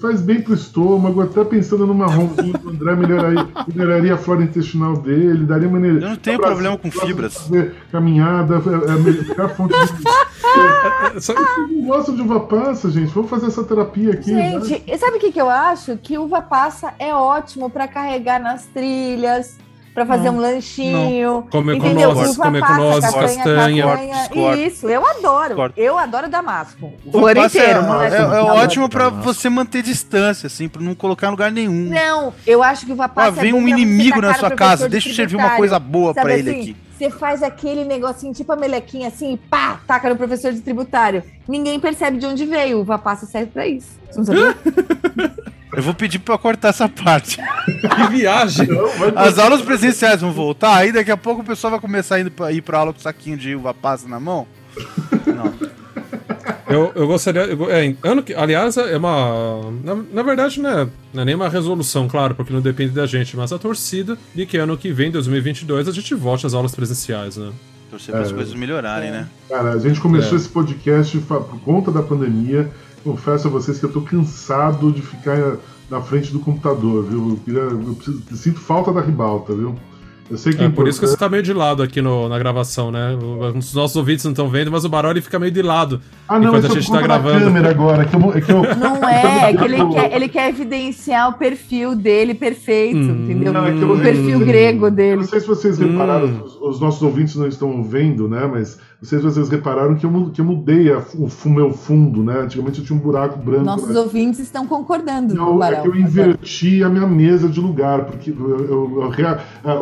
Faz 0.00 0.22
bem 0.22 0.40
pro 0.40 0.54
estômago, 0.54 1.20
até 1.20 1.44
pensando 1.44 1.86
numa 1.86 2.06
marronzinho 2.08 2.56
do 2.56 2.70
André 2.70 2.94
melhoraria, 2.94 3.48
melhoraria 3.74 4.14
a 4.14 4.16
flora 4.16 4.42
intestinal 4.42 4.96
dele, 4.96 5.44
daria 5.44 5.68
maneira. 5.68 5.96
Eu 5.98 6.08
não 6.10 6.16
tenho 6.16 6.38
problema 6.38 6.78
com 6.78 6.90
fibras. 6.90 7.34
Fazer 7.34 7.74
caminhada, 7.96 8.56
é, 8.56 8.90
é 8.90 8.92
a 8.92 8.98
melhor 8.98 9.54
fonte 9.54 9.74
de. 9.74 10.26
É, 10.46 11.14
Vocês 11.14 11.36
não 11.68 11.82
gostam 11.86 12.14
de 12.14 12.22
uva 12.22 12.40
passa, 12.40 12.90
gente? 12.90 13.08
Vamos 13.08 13.28
fazer 13.28 13.48
essa 13.48 13.64
terapia 13.64 14.12
aqui. 14.12 14.32
Gente, 14.32 14.82
né? 14.86 14.96
sabe 14.96 15.16
o 15.16 15.20
que, 15.20 15.32
que 15.32 15.40
eu 15.40 15.50
acho? 15.50 15.96
Que 15.96 16.16
uva 16.16 16.40
passa 16.40 16.94
é 16.98 17.12
ótimo 17.12 17.68
para 17.68 17.88
carregar 17.88 18.40
nas 18.40 18.64
trilhas, 18.66 19.58
para 19.92 20.06
fazer 20.06 20.30
não, 20.30 20.36
um 20.36 20.40
lanchinho. 20.40 21.46
Comer 21.50 21.78
com 21.78 21.88
nozes, 21.88 22.36
comer 22.36 22.62
com 22.62 22.74
nozes, 22.74 23.14
castanha. 23.14 23.86
castanha. 23.86 24.56
Isso, 24.56 24.88
eu 24.88 25.04
adoro. 25.04 25.72
Eu 25.76 25.98
adoro 25.98 26.28
damasco. 26.28 26.92
O 27.12 27.26
ano 27.26 27.44
inteiro. 27.44 27.80
É, 27.80 28.08
é, 28.08 28.20
é 28.20 28.42
ótimo 28.42 28.88
para 28.88 29.08
você 29.08 29.50
manter 29.50 29.82
distância, 29.82 30.46
assim, 30.46 30.68
para 30.68 30.80
não 30.80 30.94
colocar 30.94 31.26
em 31.26 31.30
lugar 31.30 31.50
nenhum. 31.50 31.90
Não, 31.90 32.32
eu 32.46 32.62
acho 32.62 32.86
que 32.86 32.92
o 32.92 32.94
uva 32.94 33.08
passa 33.08 33.28
ah, 33.28 33.42
vem 33.42 33.50
é 33.50 33.54
um 33.54 33.66
inimigo 33.66 34.20
na 34.20 34.34
sua 34.34 34.50
casa, 34.50 34.88
deixa 34.88 35.08
eu 35.08 35.14
servir 35.14 35.36
uma 35.36 35.56
coisa 35.56 35.78
boa 35.78 36.14
para 36.14 36.38
ele 36.38 36.50
assim? 36.50 36.60
aqui. 36.60 36.85
Você 36.96 37.10
faz 37.10 37.42
aquele 37.42 37.84
negocinho, 37.84 38.32
tipo 38.32 38.50
a 38.52 38.56
melequinha 38.56 39.08
assim, 39.08 39.34
e 39.34 39.36
pá, 39.36 39.80
taca 39.86 40.08
no 40.08 40.16
professor 40.16 40.52
de 40.52 40.60
tributário. 40.60 41.22
Ninguém 41.46 41.78
percebe 41.78 42.16
de 42.16 42.24
onde 42.24 42.46
veio. 42.46 42.78
O 42.78 42.80
uva 42.80 42.98
passa 42.98 43.26
serve 43.26 43.50
pra 43.52 43.66
isso. 43.66 43.88
Você 44.10 44.18
não 44.18 44.24
sabia? 44.24 44.56
Eu 45.76 45.82
vou 45.82 45.92
pedir 45.92 46.20
pra 46.20 46.38
cortar 46.38 46.68
essa 46.68 46.88
parte. 46.88 47.36
que 47.36 48.10
viagem! 48.10 48.66
As 49.14 49.38
aulas 49.38 49.60
presenciais 49.60 50.22
vão 50.22 50.32
voltar, 50.32 50.74
aí 50.74 50.90
daqui 50.90 51.10
a 51.10 51.18
pouco 51.18 51.42
o 51.42 51.44
pessoal 51.44 51.72
vai 51.72 51.80
começar 51.80 52.14
a 52.14 52.20
ir 52.20 52.30
pra, 52.30 52.50
ir 52.50 52.62
pra 52.62 52.78
aula 52.78 52.94
com 52.94 52.98
saquinho 52.98 53.36
de 53.36 53.54
uva 53.54 53.74
passa 53.74 54.08
na 54.08 54.18
mão. 54.18 54.46
Não. 55.26 55.52
Eu, 56.68 56.92
eu 56.94 57.06
gostaria. 57.06 57.42
Eu, 57.42 57.70
é, 57.70 57.94
ano 58.02 58.22
que, 58.22 58.34
aliás, 58.34 58.76
é 58.76 58.96
uma. 58.96 59.70
Na, 59.84 59.94
na 60.12 60.22
verdade, 60.22 60.60
não 60.60 60.70
é, 60.70 60.88
não 61.14 61.22
é 61.22 61.24
nem 61.24 61.34
uma 61.34 61.48
resolução, 61.48 62.08
claro, 62.08 62.34
porque 62.34 62.52
não 62.52 62.60
depende 62.60 62.92
da 62.92 63.06
gente, 63.06 63.36
mas 63.36 63.52
a 63.52 63.58
torcida 63.58 64.18
de 64.34 64.46
que 64.46 64.56
ano 64.56 64.76
que 64.76 64.92
vem, 64.92 65.10
2022, 65.10 65.88
a 65.88 65.92
gente 65.92 66.14
volte 66.14 66.46
às 66.46 66.54
aulas 66.54 66.74
presenciais, 66.74 67.36
né? 67.36 67.52
Torcer 67.90 68.12
para 68.12 68.24
as 68.24 68.32
é, 68.32 68.34
coisas 68.34 68.54
melhorarem, 68.54 69.08
é. 69.08 69.12
né? 69.12 69.28
Cara, 69.48 69.72
a 69.72 69.78
gente 69.78 70.00
começou 70.00 70.32
é. 70.32 70.36
esse 70.36 70.48
podcast 70.48 71.16
por 71.18 71.60
conta 71.60 71.92
da 71.92 72.02
pandemia 72.02 72.68
confesso 73.06 73.46
a 73.46 73.50
vocês 73.50 73.78
que 73.78 73.84
eu 73.84 73.92
tô 73.92 74.00
cansado 74.02 74.90
de 74.90 75.00
ficar 75.00 75.58
na 75.88 76.00
frente 76.00 76.32
do 76.32 76.40
computador, 76.40 77.04
viu? 77.04 77.38
Eu, 77.46 77.80
eu, 77.80 77.94
preciso, 77.94 78.22
eu 78.28 78.36
sinto 78.36 78.58
falta 78.58 78.92
da 78.92 79.00
ribalta, 79.00 79.54
viu? 79.54 79.76
Eu 80.30 80.36
sei 80.36 80.52
que 80.52 80.62
é, 80.62 80.66
é 80.66 80.68
por 80.68 80.88
isso 80.88 80.98
que 80.98 81.06
você 81.06 81.16
tá 81.16 81.28
meio 81.28 81.42
de 81.42 81.52
lado 81.52 81.82
aqui 81.82 82.02
no, 82.02 82.28
na 82.28 82.38
gravação, 82.38 82.90
né? 82.90 83.16
Os 83.54 83.72
nossos 83.74 83.96
ouvintes 83.96 84.24
não 84.24 84.32
estão 84.32 84.48
vendo, 84.48 84.70
mas 84.70 84.84
o 84.84 84.88
Baroli 84.88 85.20
fica 85.20 85.38
meio 85.38 85.52
de 85.52 85.62
lado. 85.62 86.00
Ah, 86.28 86.38
não, 86.38 86.48
enquanto 86.48 86.66
a 86.66 86.74
gente 86.74 86.90
tá 86.90 87.00
gravando. 87.00 87.44
câmera 87.44 87.70
agora, 87.70 88.04
que 88.04 88.16
eu, 88.16 88.32
é 88.32 88.40
que 88.40 88.52
eu... 88.52 88.62
Não 88.76 89.08
é, 89.08 89.50
é 89.50 89.56
que 89.56 89.64
ele 89.64 89.86
quer, 89.86 90.12
ele 90.14 90.28
quer 90.28 90.48
evidenciar 90.48 91.30
o 91.30 91.34
perfil 91.34 91.94
dele 91.94 92.34
perfeito, 92.34 92.98
hum, 92.98 93.24
entendeu? 93.24 93.52
Não, 93.52 93.66
é 93.66 93.70
eu, 93.70 93.92
o 93.92 94.00
perfil 94.00 94.38
hum, 94.38 94.44
grego 94.44 94.90
dele. 94.90 95.16
Não 95.16 95.24
sei 95.24 95.40
se 95.40 95.46
vocês 95.46 95.78
repararam, 95.78 96.26
hum. 96.26 96.42
os, 96.44 96.56
os, 96.60 96.80
nossos 96.80 97.02
ouvintes 97.02 97.36
não 97.36 97.46
estão 97.46 97.82
vendo, 97.84 98.28
né? 98.28 98.46
Mas 98.46 98.78
não 99.00 99.06
sei 99.06 99.18
se 99.18 99.24
vocês 99.24 99.50
repararam 99.50 99.94
que 99.94 100.06
eu, 100.06 100.30
que 100.30 100.40
eu 100.40 100.44
mudei 100.44 100.90
a, 100.90 101.02
o 101.14 101.50
meu 101.50 101.70
fundo, 101.70 102.24
né? 102.24 102.40
Antigamente 102.40 102.80
eu 102.80 102.84
tinha 102.84 102.98
um 102.98 103.00
buraco 103.00 103.38
branco. 103.38 103.64
Nossos 103.64 103.90
né? 103.90 104.00
ouvintes 104.00 104.40
estão 104.40 104.66
concordando. 104.66 105.34
Não, 105.34 105.62
é 105.62 105.80
que 105.82 105.86
eu 105.86 105.94
inverti 105.94 106.82
a 106.82 106.88
minha 106.88 107.06
mesa 107.06 107.46
de 107.46 107.60
lugar, 107.60 108.06
porque 108.06 108.30
eu, 108.30 109.12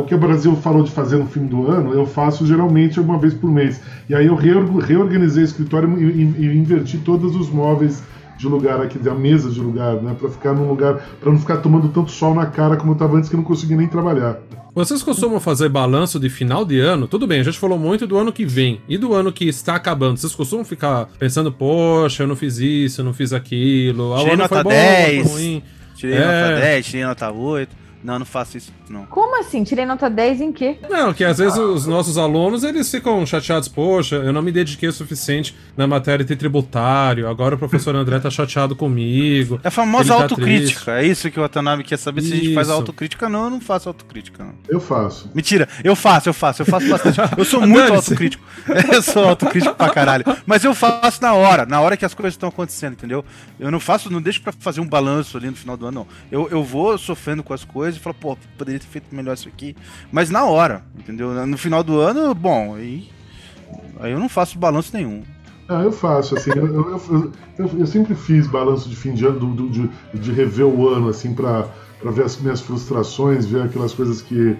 o 0.00 0.04
que 0.04 0.14
o 0.14 0.18
Brasil 0.18 0.56
falou 0.56 0.82
de 0.82 0.90
fazer 0.90 1.16
no 1.18 1.26
fim 1.26 1.46
do 1.46 1.70
ano, 1.70 1.94
eu 1.94 2.04
faço 2.06 2.44
geralmente 2.44 2.98
uma 2.98 3.16
vez 3.16 3.32
por 3.32 3.48
mês. 3.48 3.80
E 4.08 4.14
aí 4.16 4.26
eu 4.26 4.34
reorganizei 4.34 5.44
o 5.44 5.46
escritório 5.46 5.96
e, 5.96 6.04
e, 6.04 6.46
e 6.46 6.58
inverti 6.58 6.98
todos 6.98 7.36
os 7.36 7.48
móveis 7.48 8.02
de 8.36 8.48
lugar 8.48 8.80
aqui, 8.80 8.98
a 9.08 9.14
mesa 9.14 9.50
de 9.50 9.60
lugar, 9.60 9.94
né? 9.96 10.14
Para 10.18 10.28
ficar 10.28 10.52
num 10.52 10.68
lugar, 10.68 10.96
para 11.20 11.30
não 11.30 11.38
ficar 11.38 11.58
tomando 11.58 11.88
tanto 11.88 12.10
sol 12.10 12.34
na 12.34 12.46
cara 12.46 12.76
como 12.76 12.92
eu 12.92 12.96
tava 12.96 13.16
antes 13.16 13.28
que 13.28 13.34
eu 13.34 13.38
não 13.38 13.44
conseguia 13.44 13.76
nem 13.76 13.86
trabalhar. 13.86 14.38
Vocês 14.74 15.04
costumam 15.04 15.38
fazer 15.38 15.68
balanço 15.68 16.18
de 16.18 16.28
final 16.28 16.64
de 16.64 16.80
ano? 16.80 17.06
Tudo 17.06 17.28
bem, 17.28 17.38
a 17.40 17.44
gente 17.44 17.58
falou 17.58 17.78
muito 17.78 18.08
do 18.08 18.16
ano 18.16 18.32
que 18.32 18.44
vem 18.44 18.80
e 18.88 18.98
do 18.98 19.14
ano 19.14 19.32
que 19.32 19.46
está 19.46 19.76
acabando. 19.76 20.16
Vocês 20.18 20.34
costumam 20.34 20.64
ficar 20.64 21.06
pensando, 21.16 21.52
poxa, 21.52 22.24
eu 22.24 22.26
não 22.26 22.34
fiz 22.34 22.58
isso, 22.58 23.00
eu 23.00 23.04
não 23.04 23.12
fiz 23.12 23.32
aquilo, 23.32 24.16
tirei 24.16 24.32
ano 24.32 24.42
nota 24.42 24.54
foi 24.56 24.64
bom, 24.64 24.70
10, 24.70 25.30
foi 25.30 25.32
ruim. 25.32 25.62
Tirei 25.94 26.16
É. 26.16 26.48
nota 26.50 26.60
10, 26.60 26.86
tirei 26.86 27.04
nota 27.04 27.30
8. 27.30 27.76
Não, 28.02 28.18
não 28.18 28.26
faço 28.26 28.58
isso, 28.58 28.72
não. 28.88 29.06
Como 29.06 29.38
assim? 29.40 29.64
Tirei 29.64 29.86
nota 29.86 30.08
10 30.10 30.40
em 30.40 30.52
quê? 30.52 30.78
Não, 30.90 31.12
que 31.12 31.24
às 31.24 31.38
vezes 31.38 31.58
os 31.58 31.86
nossos 31.86 32.18
alunos 32.18 32.64
eles 32.64 32.90
ficam 32.90 33.24
chateados, 33.24 33.68
poxa, 33.68 34.16
eu 34.16 34.32
não 34.32 34.42
me 34.42 34.52
dediquei 34.52 34.88
o 34.88 34.92
suficiente 34.92 35.54
na 35.76 35.86
matéria 35.86 36.24
de 36.24 36.36
tributário, 36.36 37.28
agora 37.28 37.54
o 37.54 37.58
professor 37.58 37.94
André 37.96 38.18
tá 38.20 38.30
chateado 38.30 38.76
comigo. 38.76 39.60
É 39.62 39.68
a 39.68 39.70
famosa 39.70 40.14
tá 40.14 40.22
autocrítica. 40.22 40.92
É 41.00 41.06
isso 41.06 41.30
que 41.30 41.38
o 41.38 41.42
Watanabe 41.42 41.82
quer 41.84 41.96
saber 41.98 42.22
se 42.22 42.32
a 42.32 42.36
gente 42.36 42.54
faz 42.54 42.68
Isso. 42.68 42.76
autocrítica. 42.76 43.28
Não, 43.28 43.44
eu 43.44 43.50
não 43.50 43.60
faço 43.60 43.88
autocrítica, 43.88 44.44
não. 44.44 44.54
Eu 44.68 44.80
faço. 44.80 45.30
Mentira, 45.34 45.68
eu 45.82 45.96
faço, 45.96 46.28
eu 46.28 46.34
faço, 46.34 46.62
eu 46.62 46.66
faço 46.66 46.88
bastante. 46.88 47.18
Eu 47.36 47.44
sou 47.44 47.60
muito 47.60 47.76
Dane-se. 47.76 47.96
autocrítico. 47.96 48.44
Eu 48.92 49.02
sou 49.02 49.24
autocrítico 49.28 49.74
pra 49.74 49.90
caralho. 49.90 50.24
Mas 50.46 50.64
eu 50.64 50.74
faço 50.74 51.20
na 51.22 51.34
hora, 51.34 51.66
na 51.66 51.80
hora 51.80 51.96
que 51.96 52.04
as 52.04 52.14
coisas 52.14 52.34
estão 52.34 52.48
acontecendo, 52.48 52.92
entendeu? 52.92 53.24
Eu 53.58 53.70
não 53.70 53.80
faço, 53.80 54.10
não 54.10 54.22
deixo 54.22 54.40
pra 54.40 54.52
fazer 54.52 54.80
um 54.80 54.86
balanço 54.86 55.36
ali 55.36 55.48
no 55.48 55.56
final 55.56 55.76
do 55.76 55.86
ano, 55.86 56.00
não. 56.00 56.06
Eu, 56.30 56.48
eu 56.50 56.62
vou 56.62 56.96
sofrendo 56.96 57.42
com 57.42 57.52
as 57.52 57.64
coisas 57.64 57.96
e 57.96 58.02
falo, 58.02 58.14
pô, 58.14 58.36
poderia 58.56 58.73
ter 58.78 58.86
feito 58.86 59.14
melhor 59.14 59.34
isso 59.34 59.48
aqui. 59.48 59.76
Mas 60.12 60.30
na 60.30 60.44
hora, 60.44 60.82
entendeu? 60.98 61.46
No 61.46 61.56
final 61.58 61.82
do 61.82 61.98
ano, 62.00 62.34
bom, 62.34 62.74
aí. 62.74 63.08
Aí 64.00 64.12
eu 64.12 64.18
não 64.20 64.28
faço 64.28 64.58
balanço 64.58 64.90
nenhum. 64.96 65.22
Ah, 65.68 65.82
eu 65.82 65.92
faço, 65.92 66.36
assim, 66.36 66.50
eu, 66.54 66.66
eu, 66.66 67.32
eu, 67.58 67.70
eu- 67.78 67.86
sempre 67.86 68.14
fiz 68.14 68.46
balanço 68.46 68.88
de 68.88 68.94
fim 68.94 69.14
de 69.14 69.24
ano, 69.24 69.38
do, 69.40 69.46
do- 69.46 69.70
de, 69.70 69.88
de 70.18 70.30
rever 70.32 70.66
o 70.66 70.88
ano, 70.88 71.08
assim, 71.08 71.34
pra 71.34 71.66
ver 72.04 72.24
as 72.24 72.36
minhas 72.38 72.60
frustrações, 72.60 73.46
ver 73.46 73.62
aquelas 73.62 73.94
coisas 73.94 74.20
que, 74.20 74.56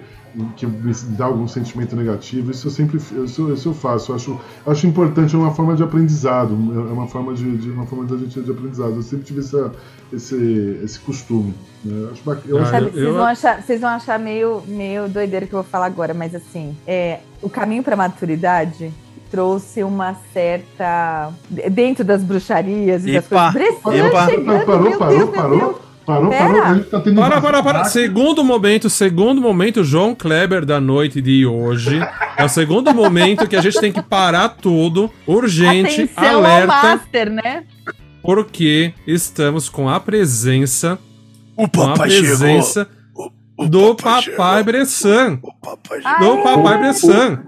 que 0.57 0.67
me 0.67 0.93
dá 1.17 1.27
algum 1.27 1.47
sentimento 1.47 1.95
negativo. 1.95 2.51
Isso 2.51 2.67
eu 2.67 2.71
sempre 2.71 2.97
isso, 2.99 3.53
isso 3.53 3.69
eu 3.69 3.75
faço. 3.75 4.13
Eu 4.13 4.17
acho, 4.17 4.41
acho 4.67 4.87
importante, 4.87 5.35
é 5.35 5.39
uma 5.39 5.55
forma 5.55 5.75
de 5.77 5.83
aprendizado, 5.83 6.53
é 6.53 6.93
uma 6.93 7.07
forma 7.07 7.33
de, 7.35 7.57
de 7.57 7.71
uma 7.71 7.87
forma 7.87 8.05
da 8.05 8.17
gente 8.17 8.41
de 8.41 8.51
aprendizado. 8.51 8.95
Eu 8.95 9.03
sempre 9.03 9.25
tive 9.25 9.41
essa, 9.41 9.73
esse, 10.13 10.81
esse 10.83 10.99
costume. 11.01 11.55
né? 11.85 12.03
Eu 12.05 12.11
acho, 12.13 12.23
bac- 12.25 12.43
eu 12.47 12.59
Ah, 12.59 12.63
acho 12.63 12.71
Sabe, 12.71 12.91
vocês, 12.91 13.15
vão 13.15 13.25
achar, 13.25 13.63
vocês 13.63 13.81
vão 13.81 13.91
achar 13.91 14.19
meio, 14.19 14.63
meio 14.67 15.09
doideira 15.09 15.47
que 15.47 15.53
eu 15.55 15.63
vou 15.63 15.71
falar 15.71 15.87
agora, 15.87 16.13
mas 16.15 16.35
assim, 16.35 16.77
é, 16.87 17.21
o 17.43 17.49
caminho 17.49 17.83
para 17.83 17.95
maturidade 17.97 18.93
trouxe 19.31 19.83
uma 19.83 20.15
certa. 20.33 21.33
Dentro 21.73 22.05
das 22.05 22.23
bruxarias 22.23 23.05
e 23.05 23.13
das 23.13 23.25
Epa, 23.27 23.53
coisas. 23.53 23.83
Bressan 23.83 24.07
epa. 24.07 24.27
chegando, 24.27 24.65
parou, 24.67 24.83
meu 24.91 24.99
parou, 24.99 25.17
Deus, 25.19 25.31
meu 25.31 25.43
parou. 25.43 25.59
Deus. 25.59 25.77
Parou, 26.07 26.29
Pera. 26.31 26.53
parou, 26.53 26.75
gente 26.75 26.91
tá 26.91 27.01
tendo 27.01 27.17
Para, 27.21 27.41
para, 27.41 27.63
para. 27.63 27.85
Segundo 27.85 28.45
momento, 28.45 28.91
segundo 28.91 29.41
momento, 29.41 29.83
João 29.83 30.15
Kleber 30.15 30.65
da 30.67 30.81
noite 30.81 31.21
de 31.23 31.47
hoje. 31.47 31.99
É 32.37 32.45
o 32.45 32.49
segundo 32.49 32.93
momento 32.95 33.49
que 33.49 33.57
a 33.57 33.63
gente 33.63 33.81
tem 33.81 33.91
que 33.93 34.03
parar 34.03 34.51
tudo, 34.51 35.11
urgente, 35.27 36.03
Atenção 36.03 36.25
ao 36.29 36.45
alerta, 36.45 36.67
Master, 36.67 37.31
né? 37.31 37.65
porque 38.23 38.93
estamos 39.07 39.69
com 39.69 39.89
a 39.89 40.01
presença, 40.01 40.99
O 41.57 41.69
com 41.69 41.83
a 41.83 41.95
presença 41.95 42.89
do 43.69 43.95
Papai 43.95 44.63
Bressan. 44.63 45.39
O 45.43 45.53
papai 45.55 46.01
Ah, 46.05 46.19
Do? 46.19 46.43
Papai 46.43 46.79
Bressan. 46.79 47.43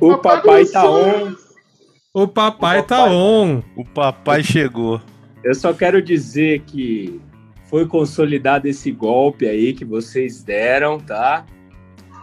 O 0.00 0.18
papai 0.18 0.64
tá 0.66 0.88
on. 0.90 1.34
O 2.14 2.26
papai 2.28 2.82
tá 2.82 3.04
on. 3.04 3.62
O 3.76 3.84
papai 3.84 4.42
chegou. 4.42 5.00
Eu 5.44 5.54
só 5.54 5.72
quero 5.72 6.00
dizer 6.02 6.62
que 6.66 7.20
foi 7.72 7.86
consolidado 7.86 8.68
esse 8.68 8.92
golpe 8.92 9.48
aí 9.48 9.72
que 9.72 9.82
vocês 9.82 10.42
deram, 10.42 11.00
tá? 11.00 11.46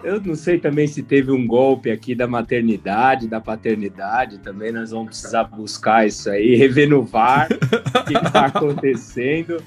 Eu 0.03 0.21
não 0.21 0.35
sei 0.35 0.59
também 0.59 0.85
se 0.85 1.01
teve 1.01 1.31
um 1.31 1.47
golpe 1.47 1.89
aqui 1.89 2.13
da 2.13 2.27
maternidade, 2.27 3.27
da 3.27 3.41
paternidade, 3.41 4.37
também 4.37 4.71
nós 4.71 4.91
vamos 4.91 5.07
precisar 5.07 5.45
buscar 5.45 6.05
isso 6.05 6.29
aí, 6.29 6.53
rever 6.55 6.87
no 6.87 7.01
VAR 7.01 7.47
o 7.51 8.05
que 8.05 8.13
está 8.13 8.45
acontecendo. 8.53 9.57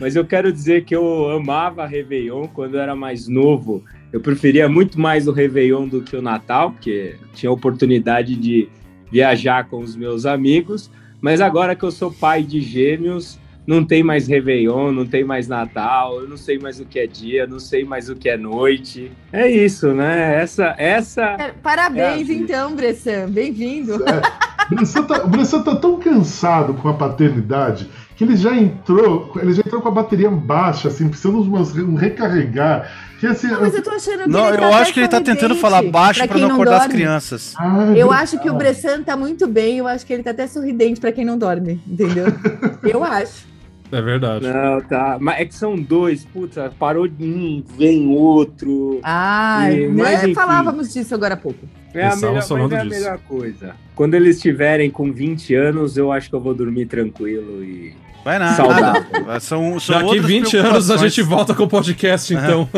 Mas 0.00 0.16
eu 0.16 0.24
quero 0.24 0.52
dizer 0.52 0.84
que 0.84 0.96
eu 0.96 1.30
amava 1.30 1.86
Réveillon 1.86 2.48
quando 2.48 2.74
eu 2.74 2.80
era 2.80 2.96
mais 2.96 3.28
novo. 3.28 3.84
Eu 4.12 4.20
preferia 4.20 4.68
muito 4.68 5.00
mais 5.00 5.28
o 5.28 5.32
Réveillon 5.32 5.86
do 5.86 6.02
que 6.02 6.16
o 6.16 6.22
Natal, 6.22 6.72
porque 6.72 7.14
tinha 7.32 7.48
a 7.48 7.52
oportunidade 7.52 8.34
de 8.34 8.68
viajar 9.08 9.68
com 9.68 9.78
os 9.78 9.94
meus 9.94 10.26
amigos. 10.26 10.90
Mas 11.20 11.40
agora 11.40 11.76
que 11.76 11.84
eu 11.84 11.92
sou 11.92 12.10
pai 12.12 12.42
de 12.42 12.60
gêmeos, 12.60 13.38
não 13.68 13.84
tem 13.84 14.02
mais 14.02 14.26
Réveillon, 14.26 14.90
não 14.92 15.04
tem 15.04 15.22
mais 15.22 15.46
Natal, 15.46 16.22
eu 16.22 16.26
não 16.26 16.38
sei 16.38 16.58
mais 16.58 16.80
o 16.80 16.86
que 16.86 16.98
é 16.98 17.06
dia, 17.06 17.46
não 17.46 17.58
sei 17.58 17.84
mais 17.84 18.08
o 18.08 18.16
que 18.16 18.30
é 18.30 18.36
noite. 18.38 19.12
É 19.30 19.46
isso, 19.46 19.92
né? 19.92 20.40
Essa, 20.40 20.74
essa 20.78 21.22
É, 21.38 21.52
Parabéns, 21.62 22.30
É, 22.30 22.32
então, 22.32 22.74
Bressan. 22.74 23.28
Bem-vindo. 23.28 23.96
O 23.96 24.74
Bressan 24.74 25.02
tá, 25.02 25.18
Bressan 25.26 25.62
tá 25.62 25.76
tão 25.76 25.98
cansado 25.98 26.72
com 26.72 26.88
a 26.88 26.94
paternidade 26.94 27.90
que 28.16 28.24
ele 28.24 28.36
já 28.36 28.56
entrou, 28.56 29.32
ele 29.36 29.52
já 29.52 29.60
entrou 29.60 29.82
com 29.82 29.88
a 29.88 29.92
bateria 29.92 30.30
baixa, 30.30 30.88
assim, 30.88 31.06
precisando 31.06 31.38
um 31.40 31.94
recarregar. 31.94 32.90
Que 33.20 33.26
assim, 33.26 33.48
Não, 33.48 33.60
mas 33.60 33.74
eu 33.74 33.82
tô 33.82 33.90
achando 33.90 34.22
que 34.24 34.30
Não, 34.30 34.48
ele 34.48 34.56
tá 34.58 34.64
eu 34.64 34.74
acho 34.74 34.94
que 34.94 35.00
ele 35.00 35.08
tá 35.08 35.20
tentando 35.20 35.54
falar 35.56 35.82
baixo 35.82 36.20
pra 36.20 36.28
quem 36.28 36.40
não 36.40 36.52
acordar 36.52 36.76
as 36.76 36.78
dorme. 36.84 36.94
crianças. 36.94 37.54
Ah, 37.58 37.92
é 37.94 38.02
Eu 38.02 38.10
acho 38.12 38.38
que 38.38 38.48
o 38.48 38.54
Bressan 38.54 39.02
tá 39.02 39.16
muito 39.16 39.46
bem, 39.46 39.78
eu 39.78 39.86
acho 39.86 40.06
que 40.06 40.12
ele 40.12 40.22
tá 40.22 40.30
até 40.30 40.46
sorridente 40.46 41.00
pra 41.00 41.12
quem 41.12 41.24
não 41.24 41.36
dorme, 41.36 41.80
entendeu? 41.86 42.26
eu 42.82 43.04
acho. 43.04 43.57
É 43.90 44.02
verdade. 44.02 44.46
Não, 44.46 44.80
tá. 44.82 45.16
Mas 45.20 45.40
é 45.40 45.44
que 45.46 45.54
são 45.54 45.76
dois, 45.76 46.24
puta, 46.24 46.72
parou 46.78 47.08
de 47.08 47.24
um, 47.24 47.62
vem 47.76 48.08
outro. 48.08 49.00
Ah, 49.02 49.70
E- 49.70 49.88
mas, 49.88 50.22
enfim. 50.24 50.34
falávamos 50.34 50.92
disso 50.92 51.14
agora 51.14 51.34
há 51.34 51.36
pouco. 51.38 51.60
É 51.94 52.06
a, 52.06 52.14
melhor, 52.16 52.34
mas 52.34 52.50
é 52.50 52.76
a 52.76 52.84
disso. 52.84 53.00
melhor 53.00 53.18
coisa. 53.26 53.74
Quando 53.94 54.14
eles 54.14 54.40
tiverem 54.40 54.90
com 54.90 55.10
20 55.12 55.54
anos, 55.54 55.96
eu 55.96 56.12
acho 56.12 56.28
que 56.28 56.34
eu 56.36 56.40
vou 56.40 56.54
dormir 56.54 56.86
tranquilo 56.86 57.64
e. 57.64 57.94
Vai 58.24 58.38
nada. 58.38 58.54
Saudável. 58.56 59.40
São, 59.40 59.80
são 59.80 59.94
Daqui 59.94 60.06
outras 60.10 60.26
20 60.26 60.56
anos 60.58 60.90
a 60.90 60.96
gente 60.98 61.22
volta 61.22 61.54
com 61.54 61.62
o 61.62 61.68
podcast, 61.68 62.34
então. 62.34 62.68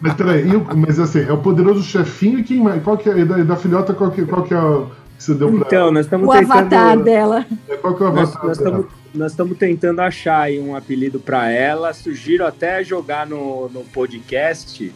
Mas 0.00 0.14
peraí, 0.14 0.44
mas 0.76 0.98
assim, 0.98 1.20
é 1.20 1.32
o 1.32 1.38
poderoso 1.38 1.82
chefinho 1.82 2.40
e 2.40 2.42
quem 2.42 2.58
mais? 2.58 2.82
Qual 2.82 2.98
que 2.98 3.08
é? 3.08 3.24
Da, 3.24 3.38
e 3.38 3.44
da 3.44 3.56
filhota, 3.56 3.94
qual 3.94 4.10
que, 4.10 4.26
qual 4.26 4.42
que 4.42 4.52
é 4.52 4.58
o 4.60 4.86
que 4.86 5.01
você 5.22 5.34
deu 5.34 5.48
pra 5.52 5.66
Então, 5.66 5.92
nós 5.92 6.06
estamos 6.06 6.28
O 6.28 6.32
tentando. 6.32 6.52
avatar 6.52 6.98
dela. 7.02 7.46
ela? 7.68 7.76
Qual 7.78 7.94
que 7.96 8.02
é 8.02 8.06
o 8.06 8.12
Nós 8.12 8.28
avatar 8.30 8.46
nós 8.46 8.58
dela? 8.58 8.70
estamos 8.78 9.02
nós 9.14 9.32
estamos 9.32 9.58
tentando 9.58 10.00
achar 10.00 10.40
aí 10.40 10.58
um 10.58 10.74
apelido 10.74 11.20
para 11.20 11.50
ela. 11.50 11.92
Sugiro 11.92 12.46
até 12.46 12.82
jogar 12.82 13.26
no, 13.26 13.68
no 13.68 13.80
podcast 13.84 14.90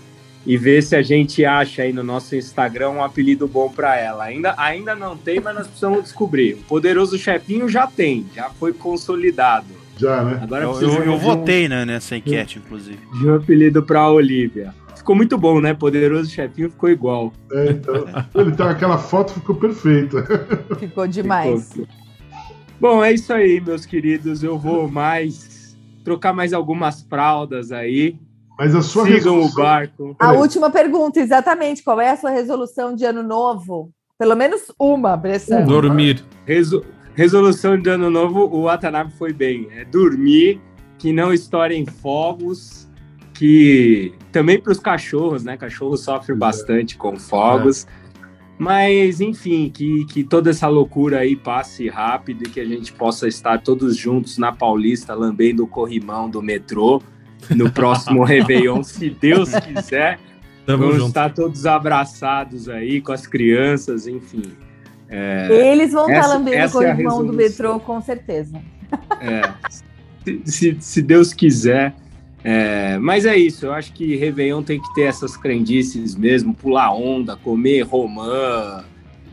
e 0.47 0.57
ver 0.57 0.83
se 0.83 0.97
a 0.97 1.03
gente 1.03 1.45
acha 1.45 1.83
aí 1.83 1.93
no 1.93 2.03
nosso 2.03 2.35
Instagram 2.35 2.91
um 2.91 3.05
apelido 3.05 3.47
bom 3.47 3.69
para 3.69 3.95
ela. 3.97 4.25
Ainda, 4.25 4.55
ainda 4.57 4.95
não 4.95 5.17
tem, 5.19 5.39
mas 5.39 5.55
nós 5.55 5.67
precisamos 5.67 6.03
descobrir. 6.05 6.55
O 6.55 6.63
poderoso 6.65 7.19
chefinho 7.19 7.69
já 7.69 7.87
tem, 7.87 8.25
já 8.35 8.49
foi 8.49 8.73
consolidado. 8.73 9.67
Já, 9.99 10.23
né? 10.23 10.41
Agora 10.43 10.65
Eu, 10.65 10.81
eu, 10.81 10.89
eu 10.95 11.03
de 11.03 11.09
um- 11.11 11.19
votei 11.19 11.69
né, 11.69 11.85
nessa 11.85 12.17
enquete, 12.17 12.59
inclusive. 12.59 12.99
de 13.19 13.29
um 13.29 13.35
apelido 13.35 13.83
para 13.83 14.09
Olivia. 14.11 14.75
Ficou 15.07 15.15
muito 15.15 15.39
bom, 15.39 15.61
né? 15.61 15.73
Poderoso 15.73 16.29
chefinho 16.29 16.69
ficou 16.69 16.91
igual. 16.91 17.33
É, 17.53 17.71
então, 17.71 17.95
ele 18.35 18.51
tá, 18.57 18.71
aquela 18.71 18.99
foto 18.99 19.35
ficou 19.35 19.55
perfeita. 19.55 20.25
Ficou 20.81 21.07
demais. 21.07 21.73
Ficou. 21.73 21.87
Bom, 22.81 23.05
é 23.05 23.13
isso 23.13 23.33
aí, 23.33 23.61
meus 23.61 23.87
queridos. 23.87 24.43
Eu 24.43 24.59
vou 24.59 24.91
mais 24.91 25.79
trocar 26.03 26.33
mais 26.33 26.53
algumas 26.53 27.03
fraldas 27.03 27.71
aí. 27.71 28.17
Mas 28.59 28.75
a 28.75 28.83
sua 28.83 29.05
Sigam 29.05 29.35
o 29.35 29.43
resolução- 29.43 29.63
barco. 29.63 30.17
A 30.19 30.27
Peraí. 30.27 30.39
última 30.39 30.71
pergunta, 30.71 31.21
exatamente. 31.21 31.85
Qual 31.85 32.01
é 32.01 32.11
a 32.11 32.17
sua 32.17 32.31
resolução 32.31 32.93
de 32.93 33.05
ano 33.05 33.23
novo? 33.23 33.93
Pelo 34.19 34.35
menos 34.35 34.63
uma, 34.77 35.17
Bressan. 35.17 35.63
Dormir. 35.67 36.25
Reso- 36.45 36.85
Resolução 37.15 37.79
de 37.81 37.89
ano 37.89 38.11
novo, 38.11 38.41
o 38.53 38.63
Watanabe 38.65 39.13
foi 39.13 39.33
bem. 39.33 39.69
É 39.71 39.85
dormir, 39.85 40.61
que 40.99 41.13
não 41.13 41.33
estourem 41.33 41.87
fogos, 41.87 42.86
que 43.39 44.13
também 44.33 44.61
para 44.61 44.73
os 44.73 44.79
cachorros, 44.81 45.45
né? 45.45 45.57
Cachorro 45.57 45.97
sofre 45.97 46.35
bastante 46.35 46.97
com 46.97 47.17
fogos. 47.19 47.87
Mas, 48.59 49.21
enfim, 49.21 49.71
que, 49.73 50.07
que 50.07 50.25
toda 50.25 50.49
essa 50.51 50.67
loucura 50.67 51.19
aí 51.19 51.37
passe 51.37 51.89
rápido 51.89 52.45
e 52.47 52.49
que 52.51 52.59
a 52.59 52.65
gente 52.65 52.91
possa 52.93 53.29
estar 53.29 53.61
todos 53.61 53.95
juntos 53.97 54.39
na 54.39 54.51
Paulista, 54.51 55.13
lambendo 55.15 55.65
o 55.65 55.67
corrimão 55.67 56.31
do 56.31 56.41
metrô 56.43 57.03
no 57.55 57.71
próximo 57.71 58.25
Réveillon, 58.25 58.83
se 58.83 59.11
Deus 59.11 59.51
quiser. 59.59 60.19
Tamo 60.65 60.79
Vamos 60.85 60.97
junto. 60.97 61.09
estar 61.09 61.33
todos 61.35 61.67
abraçados 61.67 62.69
aí 62.69 63.01
com 63.03 63.13
as 63.13 63.27
crianças, 63.27 64.07
enfim. 64.07 64.43
Eles 65.51 65.93
vão 65.93 66.09
estar 66.09 66.19
Essa- 66.21 66.29
lambendo 66.35 66.57
o 66.57 66.83
é 66.83 66.91
corrimão 66.91 67.19
do 67.27 67.33
resolução. 67.33 67.35
metrô, 67.37 67.81
com 67.81 68.01
certeza. 68.01 68.59
É, 69.21 69.43
se, 70.25 70.41
se- 70.47 70.77
se 70.81 71.03
Deus 71.03 71.33
quiser. 71.35 71.95
É, 72.49 72.97
mas 72.99 73.27
é 73.27 73.37
isso, 73.37 73.67
eu 73.67 73.73
acho 73.73 73.93
que 73.93 74.15
Réveillon 74.15 74.63
tem 74.63 74.81
que 74.81 74.95
ter 74.95 75.03
essas 75.03 75.37
crendices 75.37 76.15
mesmo, 76.15 76.55
pular 76.55 76.93
onda, 76.95 77.35
comer 77.35 77.83
romã, 77.83 78.85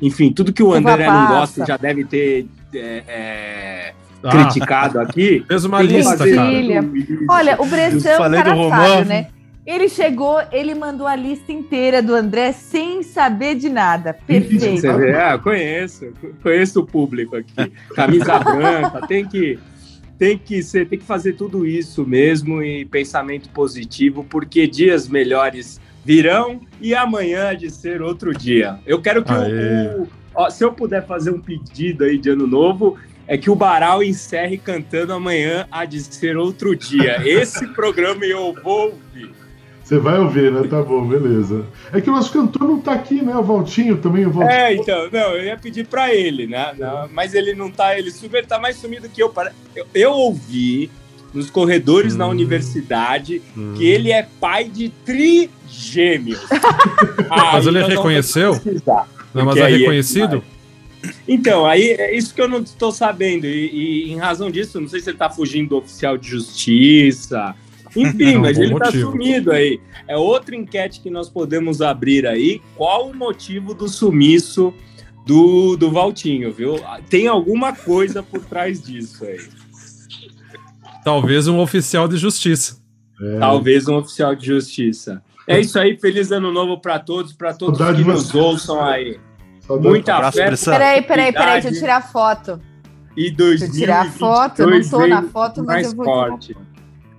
enfim, 0.02 0.32
tudo 0.32 0.52
que 0.52 0.64
o 0.64 0.74
André 0.74 1.06
não 1.06 1.28
gosta 1.28 1.64
já 1.64 1.78
deve 1.78 2.04
ter 2.06 2.48
é, 2.74 3.04
é, 3.08 3.94
ah. 4.24 4.30
criticado 4.32 5.00
aqui. 5.00 5.46
Fez 5.48 5.64
uma 5.64 5.80
lista, 5.84 6.18
cara. 6.18 6.50
Olha, 7.30 7.62
o 7.62 7.66
Bressan, 7.68 8.18
cara 8.18 8.70
sabe, 8.70 9.08
né? 9.08 9.28
Ele 9.64 9.88
chegou, 9.88 10.42
ele 10.52 10.74
mandou 10.74 11.06
a 11.06 11.16
lista 11.16 11.52
inteira 11.52 12.02
do 12.02 12.16
André 12.16 12.52
sem 12.52 13.04
saber 13.04 13.54
de 13.54 13.70
nada. 13.70 14.18
Perfeito. 14.26 14.82
Você 14.82 14.92
vê? 14.92 15.16
Ah, 15.16 15.38
conheço. 15.38 16.12
Conheço 16.42 16.80
o 16.82 16.86
público 16.86 17.36
aqui. 17.36 17.72
Camisa 17.96 18.40
branca, 18.44 19.06
tem 19.08 19.24
que 19.24 19.60
tem 20.24 20.38
que 20.38 20.64
ser, 20.64 20.88
tem 20.88 20.98
que 20.98 21.04
fazer 21.04 21.34
tudo 21.34 21.66
isso 21.66 22.08
mesmo 22.08 22.64
e 22.64 22.86
pensamento 22.86 23.50
positivo, 23.50 24.26
porque 24.30 24.66
dias 24.66 25.06
melhores 25.06 25.82
virão 26.06 26.62
e 26.80 26.96
amanhã 26.96 27.54
de 27.54 27.70
ser 27.70 28.02
outro 28.02 28.34
dia. 28.34 28.80
Eu 28.86 29.02
quero 29.02 29.22
que 29.22 29.34
o, 29.34 30.08
o, 30.34 30.50
se 30.50 30.64
eu 30.64 30.72
puder 30.72 31.06
fazer 31.06 31.30
um 31.32 31.42
pedido 31.42 32.06
aí 32.06 32.18
de 32.18 32.30
ano 32.30 32.48
novo, 32.48 32.98
é 33.28 33.38
que 33.38 33.50
o 33.50 33.56
Baral 33.56 34.02
encerre 34.02 34.58
cantando 34.58 35.12
amanhã 35.12 35.68
há 35.70 35.84
de 35.84 36.02
ser 36.02 36.38
outro 36.38 36.74
dia. 36.74 37.22
Esse 37.28 37.68
programa 37.68 38.24
eu 38.24 38.56
vou 38.64 38.92
ouvir. 38.92 39.43
Você 39.84 40.00
vai 40.00 40.18
ouvir, 40.18 40.52
né? 40.52 40.66
Tá 40.68 40.82
bom, 40.82 41.06
beleza. 41.06 41.66
É 41.92 42.00
que 42.00 42.10
o 42.10 42.14
nosso 42.14 42.32
cantor 42.32 42.68
não 42.68 42.80
tá 42.80 42.94
aqui, 42.94 43.22
né? 43.22 43.36
O 43.36 43.44
Valtinho 43.44 43.98
também. 43.98 44.26
O 44.26 44.32
Valtinho. 44.32 44.58
É, 44.58 44.74
então, 44.74 45.10
não, 45.12 45.36
eu 45.36 45.44
ia 45.44 45.58
pedir 45.58 45.86
pra 45.86 46.14
ele, 46.14 46.48
né? 46.48 46.74
Não, 46.78 47.10
mas 47.12 47.34
ele 47.34 47.54
não 47.54 47.70
tá, 47.70 47.98
ele 47.98 48.10
super 48.10 48.46
tá 48.46 48.58
mais 48.58 48.78
sumido 48.78 49.10
que 49.10 49.22
eu. 49.22 49.34
Eu, 49.76 49.86
eu 49.94 50.12
ouvi 50.12 50.90
nos 51.34 51.50
corredores 51.50 52.14
hum, 52.14 52.20
na 52.20 52.28
universidade 52.28 53.42
hum. 53.58 53.74
que 53.76 53.86
ele 53.86 54.12
é 54.12 54.26
pai 54.40 54.66
de 54.66 54.90
trigêmeos. 55.04 56.40
mas 57.28 57.68
ele 57.68 57.84
reconheceu? 57.84 58.60
Não, 59.34 59.46
mas 59.46 59.58
é, 59.58 59.62
é 59.62 59.78
reconhecido? 59.78 60.44
Então, 61.28 61.66
aí 61.66 61.92
é 61.92 62.16
isso 62.16 62.34
que 62.34 62.42
eu 62.42 62.48
não 62.48 62.60
estou 62.60 62.92
sabendo. 62.92 63.46
E, 63.46 64.06
e, 64.06 64.12
em 64.14 64.18
razão 64.18 64.50
disso, 64.50 64.80
não 64.80 64.88
sei 64.88 65.02
se 65.02 65.10
ele 65.10 65.16
está 65.16 65.30
fugindo 65.30 65.70
do 65.70 65.78
oficial 65.78 66.18
de 66.18 66.30
justiça, 66.30 67.56
enfim, 67.96 68.38
mas 68.38 68.58
ele 68.58 68.74
está 68.74 68.92
sumido 68.92 69.52
aí. 69.52 69.80
É 70.08 70.18
outra 70.18 70.56
enquete 70.56 71.00
que 71.00 71.10
nós 71.10 71.30
podemos 71.30 71.82
abrir 71.82 72.26
aí. 72.26 72.62
Qual 72.76 73.10
o 73.10 73.16
motivo 73.16 73.74
do 73.74 73.88
sumiço 73.88 74.74
do, 75.26 75.78
do 75.78 75.92
Valtinho, 75.92 76.52
viu? 76.52 76.80
Tem 77.10 77.28
alguma 77.28 77.74
coisa 77.74 78.24
por 78.24 78.44
trás 78.46 78.82
disso 78.82 79.26
aí. 79.26 79.40
Talvez 81.04 81.48
um 81.48 81.60
oficial 81.60 82.08
de 82.08 82.18
justiça. 82.18 82.82
É. 83.22 83.40
Talvez 83.40 83.88
um 83.88 83.98
oficial 83.98 84.36
de 84.36 84.46
justiça. 84.46 85.22
É 85.48 85.60
isso 85.60 85.78
aí, 85.78 85.98
feliz 86.00 86.32
ano 86.32 86.52
novo 86.52 86.80
para 86.80 87.00
todos, 87.00 87.34
para 87.34 87.54
todos 87.54 87.78
Saudade 87.78 88.02
que 88.02 88.10
nos 88.10 88.34
ouçam 88.34 88.82
aí. 88.84 89.20
Saudade. 89.60 89.90
Muita 89.90 90.32
festa. 90.32 90.72
Peraí, 90.72 91.02
peraí, 91.02 91.34
peraí, 91.34 91.62
deixa 91.62 91.76
eu 91.76 91.80
tirar 91.80 92.02
foto. 92.02 92.62
E 93.16 93.30
2022 93.30 93.60
deixa 93.60 93.66
eu 93.66 93.80
tirar 93.80 94.12
foto, 94.14 94.60
eu 94.62 94.70
não 94.70 94.90
tô 94.90 95.08
na 95.08 95.24
foto, 95.24 95.64
mas 95.64 95.88
eu 95.88 95.96
vou 95.96 96.06
forte. 96.06 96.56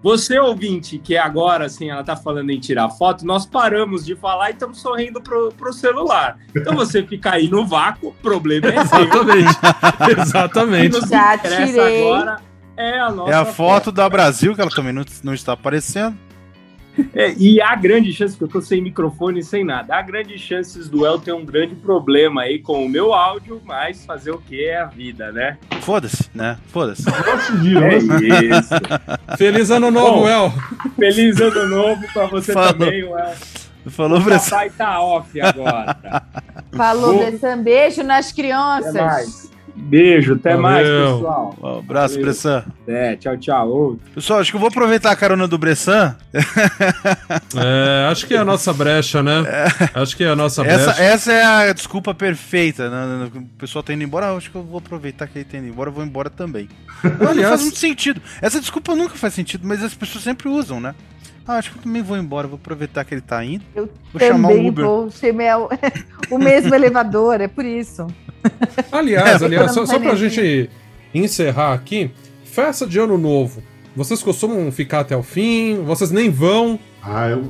Você, 0.04 0.38
ouvinte, 0.38 0.98
que 0.98 1.16
agora, 1.16 1.64
assim, 1.64 1.88
ela 1.88 2.04
tá 2.04 2.14
falando 2.14 2.50
em 2.50 2.60
tirar 2.60 2.90
foto, 2.90 3.24
nós 3.24 3.46
paramos 3.46 4.04
de 4.04 4.14
falar 4.14 4.50
e 4.50 4.52
estamos 4.52 4.78
sorrindo 4.78 5.18
pro, 5.18 5.50
pro 5.56 5.72
celular. 5.72 6.36
Então 6.54 6.74
você 6.74 7.02
fica 7.02 7.32
aí 7.32 7.48
no 7.48 7.64
vácuo, 7.66 8.10
o 8.10 8.12
problema 8.12 8.66
é 8.66 8.84
seu. 8.84 8.98
Exatamente. 9.00 9.58
Exatamente. 10.20 11.08
Já 11.08 11.38
tirei. 11.38 12.02
agora 12.02 12.36
é 12.76 13.00
a 13.00 13.10
nossa 13.10 13.30
É 13.30 13.34
a 13.34 13.46
foto, 13.46 13.54
foto 13.56 13.92
da 13.92 14.06
Brasil, 14.06 14.54
que 14.54 14.60
ela 14.60 14.70
também 14.70 14.92
não, 14.92 15.06
não 15.22 15.32
está 15.32 15.54
aparecendo. 15.54 16.18
É, 17.14 17.34
e 17.36 17.60
há 17.60 17.74
grande 17.74 18.12
chance, 18.12 18.36
porque 18.36 18.56
eu 18.56 18.60
tô 18.60 18.66
sem 18.66 18.80
microfone 18.80 19.42
sem 19.42 19.64
nada, 19.64 19.96
há 19.96 20.02
grandes 20.02 20.40
chances 20.40 20.88
do 20.88 21.04
El 21.04 21.18
ter 21.18 21.32
um 21.32 21.44
grande 21.44 21.74
problema 21.74 22.42
aí 22.42 22.58
com 22.58 22.84
o 22.84 22.88
meu 22.88 23.12
áudio, 23.12 23.60
mas 23.64 24.04
fazer 24.04 24.30
o 24.30 24.38
que 24.38 24.64
é 24.64 24.80
a 24.80 24.86
vida, 24.86 25.32
né? 25.32 25.58
Foda-se, 25.80 26.30
né? 26.34 26.58
Foda-se. 26.68 27.04
é 27.08 27.98
isso. 27.98 28.74
Feliz 29.36 29.70
ano 29.70 29.90
novo, 29.90 30.20
Bom, 30.20 30.28
El. 30.28 30.52
Feliz 30.96 31.40
ano 31.40 31.66
novo 31.68 32.02
pra 32.12 32.26
você 32.26 32.52
Falou. 32.52 32.72
também, 32.72 33.00
El. 33.00 33.34
Falou, 33.90 34.18
O 34.18 34.24
papai 34.24 34.70
tá 34.70 35.00
off 35.00 35.40
agora. 35.40 35.96
Falou, 36.72 37.18
Bressan. 37.18 37.62
Beijo 37.62 38.02
nas 38.02 38.32
crianças. 38.32 39.50
Beijo, 39.76 40.34
até 40.34 40.56
Valeu. 40.56 40.62
mais, 40.62 40.88
pessoal. 40.88 41.56
Um 41.60 41.78
abraço, 41.78 42.14
Valeu. 42.14 42.26
Bressan. 42.26 42.64
É, 42.86 43.16
tchau, 43.16 43.36
tchau. 43.36 43.98
Pessoal, 44.14 44.40
acho 44.40 44.50
que 44.50 44.56
eu 44.56 44.60
vou 44.60 44.68
aproveitar 44.68 45.10
a 45.10 45.16
carona 45.16 45.46
do 45.48 45.58
Bressan. 45.58 46.16
É, 47.56 48.08
acho 48.10 48.26
que 48.26 48.34
é 48.34 48.38
a 48.38 48.44
nossa 48.44 48.72
brecha, 48.72 49.22
né? 49.22 49.44
É. 49.46 50.00
Acho 50.00 50.16
que 50.16 50.24
é 50.24 50.28
a 50.28 50.36
nossa 50.36 50.62
essa, 50.62 50.86
brecha. 50.86 51.02
Essa 51.02 51.32
é 51.32 51.44
a 51.44 51.72
desculpa 51.72 52.12
perfeita. 52.12 52.90
Né? 52.90 53.30
O 53.34 53.42
pessoal 53.58 53.82
tá 53.82 53.92
indo 53.92 54.02
embora, 54.02 54.32
acho 54.34 54.50
que 54.50 54.56
eu 54.56 54.62
vou 54.62 54.78
aproveitar 54.78 55.26
que 55.26 55.38
ele 55.38 55.44
tá 55.44 55.58
indo 55.58 55.68
embora, 55.68 55.90
eu 55.90 55.94
vou 55.94 56.04
embora 56.04 56.28
também. 56.28 56.68
Aliás, 57.04 57.36
não 57.36 57.48
faz 57.50 57.62
muito 57.62 57.78
sentido. 57.78 58.20
Essa 58.42 58.60
desculpa 58.60 58.94
nunca 58.94 59.14
faz 59.14 59.34
sentido, 59.34 59.66
mas 59.66 59.82
as 59.82 59.94
pessoas 59.94 60.24
sempre 60.24 60.48
usam, 60.48 60.80
né? 60.80 60.94
Ah, 61.46 61.58
acho 61.58 61.72
que 61.72 61.78
eu 61.78 61.82
também 61.82 62.02
vou 62.02 62.16
embora, 62.16 62.48
vou 62.48 62.56
aproveitar 62.56 63.04
que 63.04 63.14
ele 63.14 63.20
tá 63.20 63.44
indo. 63.44 63.64
Eu 63.74 63.88
vou 64.12 64.20
chamar 64.20 64.50
o 64.50 64.66
Uber. 64.66 64.84
Vou 64.84 65.10
chamar 65.10 65.68
o 66.30 66.38
mesmo 66.38 66.74
elevador, 66.74 67.40
é 67.40 67.48
por 67.48 67.64
isso. 67.64 68.06
Aliás, 68.90 69.40
é, 69.42 69.44
aliás, 69.44 69.72
só, 69.72 69.84
só 69.84 69.98
pra 69.98 70.14
gente 70.14 70.70
encerrar 71.14 71.74
aqui, 71.74 72.10
festa 72.44 72.86
de 72.86 72.98
ano 72.98 73.18
novo. 73.18 73.62
Vocês 73.96 74.22
costumam 74.22 74.72
ficar 74.72 75.00
até 75.00 75.16
o 75.16 75.22
fim? 75.22 75.82
Vocês 75.84 76.10
nem 76.10 76.28
vão? 76.28 76.78
Ah, 77.02 77.28
eu, 77.28 77.42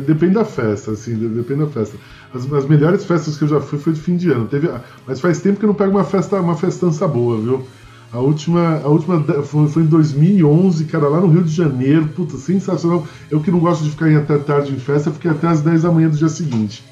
depende 0.00 0.34
da 0.34 0.44
festa, 0.44 0.90
assim, 0.90 1.16
depende 1.16 1.60
da 1.60 1.68
festa. 1.68 1.96
As, 2.34 2.52
as, 2.52 2.66
melhores 2.66 3.04
festas 3.04 3.38
que 3.38 3.44
eu 3.44 3.48
já 3.48 3.60
fui 3.60 3.78
foi 3.78 3.92
de 3.92 4.00
fim 4.00 4.16
de 4.16 4.30
ano. 4.30 4.46
Teve, 4.46 4.68
mas 5.06 5.20
faz 5.20 5.40
tempo 5.40 5.58
que 5.58 5.64
eu 5.64 5.68
não 5.68 5.74
pego 5.74 5.92
uma 5.92 6.04
festa, 6.04 6.40
uma 6.40 6.56
festança 6.56 7.06
boa, 7.08 7.40
viu? 7.40 7.66
A 8.12 8.18
última, 8.18 8.80
a 8.82 8.88
última 8.88 9.22
foi, 9.42 9.68
foi 9.68 9.82
em 9.82 9.86
2011, 9.86 10.86
cara, 10.86 11.08
lá 11.08 11.20
no 11.20 11.28
Rio 11.28 11.42
de 11.42 11.54
Janeiro. 11.54 12.08
Puta, 12.08 12.36
sensacional. 12.36 13.06
Eu 13.30 13.40
que 13.40 13.50
não 13.50 13.58
gosto 13.58 13.84
de 13.84 13.90
ficar 13.90 14.10
até 14.16 14.38
tarde 14.38 14.72
em 14.72 14.78
festa, 14.78 15.10
fiquei 15.10 15.30
até 15.30 15.46
as 15.46 15.60
10 15.60 15.82
da 15.82 15.92
manhã 15.92 16.08
do 16.08 16.16
dia 16.16 16.28
seguinte. 16.28 16.82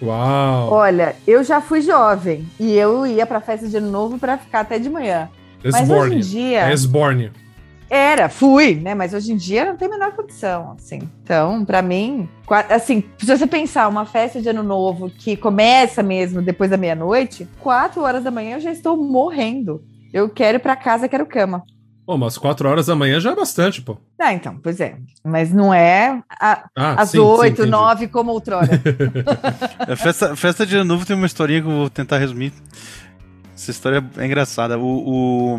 Uau! 0.00 0.72
Olha, 0.72 1.16
eu 1.26 1.42
já 1.42 1.60
fui 1.60 1.80
jovem 1.80 2.46
e 2.60 2.74
eu 2.74 3.06
ia 3.06 3.26
pra 3.26 3.40
festa 3.40 3.66
de 3.66 3.76
ano 3.76 3.90
novo 3.90 4.18
para 4.18 4.38
ficar 4.38 4.60
até 4.60 4.78
de 4.78 4.88
manhã. 4.88 5.28
Mas 5.64 5.88
hoje 5.90 6.14
em 6.14 6.20
dia. 6.20 6.68
É 6.68 6.72
Esborne. 6.72 7.32
Era, 7.88 8.28
fui, 8.28 8.74
né? 8.74 8.94
Mas 8.94 9.14
hoje 9.14 9.32
em 9.32 9.36
dia 9.36 9.64
não 9.64 9.76
tem 9.76 9.88
a 9.88 9.90
menor 9.90 10.12
condição, 10.12 10.74
assim. 10.76 11.08
Então, 11.22 11.64
para 11.64 11.82
mim, 11.82 12.28
assim, 12.68 13.02
se 13.16 13.26
você 13.26 13.46
pensar 13.46 13.88
uma 13.88 14.04
festa 14.04 14.40
de 14.40 14.48
ano 14.48 14.62
novo 14.62 15.08
que 15.08 15.36
começa 15.36 16.02
mesmo 16.02 16.42
depois 16.42 16.70
da 16.70 16.76
meia-noite, 16.76 17.48
quatro 17.60 18.02
horas 18.02 18.24
da 18.24 18.30
manhã 18.30 18.56
eu 18.56 18.60
já 18.60 18.72
estou 18.72 18.96
morrendo. 18.96 19.82
Eu 20.12 20.28
quero 20.28 20.56
ir 20.56 20.60
pra 20.60 20.76
casa, 20.76 21.08
quero 21.08 21.26
cama. 21.26 21.62
Pô, 22.06 22.14
umas 22.14 22.38
quatro 22.38 22.68
horas 22.68 22.86
da 22.86 22.94
manhã 22.94 23.18
já 23.18 23.32
é 23.32 23.34
bastante, 23.34 23.82
pô. 23.82 23.98
Ah, 24.16 24.32
então, 24.32 24.56
pois 24.62 24.80
é. 24.80 24.96
Mas 25.24 25.52
não 25.52 25.74
é 25.74 26.22
a, 26.30 26.68
ah, 26.76 27.02
às 27.02 27.12
oito, 27.14 27.66
nove, 27.66 28.06
como 28.06 28.30
outrora. 28.30 28.80
a 29.80 29.90
é, 29.90 29.96
festa, 29.96 30.36
festa 30.36 30.64
de 30.64 30.76
ano 30.76 30.84
novo 30.84 31.04
tem 31.04 31.16
uma 31.16 31.26
historinha 31.26 31.60
que 31.60 31.66
eu 31.66 31.72
vou 31.72 31.90
tentar 31.90 32.18
resumir. 32.18 32.52
Essa 33.52 33.72
história 33.72 34.04
é 34.18 34.24
engraçada. 34.24 34.78
O, 34.78 35.56
o, 35.56 35.58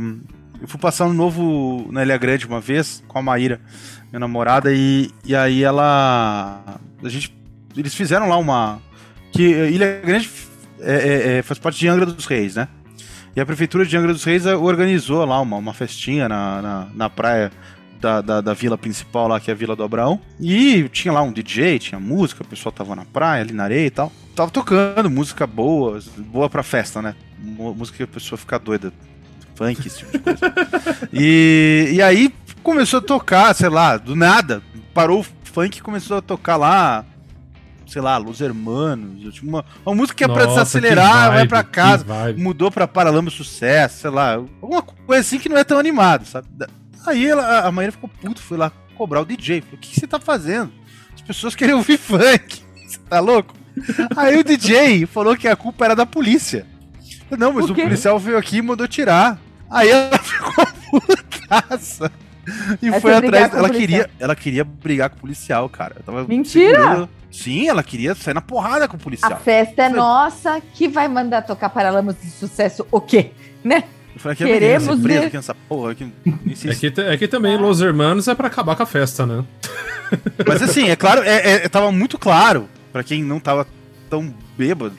eu 0.62 0.68
fui 0.70 0.80
passar 0.80 1.06
um 1.06 1.14
novo 1.14 1.86
na 1.92 2.02
Ilha 2.02 2.18
Grande 2.18 2.48
uma 2.48 2.62
vez 2.62 3.04
com 3.10 3.20
a 3.20 3.22
Maíra, 3.22 3.60
minha 4.10 4.20
namorada, 4.22 4.72
e, 4.72 5.12
e 5.26 5.36
aí 5.36 5.64
ela. 5.64 6.80
A 7.04 7.10
gente. 7.10 7.36
Eles 7.76 7.94
fizeram 7.94 8.30
lá 8.30 8.38
uma. 8.38 8.80
Que 9.34 9.44
Ilha 9.44 10.00
Grande 10.02 10.30
é, 10.80 10.94
é, 10.94 11.38
é 11.38 11.42
faz 11.42 11.60
parte 11.60 11.78
de 11.78 11.90
Angra 11.90 12.06
dos 12.06 12.26
Reis, 12.26 12.56
né? 12.56 12.70
E 13.38 13.40
a 13.40 13.46
prefeitura 13.46 13.86
de 13.86 13.96
Angra 13.96 14.12
dos 14.12 14.24
Reis 14.24 14.48
organizou 14.48 15.24
lá 15.24 15.40
uma, 15.40 15.58
uma 15.58 15.72
festinha 15.72 16.28
na, 16.28 16.60
na, 16.60 16.88
na 16.96 17.08
praia 17.08 17.52
da, 18.02 18.20
da, 18.20 18.42
da, 18.42 18.52
vila 18.56 18.80
principal 18.80 19.28
lá, 19.28 19.40
que 19.40 19.52
é 19.52 19.54
a 19.54 19.56
Vila 19.56 19.76
do 19.76 19.84
Abraão. 19.84 20.20
E 20.40 20.90
tinha 20.90 21.14
lá 21.14 21.22
um 21.22 21.32
DJ, 21.32 21.78
tinha 21.78 22.00
música, 22.00 22.42
o 22.42 22.48
pessoal 22.48 22.74
tava 22.74 22.96
na 22.96 23.06
praia, 23.06 23.44
ali 23.44 23.54
na 23.54 23.66
areia 23.66 23.86
e 23.86 23.92
tal. 23.92 24.12
Tava 24.36 24.50
tocando 24.50 25.08
música 25.08 25.46
boa, 25.46 26.00
boa 26.18 26.50
pra 26.50 26.64
festa, 26.64 27.00
né? 27.00 27.14
Música 27.38 27.98
que 27.98 28.04
a 28.06 28.08
pessoa 28.08 28.40
fica 28.40 28.58
doida. 28.58 28.92
Funk, 29.54 29.86
esse 29.86 30.00
tipo 30.00 30.14
de 30.14 30.20
coisa. 30.20 30.54
e, 31.14 31.92
e 31.94 32.02
aí 32.02 32.34
começou 32.64 32.98
a 32.98 33.04
tocar, 33.04 33.54
sei 33.54 33.70
lá, 33.70 33.98
do 33.98 34.16
nada. 34.16 34.64
Parou 34.96 35.20
o 35.20 35.26
funk 35.44 35.78
e 35.78 35.82
começou 35.84 36.18
a 36.18 36.22
tocar 36.24 36.58
lá 36.58 37.06
sei 37.88 38.02
lá, 38.02 38.18
Los 38.18 38.42
Hermanos, 38.42 39.42
uma, 39.42 39.66
uma 39.86 39.96
música 39.96 40.18
que 40.18 40.24
é 40.24 40.28
Nossa, 40.28 40.40
pra 40.40 40.50
desacelerar, 40.50 41.32
vai 41.32 41.48
pra 41.48 41.64
casa, 41.64 42.06
mudou 42.38 42.72
pra 42.72 42.88
Paralama 42.88 43.30
Sucesso, 43.30 44.02
sei 44.02 44.10
lá, 44.10 44.34
alguma 44.34 44.82
coisa 44.82 45.22
assim 45.22 45.40
que 45.40 45.50
não 45.50 45.58
é 45.58 45.64
tão 45.64 45.80
animado, 45.80 46.26
sabe? 46.26 46.48
Aí 47.06 47.26
ela, 47.26 47.62
a 47.62 47.72
Maíra 47.72 47.92
ficou 47.92 48.10
puto, 48.10 48.42
foi 48.42 48.58
lá 48.58 48.72
cobrar 48.96 49.22
o 49.22 49.26
DJ, 49.26 49.62
falou, 49.62 49.76
o 49.76 49.80
que, 49.80 49.90
que 49.90 50.00
você 50.00 50.08
tá 50.08 50.20
fazendo? 50.20 50.72
As 51.16 51.22
pessoas 51.22 51.56
querem 51.56 51.76
ouvir 51.76 51.98
funk, 51.98 52.62
você 52.86 52.98
tá 53.10 53.20
louco? 53.20 53.56
Aí 54.16 54.38
o 54.38 54.44
DJ 54.44 55.06
falou 55.06 55.38
que 55.38 55.48
a 55.48 55.56
culpa 55.56 55.86
era 55.86 55.96
da 55.96 56.06
polícia. 56.06 56.66
Não, 57.38 57.54
mas 57.54 57.70
o, 57.70 57.74
o 57.74 57.76
policial 57.76 58.18
veio 58.20 58.38
aqui 58.38 58.58
e 58.58 58.62
mandou 58.62 58.88
tirar. 58.88 59.40
Aí 59.70 59.90
ela 59.90 60.18
ficou 60.20 60.66
putaça. 60.90 62.12
E 62.82 62.88
Essa 62.88 63.02
foi 63.02 63.14
atrás. 63.14 63.54
Ela 63.54 63.70
queria, 63.70 64.10
ela 64.20 64.36
queria 64.36 64.64
brigar 64.64 65.10
com 65.10 65.18
o 65.18 65.20
policial, 65.20 65.68
cara. 65.70 65.96
Mentira! 66.28 66.80
Segurando. 66.80 67.10
Sim, 67.32 67.68
ela 67.68 67.84
queria 67.84 68.16
sair 68.16 68.34
na 68.34 68.42
porrada 68.42 68.88
com 68.88 68.96
o 68.96 69.00
policial. 69.00 69.32
A 69.32 69.36
festa 69.36 69.84
é 69.84 69.90
nossa, 69.90 70.62
que 70.74 70.88
vai 70.88 71.08
mandar 71.08 71.42
tocar 71.42 71.70
Paralamas 71.70 72.16
de 72.22 72.30
Sucesso 72.30 72.86
o 72.92 73.02
quê? 73.02 73.32
Né? 73.64 73.84
Eu 74.16 74.22
falei, 74.22 74.36
que 74.38 74.46
Queremos 74.46 75.06
é 75.06 75.26
aqui 75.26 75.36
nessa 75.36 75.54
porra. 75.54 75.92
Aqui, 75.92 76.10
É 76.26 77.14
é 77.14 77.18
que 77.18 77.28
também 77.28 77.58
Los 77.58 77.82
Hermanos 77.82 78.28
é 78.28 78.34
pra 78.34 78.48
acabar 78.48 78.76
com 78.76 78.84
a 78.84 78.86
festa, 78.86 79.26
né? 79.26 79.44
Mas 80.48 80.62
assim, 80.62 80.90
é 80.90 80.96
claro, 80.96 81.22
é, 81.24 81.66
é- 81.66 81.70
tava 81.70 81.92
muito 81.92 82.18
claro, 82.18 82.70
pra 82.94 83.04
quem 83.04 83.22
não 83.24 83.40
tava 83.40 83.68
tão 84.10 84.34
bêbado, 84.58 84.96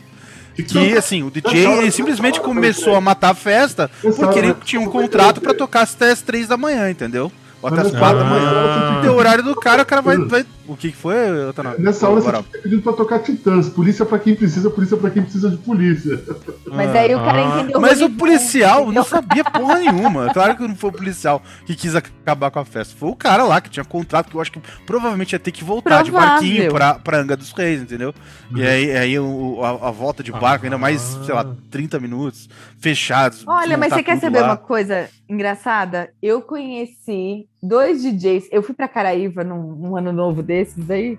que 0.54 0.96
assim, 0.96 1.22
o 1.22 1.30
DJ 1.30 1.66
ele 1.78 1.90
simplesmente 1.90 2.40
começou 2.40 2.94
a 2.94 3.00
matar 3.00 3.30
a 3.30 3.34
festa 3.34 3.90
porque 4.00 4.38
ele 4.38 4.54
tinha 4.64 4.80
um 4.80 4.90
contrato 4.90 5.40
pra 5.40 5.54
tocar 5.54 5.82
até 5.82 6.10
as 6.10 6.20
três 6.20 6.46
da 6.48 6.56
manhã, 6.56 6.90
entendeu? 6.90 7.32
Ou 7.60 7.68
até 7.68 7.80
as 7.80 7.90
Mas 7.92 7.98
quatro 8.00 8.18
da 8.18 8.24
nessa 8.24 8.44
manhã. 8.44 9.00
Tem 9.00 9.10
o 9.10 9.14
horário 9.14 9.42
do 9.44 9.54
cara, 9.56 9.82
o 9.82 9.86
cara 9.86 10.02
vai. 10.02 10.16
vai... 10.18 10.46
O 10.68 10.76
que 10.76 10.90
que 10.90 10.96
foi, 10.96 11.46
Otanabe? 11.48 11.82
Nessa 11.82 12.06
hora 12.08 12.20
você 12.20 12.30
fica 12.42 12.58
pedindo 12.62 12.82
pra 12.82 12.92
tocar 12.92 13.18
Titãs. 13.20 13.70
Polícia 13.70 14.04
pra 14.04 14.18
quem 14.18 14.34
precisa, 14.36 14.68
polícia 14.68 14.96
pra 14.98 15.08
quem 15.08 15.22
precisa 15.22 15.48
de 15.50 15.56
polícia. 15.56 16.22
Mas 16.66 16.94
aí 16.94 17.14
o 17.14 17.18
cara 17.18 17.38
Ah. 17.42 17.60
entendeu. 17.60 17.80
Mas 17.80 18.02
o 18.02 18.10
policial 18.10 18.92
não 18.92 19.02
sabia 19.02 19.42
porra 19.44 19.76
nenhuma. 19.78 20.30
Claro 20.32 20.56
que 20.56 20.68
não 20.68 20.76
foi 20.76 20.90
o 20.90 20.92
policial 20.92 21.42
que 21.64 21.74
quis 21.74 21.94
acabar 21.96 22.50
com 22.50 22.58
a 22.58 22.66
festa. 22.66 22.94
Foi 22.98 23.08
o 23.08 23.16
cara 23.16 23.44
lá 23.44 23.62
que 23.62 23.70
tinha 23.70 23.84
contrato, 23.84 24.28
que 24.28 24.36
eu 24.36 24.40
acho 24.42 24.52
que 24.52 24.60
provavelmente 24.86 25.32
ia 25.32 25.38
ter 25.38 25.52
que 25.52 25.64
voltar 25.64 26.02
de 26.04 26.10
barquinho 26.10 26.70
pra, 26.70 26.94
pra 26.94 27.18
Anga 27.18 27.34
dos 27.36 27.50
Reis, 27.52 27.80
entendeu? 27.80 28.14
E 28.54 28.62
aí, 28.62 28.90
aí 28.94 29.18
o- 29.18 29.60
a, 29.64 29.88
a 29.88 29.90
volta 29.90 30.22
de 30.22 30.30
barco, 30.30 30.66
ainda 30.66 30.76
mais, 30.76 31.16
Ah. 31.16 31.24
sei 31.24 31.34
lá, 31.34 31.46
30 31.70 31.98
minutos, 31.98 32.46
fechados. 32.78 33.42
Olha, 33.46 33.78
mas 33.78 33.90
você 33.94 34.02
quer 34.02 34.20
saber 34.20 34.40
lá. 34.40 34.48
uma 34.48 34.56
coisa 34.58 35.08
engraçada? 35.26 36.10
Eu 36.22 36.42
conheci 36.42 37.46
dois 37.62 38.02
DJs. 38.02 38.48
Eu 38.52 38.62
fui 38.62 38.74
pra 38.74 38.88
Caraíva 38.88 39.42
num, 39.44 39.62
num 39.74 39.96
ano 39.96 40.12
novo 40.12 40.42
desses 40.42 40.90
aí. 40.90 41.18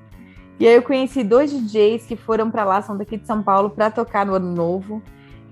E 0.59 0.67
aí 0.67 0.75
eu 0.75 0.81
conheci 0.81 1.23
dois 1.23 1.51
DJs 1.51 2.05
que 2.05 2.15
foram 2.15 2.51
pra 2.51 2.65
lá, 2.65 2.81
são 2.81 2.97
daqui 2.97 3.17
de 3.17 3.25
São 3.25 3.41
Paulo, 3.41 3.69
pra 3.69 3.89
tocar 3.89 4.25
no 4.25 4.33
ano 4.33 4.53
novo. 4.53 5.01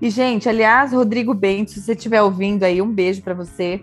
E, 0.00 0.10
gente, 0.10 0.48
aliás, 0.48 0.92
Rodrigo 0.92 1.32
Bento, 1.34 1.70
se 1.72 1.80
você 1.80 1.92
estiver 1.92 2.22
ouvindo 2.22 2.62
aí, 2.64 2.80
um 2.80 2.92
beijo 2.92 3.22
pra 3.22 3.34
você. 3.34 3.80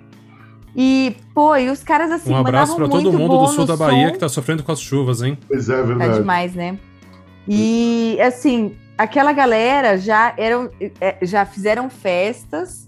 E, 0.76 1.16
pô, 1.34 1.56
e 1.56 1.70
os 1.70 1.82
caras 1.84 2.12
assim, 2.12 2.32
Um 2.32 2.38
abraço 2.38 2.74
mandavam 2.74 2.89
pra 2.89 2.97
todo 2.99 3.12
muito 3.18 3.34
mundo 3.34 3.45
do 3.45 3.51
sul 3.53 3.66
da 3.66 3.76
Bahia 3.76 4.08
som. 4.08 4.14
que 4.14 4.20
tá 4.20 4.30
sofrendo 4.30 4.62
com 4.64 4.72
as 4.72 4.80
chuvas, 4.80 5.22
hein? 5.22 5.38
Pois 5.47 5.70
é, 5.70 5.76
Tá 5.78 5.82
verdade. 5.84 6.14
demais, 6.20 6.53
né? 6.53 6.78
E 7.47 8.18
assim, 8.22 8.76
aquela 8.97 9.32
galera 9.34 9.97
já 9.97 10.34
eram, 10.38 10.70
é, 10.99 11.18
já 11.22 11.45
fizeram 11.45 11.89
festas 11.89 12.85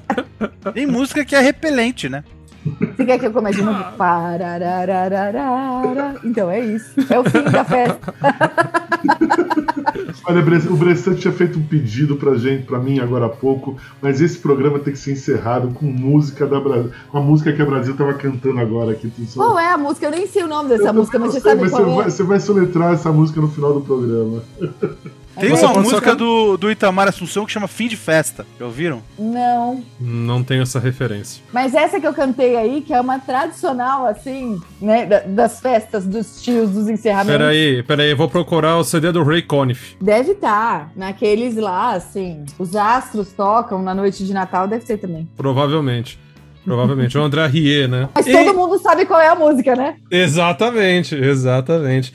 Tem 0.74 0.86
música 0.86 1.24
que 1.24 1.36
é 1.36 1.40
repelente, 1.40 2.08
né? 2.08 2.24
Você 2.64 3.06
quer 3.06 3.18
que 3.18 3.26
eu 3.26 3.32
comece 3.32 3.58
de 3.58 3.64
novo? 3.64 3.82
Pararararara. 3.96 6.20
Então 6.24 6.50
é 6.50 6.60
isso. 6.60 6.92
É 7.10 7.18
o 7.18 7.24
fim 7.24 7.42
da 7.42 7.64
festa. 7.64 8.14
Olha, 10.26 10.42
o 10.70 10.76
Bressan 10.76 11.14
tinha 11.14 11.32
feito 11.32 11.58
um 11.58 11.62
pedido 11.62 12.16
pra 12.16 12.36
gente, 12.36 12.64
pra 12.64 12.78
mim 12.78 13.00
agora 13.00 13.26
há 13.26 13.28
pouco, 13.28 13.76
mas 14.00 14.20
esse 14.20 14.38
programa 14.38 14.78
tem 14.78 14.92
que 14.92 14.98
ser 14.98 15.12
encerrado 15.12 15.72
com 15.72 15.86
música 15.86 16.46
da 16.46 16.60
Brasil, 16.60 16.90
com 17.08 17.18
a 17.18 17.22
música 17.22 17.52
que 17.52 17.62
a 17.62 17.66
Brasil 17.66 17.96
tava 17.96 18.14
cantando 18.14 18.60
agora 18.60 18.92
aqui. 18.92 19.10
Qual 19.34 19.58
é 19.58 19.72
a 19.72 19.78
música? 19.78 20.06
Eu 20.06 20.10
nem 20.10 20.26
sei 20.26 20.44
o 20.44 20.48
nome 20.48 20.68
dessa 20.68 20.88
Eu 20.88 20.94
música, 20.94 21.18
mas 21.18 21.32
você 21.32 21.40
sabe 21.40 21.62
mas 21.62 21.70
qual 21.70 21.84
você, 21.84 21.90
é. 21.90 21.94
vai, 21.94 22.10
você 22.10 22.22
vai 22.22 22.40
soletrar 22.40 22.94
essa 22.94 23.10
música 23.10 23.40
no 23.40 23.48
final 23.48 23.74
do 23.74 23.80
programa. 23.80 24.42
Tem 25.40 25.52
uma 25.52 25.72
música 25.74 26.14
do, 26.14 26.56
do 26.56 26.70
Itamar 26.70 27.08
Assunção 27.08 27.44
que 27.46 27.52
chama 27.52 27.66
Fim 27.66 27.88
de 27.88 27.96
Festa. 27.96 28.46
Já 28.58 28.66
ouviram? 28.66 29.02
Não. 29.18 29.82
Não 30.00 30.42
tenho 30.44 30.62
essa 30.62 30.78
referência. 30.78 31.42
Mas 31.52 31.74
essa 31.74 31.98
que 32.00 32.06
eu 32.06 32.12
cantei 32.12 32.56
aí, 32.56 32.80
que 32.82 32.92
é 32.92 33.00
uma 33.00 33.18
tradicional, 33.18 34.06
assim, 34.06 34.60
né? 34.80 35.06
da- 35.06 35.20
Das 35.20 35.60
festas, 35.60 36.06
dos 36.06 36.42
tios, 36.42 36.70
dos 36.70 36.88
encerramentos. 36.88 37.38
Peraí, 37.38 37.82
peraí, 37.82 38.10
eu 38.10 38.16
vou 38.16 38.28
procurar 38.28 38.76
o 38.76 38.84
CD 38.84 39.10
do 39.12 39.22
Ray 39.22 39.42
Conniff. 39.42 39.96
Deve 40.00 40.32
estar. 40.32 40.90
Naqueles 40.96 41.56
lá, 41.56 41.92
assim. 41.94 42.44
Os 42.58 42.76
astros 42.76 43.32
tocam 43.32 43.82
na 43.82 43.94
noite 43.94 44.24
de 44.24 44.32
Natal, 44.32 44.68
deve 44.68 44.84
ser 44.86 44.98
também. 44.98 45.28
Provavelmente. 45.36 46.18
Provavelmente. 46.64 47.16
o 47.16 47.22
André 47.22 47.46
Rie, 47.46 47.88
né? 47.88 48.08
Mas 48.14 48.26
E- 48.26 48.32
todo 48.32 48.54
mundo 48.54 48.78
sabe 48.78 49.06
qual 49.06 49.18
é 49.20 49.28
a 49.28 49.34
música, 49.34 49.74
né? 49.74 49.96
Exatamente, 50.10 51.14
exatamente. 51.14 52.12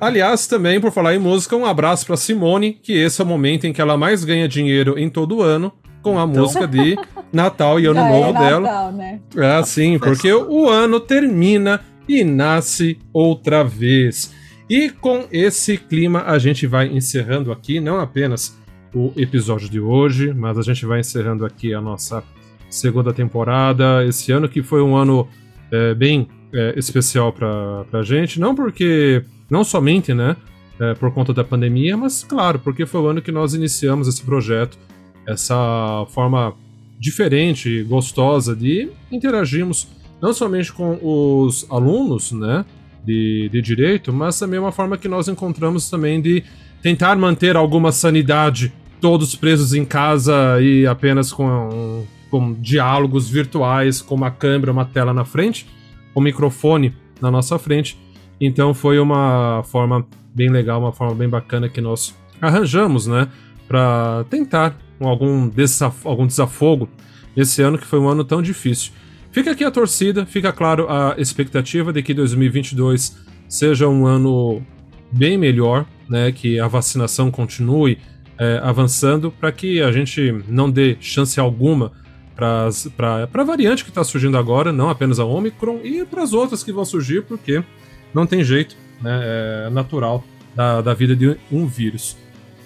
Aliás, 0.00 0.46
também, 0.46 0.80
por 0.80 0.92
falar 0.92 1.14
em 1.14 1.18
música, 1.18 1.56
um 1.56 1.66
abraço 1.66 2.06
pra 2.06 2.16
Simone, 2.16 2.72
que 2.72 2.92
esse 2.92 3.20
é 3.20 3.24
o 3.24 3.26
momento 3.26 3.66
em 3.66 3.72
que 3.72 3.80
ela 3.80 3.96
mais 3.96 4.24
ganha 4.24 4.48
dinheiro 4.48 4.98
em 4.98 5.08
todo 5.08 5.36
o 5.36 5.42
ano, 5.42 5.72
com 6.02 6.18
a 6.18 6.26
música 6.26 6.66
de 6.66 6.96
Natal 7.32 7.80
e 7.80 7.86
Ano 7.86 8.00
Já 8.00 8.08
Novo 8.08 8.38
é 8.38 8.40
dela. 8.40 8.60
Natal, 8.60 8.92
né? 8.92 9.20
É 9.36 9.52
assim, 9.56 9.98
porque 9.98 10.32
o 10.32 10.68
ano 10.68 11.00
termina 11.00 11.80
e 12.08 12.22
nasce 12.24 12.98
outra 13.12 13.64
vez. 13.64 14.32
E 14.68 14.90
com 14.90 15.26
esse 15.30 15.76
clima 15.76 16.22
a 16.26 16.38
gente 16.38 16.66
vai 16.66 16.88
encerrando 16.88 17.52
aqui 17.52 17.80
não 17.80 18.00
apenas 18.00 18.56
o 18.94 19.12
episódio 19.16 19.68
de 19.68 19.80
hoje, 19.80 20.32
mas 20.32 20.56
a 20.56 20.62
gente 20.62 20.86
vai 20.86 21.00
encerrando 21.00 21.44
aqui 21.44 21.74
a 21.74 21.80
nossa 21.80 22.22
segunda 22.70 23.12
temporada. 23.12 24.04
Esse 24.04 24.32
ano 24.32 24.48
que 24.48 24.62
foi 24.62 24.82
um 24.82 24.96
ano 24.96 25.28
é, 25.70 25.94
bem 25.94 26.28
é, 26.52 26.74
especial 26.76 27.32
pra, 27.32 27.84
pra 27.90 28.02
gente, 28.02 28.38
não 28.38 28.54
porque, 28.54 29.22
não 29.50 29.64
somente, 29.64 30.12
né, 30.14 30.36
é, 30.80 30.94
por 30.94 31.12
conta 31.12 31.32
da 31.32 31.44
pandemia, 31.44 31.96
mas 31.96 32.24
claro, 32.24 32.58
porque 32.58 32.86
foi 32.86 33.00
o 33.00 33.06
ano 33.06 33.22
que 33.22 33.30
nós 33.30 33.54
iniciamos 33.54 34.08
esse 34.08 34.22
projeto, 34.22 34.78
essa 35.26 36.04
forma 36.10 36.54
diferente 36.98 37.82
gostosa 37.84 38.54
de 38.54 38.88
interagirmos 39.10 39.88
não 40.20 40.32
somente 40.32 40.72
com 40.72 40.98
os 41.02 41.66
alunos, 41.70 42.32
né, 42.32 42.64
de, 43.04 43.48
de 43.52 43.60
direito, 43.60 44.12
mas 44.12 44.38
também 44.38 44.58
uma 44.58 44.72
forma 44.72 44.96
que 44.96 45.08
nós 45.08 45.28
encontramos 45.28 45.90
também 45.90 46.20
de 46.20 46.42
tentar 46.82 47.16
manter 47.16 47.56
alguma 47.56 47.92
sanidade, 47.92 48.72
todos 49.00 49.34
presos 49.34 49.74
em 49.74 49.84
casa 49.84 50.60
e 50.60 50.86
apenas 50.86 51.32
com, 51.32 52.06
com 52.30 52.54
diálogos 52.54 53.28
virtuais, 53.28 54.00
com 54.00 54.14
uma 54.14 54.30
câmera, 54.30 54.72
uma 54.72 54.84
tela 54.84 55.12
na 55.12 55.24
frente, 55.24 55.66
um 56.16 56.20
microfone 56.20 56.94
na 57.20 57.30
nossa 57.30 57.58
frente. 57.58 57.98
Então 58.46 58.74
foi 58.74 58.98
uma 58.98 59.62
forma 59.64 60.06
bem 60.34 60.50
legal, 60.50 60.80
uma 60.80 60.92
forma 60.92 61.14
bem 61.14 61.28
bacana 61.28 61.68
que 61.68 61.80
nós 61.80 62.14
arranjamos, 62.40 63.06
né, 63.06 63.28
para 63.66 64.24
tentar 64.28 64.76
algum, 65.00 65.48
desaf 65.48 66.06
algum 66.06 66.26
desafogo 66.26 66.88
esse 67.36 67.62
ano 67.62 67.78
que 67.78 67.86
foi 67.86 67.98
um 67.98 68.08
ano 68.08 68.24
tão 68.24 68.42
difícil. 68.42 68.92
Fica 69.32 69.50
aqui 69.50 69.64
a 69.64 69.70
torcida, 69.70 70.26
fica 70.26 70.52
claro 70.52 70.86
a 70.88 71.14
expectativa 71.18 71.92
de 71.92 72.02
que 72.02 72.12
2022 72.12 73.16
seja 73.48 73.88
um 73.88 74.06
ano 74.06 74.62
bem 75.10 75.38
melhor, 75.38 75.86
né, 76.08 76.30
que 76.30 76.60
a 76.60 76.68
vacinação 76.68 77.30
continue 77.30 77.98
é, 78.38 78.60
avançando 78.62 79.30
para 79.30 79.50
que 79.50 79.80
a 79.80 79.90
gente 79.90 80.42
não 80.48 80.70
dê 80.70 80.96
chance 81.00 81.40
alguma 81.40 81.92
para 82.36 82.68
a 83.32 83.44
variante 83.44 83.84
que 83.84 83.90
está 83.90 84.02
surgindo 84.02 84.36
agora, 84.36 84.72
não 84.72 84.90
apenas 84.90 85.20
a 85.20 85.24
Omicron, 85.24 85.80
e 85.84 86.04
para 86.04 86.22
as 86.22 86.32
outras 86.32 86.64
que 86.64 86.72
vão 86.72 86.84
surgir, 86.84 87.22
porque 87.22 87.62
não 88.14 88.26
tem 88.26 88.44
jeito, 88.44 88.76
né, 89.02 89.66
é 89.66 89.70
natural 89.70 90.24
da, 90.54 90.80
da 90.80 90.94
vida 90.94 91.16
de 91.16 91.36
um 91.50 91.66
vírus. 91.66 92.16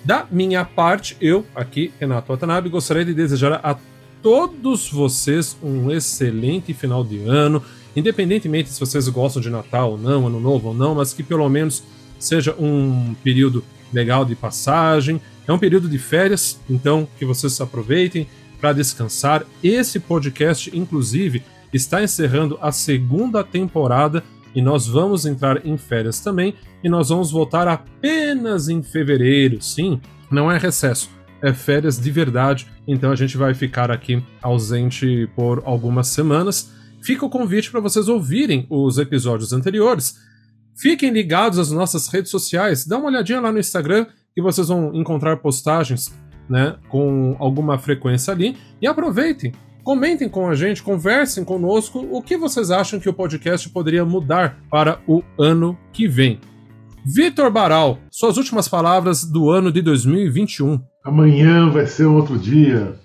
Da 0.05 0.27
minha 0.31 0.65
parte, 0.65 1.17
eu, 1.21 1.45
aqui, 1.55 1.93
Renato 1.99 2.33
Watanabe, 2.33 2.69
gostaria 2.69 3.05
de 3.05 3.15
desejar 3.15 3.61
a 3.63 3.77
todos 4.23 4.91
vocês 4.91 5.57
um 5.63 5.91
excelente 5.91 6.73
final 6.75 7.03
de 7.03 7.19
ano, 7.25 7.63
independentemente 7.97 8.71
se 8.71 8.81
vocês 8.81 9.09
gostam 9.09 9.41
de 9.41 9.51
Natal 9.51 9.93
ou 9.93 9.99
não, 9.99 10.27
Ano 10.27 10.41
Novo 10.41 10.69
ou 10.69 10.75
não, 10.75 10.95
mas 10.95 11.13
que 11.13 11.23
pelo 11.23 11.49
menos 11.49 11.83
seja 12.19 12.55
um 12.59 13.15
período 13.23 13.65
legal 13.93 14.25
de 14.25 14.35
passagem. 14.35 15.21
É 15.47 15.53
um 15.53 15.59
período 15.59 15.89
de 15.89 15.99
férias, 15.99 16.61
então 16.69 17.09
que 17.19 17.25
vocês 17.25 17.61
aproveitem 17.61 18.27
para 18.61 18.73
descansar. 18.73 19.47
Esse 19.63 19.99
podcast, 20.01 20.71
inclusive, 20.77 21.43
está 21.73 22.03
encerrando 22.03 22.59
a 22.61 22.73
segunda 22.73 23.45
temporada 23.45 24.23
e 24.55 24.63
nós 24.63 24.87
vamos 24.87 25.27
entrar 25.27 25.67
em 25.67 25.77
férias 25.77 26.21
também 26.21 26.55
e 26.83 26.89
nós 26.89 27.09
vamos 27.09 27.31
voltar 27.31 27.69
apenas 27.69 28.69
em 28.69 28.83
fevereiro. 28.83 29.61
Sim, 29.63 30.01
não 30.31 30.51
é 30.51 30.59
recesso, 30.59 31.11
é 31.43 31.53
férias 31.53 31.99
de 31.99 32.11
verdade. 32.11 32.67
Então 32.87 33.11
a 33.11 33.17
gente 33.17 33.37
vai 33.37 33.55
ficar 33.55 33.91
aqui 33.91 34.23
ausente 34.43 35.29
por 35.35 35.63
algumas 35.65 36.09
semanas. 36.09 36.73
Fica 37.03 37.25
o 37.25 37.31
convite 37.31 37.71
para 37.71 37.81
vocês 37.81 38.09
ouvirem 38.09 38.67
os 38.69 38.99
episódios 38.99 39.53
anteriores. 39.53 40.17
Fiquem 40.77 41.11
ligados 41.11 41.59
às 41.59 41.71
nossas 41.71 42.09
redes 42.09 42.31
sociais. 42.31 42.87
Dá 42.87 42.99
uma 42.99 43.09
olhadinha 43.09 43.41
lá 43.41 43.51
no 43.51 43.59
Instagram 43.59 44.07
que 44.35 44.43
vocês 44.43 44.69
vão 44.69 44.95
encontrar 44.95 45.39
postagens 45.39 46.13
né, 46.49 46.77
com 46.89 47.37
alguma 47.39 47.79
frequência 47.79 48.33
ali. 48.33 48.57
E 48.81 48.87
aproveitem, 48.87 49.53
comentem 49.89 50.29
com 50.29 50.47
a 50.47 50.55
gente, 50.55 50.83
conversem 50.83 51.43
conosco 51.43 52.07
o 52.13 52.21
que 52.21 52.37
vocês 52.37 52.71
acham 52.71 53.01
que 53.01 53.09
o 53.09 53.15
podcast 53.15 53.71
poderia 53.71 54.05
mudar 54.05 54.59
para 54.71 55.01
o 55.07 55.23
ano 55.39 55.79
que 55.95 56.07
vem. 56.07 56.39
Vitor 57.07 57.51
Baral, 57.51 57.99
suas 58.11 58.37
últimas 58.37 58.69
palavras 58.69 59.25
do 59.25 59.49
ano 59.49 59.73
de 59.73 59.81
2021. 59.81 60.79
Amanhã 61.03 61.71
vai 61.71 61.87
ser 61.87 62.05
outro 62.05 62.37
dia. 62.39 62.97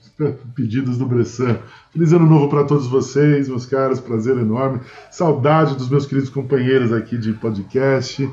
Pedidos 0.54 0.98
do 0.98 1.06
Bressan. 1.06 1.58
Feliz 1.94 2.12
ano 2.12 2.26
novo 2.26 2.50
para 2.50 2.66
todos 2.66 2.86
vocês, 2.86 3.48
meus 3.48 3.66
caros. 3.66 4.02
Prazer 4.02 4.38
enorme. 4.38 4.82
Saudade 5.10 5.78
dos 5.78 5.88
meus 5.88 6.06
queridos 6.06 6.30
companheiros 6.30 6.92
aqui 6.92 7.18
de 7.18 7.32
podcast. 7.32 8.30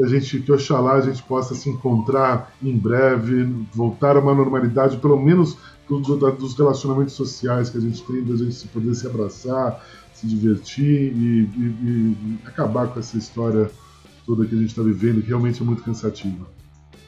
A 0.00 0.06
gente, 0.06 0.38
que 0.38 0.52
oxalá 0.52 0.92
a 0.92 1.00
gente 1.00 1.20
possa 1.24 1.52
se 1.56 1.68
encontrar 1.68 2.52
em 2.62 2.78
breve, 2.78 3.42
voltar 3.74 4.16
a 4.16 4.20
uma 4.20 4.32
normalidade, 4.32 4.98
pelo 4.98 5.20
menos 5.20 5.58
do, 5.88 6.00
do, 6.00 6.32
dos 6.32 6.56
relacionamentos 6.56 7.14
sociais 7.14 7.70
que 7.70 7.78
a 7.78 7.80
gente 7.80 8.02
tem, 8.02 8.22
da 8.22 8.36
gente 8.36 8.54
se 8.54 8.68
poder 8.68 8.94
se 8.94 9.06
abraçar, 9.06 9.84
se 10.12 10.26
divertir 10.26 11.12
e, 11.14 11.48
e, 11.56 11.86
e 11.86 12.38
acabar 12.44 12.88
com 12.88 13.00
essa 13.00 13.16
história 13.16 13.70
toda 14.26 14.44
que 14.44 14.54
a 14.54 14.58
gente 14.58 14.68
está 14.68 14.82
vivendo, 14.82 15.22
que 15.22 15.28
realmente 15.28 15.62
é 15.62 15.64
muito 15.64 15.82
cansativa. 15.82 16.46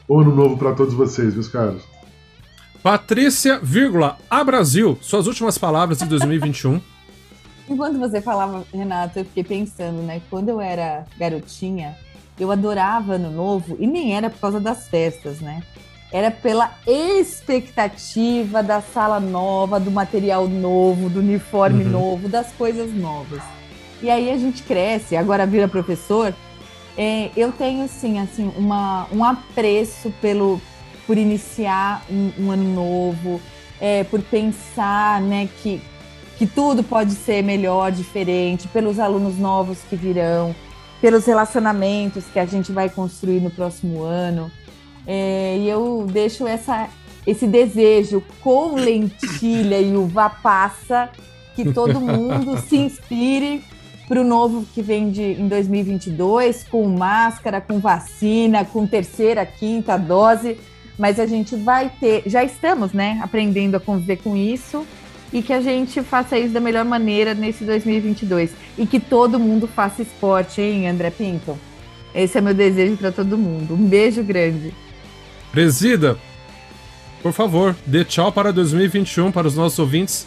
Bom 0.08 0.20
ano 0.20 0.34
novo 0.34 0.56
para 0.56 0.74
todos 0.74 0.94
vocês, 0.94 1.34
meus 1.34 1.48
caros. 1.48 1.82
Patrícia, 2.82 3.60
vírgula, 3.62 4.16
a 4.30 4.42
Brasil, 4.42 4.98
suas 5.02 5.26
últimas 5.26 5.58
palavras 5.58 5.98
de 5.98 6.06
2021. 6.06 6.80
Enquanto 7.68 7.98
você 7.98 8.20
falava, 8.20 8.64
Renato, 8.72 9.18
eu 9.18 9.24
fiquei 9.24 9.44
pensando, 9.44 10.02
né? 10.02 10.22
Quando 10.30 10.48
eu 10.48 10.60
era 10.60 11.04
garotinha, 11.18 11.96
eu 12.38 12.50
adorava 12.50 13.14
Ano 13.14 13.30
Novo 13.30 13.76
e 13.78 13.86
nem 13.86 14.16
era 14.16 14.30
por 14.30 14.40
causa 14.40 14.58
das 14.58 14.88
festas, 14.88 15.40
né? 15.40 15.62
Era 16.12 16.30
pela 16.30 16.72
expectativa 16.86 18.62
da 18.62 18.80
sala 18.80 19.20
nova, 19.20 19.78
do 19.78 19.90
material 19.90 20.48
novo, 20.48 21.08
do 21.08 21.20
uniforme 21.20 21.84
uhum. 21.84 21.90
novo, 21.90 22.28
das 22.28 22.50
coisas 22.52 22.92
novas. 22.92 23.42
E 24.02 24.10
aí 24.10 24.30
a 24.30 24.36
gente 24.36 24.62
cresce, 24.62 25.16
agora 25.16 25.46
vira 25.46 25.68
professor. 25.68 26.34
É, 26.96 27.30
eu 27.36 27.52
tenho, 27.52 27.86
sim, 27.86 28.18
assim, 28.18 28.50
uma, 28.56 29.06
um 29.12 29.22
apreço 29.22 30.12
pelo, 30.20 30.60
por 31.06 31.16
iniciar 31.16 32.02
um, 32.10 32.32
um 32.38 32.50
ano 32.50 32.74
novo, 32.74 33.40
é, 33.80 34.04
por 34.04 34.20
pensar 34.20 35.20
né, 35.20 35.48
que, 35.62 35.80
que 36.38 36.46
tudo 36.46 36.82
pode 36.82 37.12
ser 37.12 37.42
melhor, 37.42 37.92
diferente, 37.92 38.66
pelos 38.68 38.98
alunos 38.98 39.38
novos 39.38 39.78
que 39.88 39.96
virão, 39.96 40.54
pelos 41.00 41.24
relacionamentos 41.26 42.24
que 42.32 42.38
a 42.38 42.46
gente 42.46 42.72
vai 42.72 42.88
construir 42.88 43.40
no 43.40 43.50
próximo 43.50 44.02
ano. 44.02 44.50
É, 45.06 45.58
e 45.58 45.68
eu 45.68 46.06
deixo 46.10 46.46
essa, 46.46 46.88
esse 47.26 47.46
desejo 47.46 48.22
com 48.40 48.74
lentilha 48.74 49.80
e 49.80 49.96
uva 49.96 50.30
passa 50.30 51.10
que 51.54 51.72
todo 51.72 52.00
mundo 52.00 52.58
se 52.58 52.76
inspire 52.76 53.62
para 54.08 54.20
o 54.20 54.24
novo 54.24 54.66
que 54.74 54.82
vem 54.82 55.10
de, 55.10 55.22
em 55.22 55.46
2022, 55.46 56.64
com 56.64 56.86
máscara, 56.88 57.60
com 57.60 57.78
vacina, 57.78 58.64
com 58.64 58.86
terceira, 58.86 59.46
quinta 59.46 59.96
dose 59.96 60.56
mas 61.00 61.18
a 61.18 61.24
gente 61.24 61.56
vai 61.56 61.90
ter, 61.98 62.24
já 62.26 62.44
estamos, 62.44 62.92
né, 62.92 63.18
aprendendo 63.22 63.74
a 63.74 63.80
conviver 63.80 64.16
com 64.16 64.36
isso 64.36 64.86
e 65.32 65.40
que 65.40 65.50
a 65.50 65.60
gente 65.62 66.02
faça 66.02 66.38
isso 66.38 66.52
da 66.52 66.60
melhor 66.60 66.84
maneira 66.84 67.32
nesse 67.32 67.64
2022 67.64 68.50
e 68.76 68.84
que 68.84 69.00
todo 69.00 69.40
mundo 69.40 69.66
faça 69.66 70.02
esporte, 70.02 70.60
hein, 70.60 70.86
André 70.86 71.10
Pinto? 71.10 71.58
Esse 72.14 72.36
é 72.36 72.40
meu 72.42 72.52
desejo 72.52 72.98
para 72.98 73.10
todo 73.10 73.38
mundo. 73.38 73.72
Um 73.72 73.86
beijo 73.86 74.22
grande. 74.22 74.74
Presida, 75.52 76.16
por 77.22 77.32
favor, 77.32 77.76
dê 77.86 78.04
tchau 78.04 78.32
para 78.32 78.52
2021 78.52 79.32
para 79.32 79.46
os 79.46 79.56
nossos 79.56 79.78
ouvintes. 79.78 80.26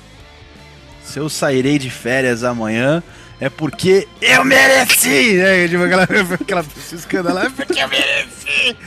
Se 1.04 1.20
eu 1.20 1.30
sairei 1.30 1.80
de 1.80 1.90
férias 1.90 2.44
amanhã, 2.44 3.04
é 3.40 3.50
porque 3.50 4.08
eu 4.22 4.44
mereci! 4.46 5.34
Né? 5.34 5.68
Tipo, 5.68 5.84
aquela, 5.84 6.04
aquela 6.40 6.66
escândalo, 6.92 7.40
é 7.40 7.50
porque 7.50 7.80
eu 7.80 7.88
mereci! 7.88 8.78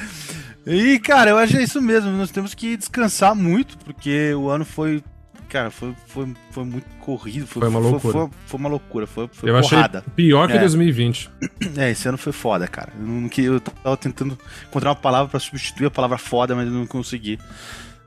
E, 0.67 0.99
cara, 0.99 1.31
eu 1.31 1.39
acho 1.39 1.57
é 1.57 1.63
isso 1.63 1.81
mesmo. 1.81 2.11
Nós 2.11 2.31
temos 2.31 2.53
que 2.53 2.77
descansar 2.77 3.35
muito, 3.37 3.79
porque 3.79 4.35
o 4.35 4.51
ano 4.51 4.65
foi. 4.65 5.03
Cara, 5.49 5.71
foi, 5.71 5.95
foi, 6.07 6.35
foi 6.51 6.65
muito 6.65 6.87
corrido. 7.01 7.47
Foi, 7.47 7.61
foi 7.61 7.69
uma 7.69 7.79
loucura. 7.79 8.13
Foi, 8.13 8.31
foi, 8.47 8.61
uma 8.61 8.69
loucura. 8.69 9.07
Foi, 9.07 9.29
foi 9.33 9.51
eu 9.51 9.61
porrada. 9.61 9.99
achei 9.99 10.13
pior 10.15 10.49
que 10.49 10.57
é. 10.57 10.61
2020. 10.61 11.31
É, 11.77 11.91
esse 11.91 12.09
ano 12.09 12.17
foi 12.17 12.33
foda, 12.33 12.67
cara. 12.67 12.93
Eu, 12.99 13.07
não, 13.07 13.31
eu 13.37 13.61
tava 13.61 13.97
tentando 13.97 14.39
encontrar 14.67 14.91
uma 14.91 14.97
palavra 14.97 15.29
para 15.29 15.41
substituir 15.41 15.87
a 15.87 15.91
palavra 15.91 16.17
foda, 16.17 16.55
mas 16.55 16.67
eu 16.67 16.73
não 16.73 16.87
consegui. 16.87 17.39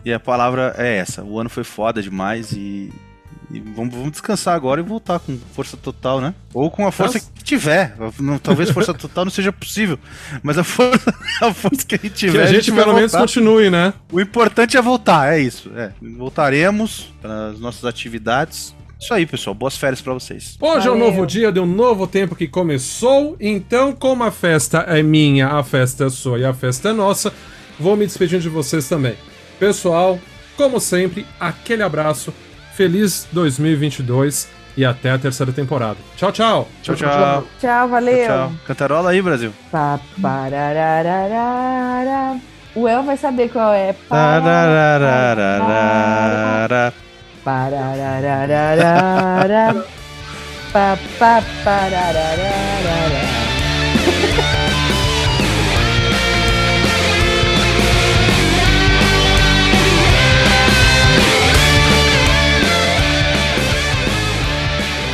E 0.04 0.12
a 0.14 0.20
palavra 0.20 0.74
é 0.78 0.98
essa. 0.98 1.24
O 1.24 1.40
ano 1.40 1.50
foi 1.50 1.64
foda 1.64 2.02
demais 2.02 2.52
e 2.52 2.92
e 3.52 3.60
vamos, 3.60 3.96
vamos, 3.96 4.12
descansar 4.12 4.56
agora 4.56 4.80
e 4.80 4.84
voltar 4.84 5.20
com 5.20 5.38
força 5.54 5.76
total, 5.76 6.22
né? 6.22 6.36
Ou 6.54 6.70
com 6.70 6.86
a 6.86 6.92
força 6.92 7.18
Nossa. 7.18 7.32
que 7.34 7.44
tiver. 7.44 7.96
Não, 8.20 8.38
talvez 8.38 8.70
força 8.70 8.94
total 8.94 9.26
não 9.26 9.32
seja 9.32 9.52
possível, 9.52 9.98
mas 10.44 10.58
a 10.58 10.64
força, 10.64 11.14
a 11.42 11.54
força 11.54 11.86
que 11.86 11.96
a 11.96 11.98
gente 11.98 12.14
tiver. 12.14 12.34
Que 12.34 12.38
a 12.38 12.46
gente, 12.46 12.56
a 12.58 12.62
gente 12.62 12.72
pelo 12.72 12.94
menos 12.94 13.12
continue, 13.12 13.70
né? 13.70 13.94
O 14.12 14.22
importante 14.22 14.78
é 14.78 14.82
voltar, 14.82 15.34
é 15.34 15.40
isso. 15.40 15.72
É. 15.76 15.92
Voltaremos 16.00 17.12
para 17.22 17.48
as 17.48 17.60
nossas 17.60 17.86
atividades. 17.86 18.76
Isso 19.00 19.14
aí, 19.14 19.26
pessoal. 19.26 19.56
Boas 19.56 19.78
férias 19.78 20.02
para 20.02 20.14
vocês. 20.14 20.58
Hoje 20.60 20.88
Valeu. 20.88 20.94
é 20.94 20.96
um 20.96 21.00
novo 21.00 21.26
dia 21.26 21.52
de 21.52 21.60
um 21.60 21.66
novo 21.66 22.06
tempo 22.06 22.36
que 22.36 22.48
começou. 22.48 23.36
Então, 23.40 23.94
como 23.94 24.24
a 24.24 24.32
festa 24.32 24.80
é 24.80 25.02
minha, 25.02 25.48
a 25.48 25.64
festa 25.64 26.06
é 26.06 26.10
sua 26.10 26.38
e 26.38 26.46
a 26.46 26.54
festa 26.54 26.90
é 26.90 26.94
nossa, 26.94 27.34
vou 27.80 27.96
me 27.96 28.06
despedindo 28.06 28.42
de 28.42 28.50
vocês 28.50 28.88
também. 28.88 29.16
Pessoal, 29.58 30.20
como 30.58 30.80
sempre, 30.80 31.26
aquele 31.40 31.82
abraço 31.82 32.34
feliz 32.80 33.28
2022 33.34 34.48
e 34.78 34.86
até 34.86 35.12
a 35.12 35.20
terceira 35.20 35.52
temporada. 35.52 35.98
Tchau, 36.16 36.32
tchau. 36.32 36.70
Tchau, 36.82 36.96
tchau. 36.96 37.44
Tchau, 37.60 37.90
valeu. 37.90 38.26
Tchau, 38.26 38.48
tchau. 38.48 38.52
Cantarola 38.66 39.10
aí, 39.10 39.22
Brasil. 39.22 39.52
O 42.74 42.88
El 42.88 43.04
vai 43.04 43.18
saber 43.18 43.50
qual 43.50 43.74
é. 43.74 43.94
Parararararara. 44.08 46.94
Parararararara. 47.44 49.86
Pa, 50.72 50.98
pa, 51.18 51.44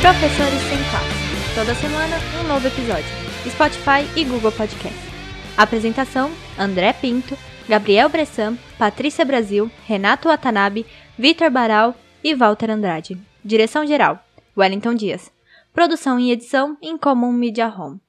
Professores 0.06 0.62
Sem 0.68 0.78
Classe. 0.88 1.52
Toda 1.56 1.74
semana, 1.74 2.16
um 2.40 2.46
novo 2.46 2.64
episódio. 2.68 3.10
Spotify 3.50 4.08
e 4.14 4.24
Google 4.24 4.52
Podcast. 4.52 4.96
Apresentação: 5.56 6.30
André 6.56 6.92
Pinto, 6.92 7.36
Gabriel 7.68 8.08
Bressan, 8.08 8.56
Patrícia 8.78 9.24
Brasil, 9.24 9.68
Renato 9.84 10.28
Watanabe, 10.28 10.86
Vitor 11.18 11.50
Baral 11.50 11.92
e 12.22 12.36
Walter 12.36 12.70
Andrade. 12.70 13.18
Direção-geral: 13.44 14.24
Wellington 14.56 14.94
Dias. 14.94 15.32
Produção 15.74 16.20
e 16.20 16.30
edição 16.30 16.78
em 16.80 16.96
Comum 16.96 17.32
Media 17.32 17.66
Home. 17.66 18.00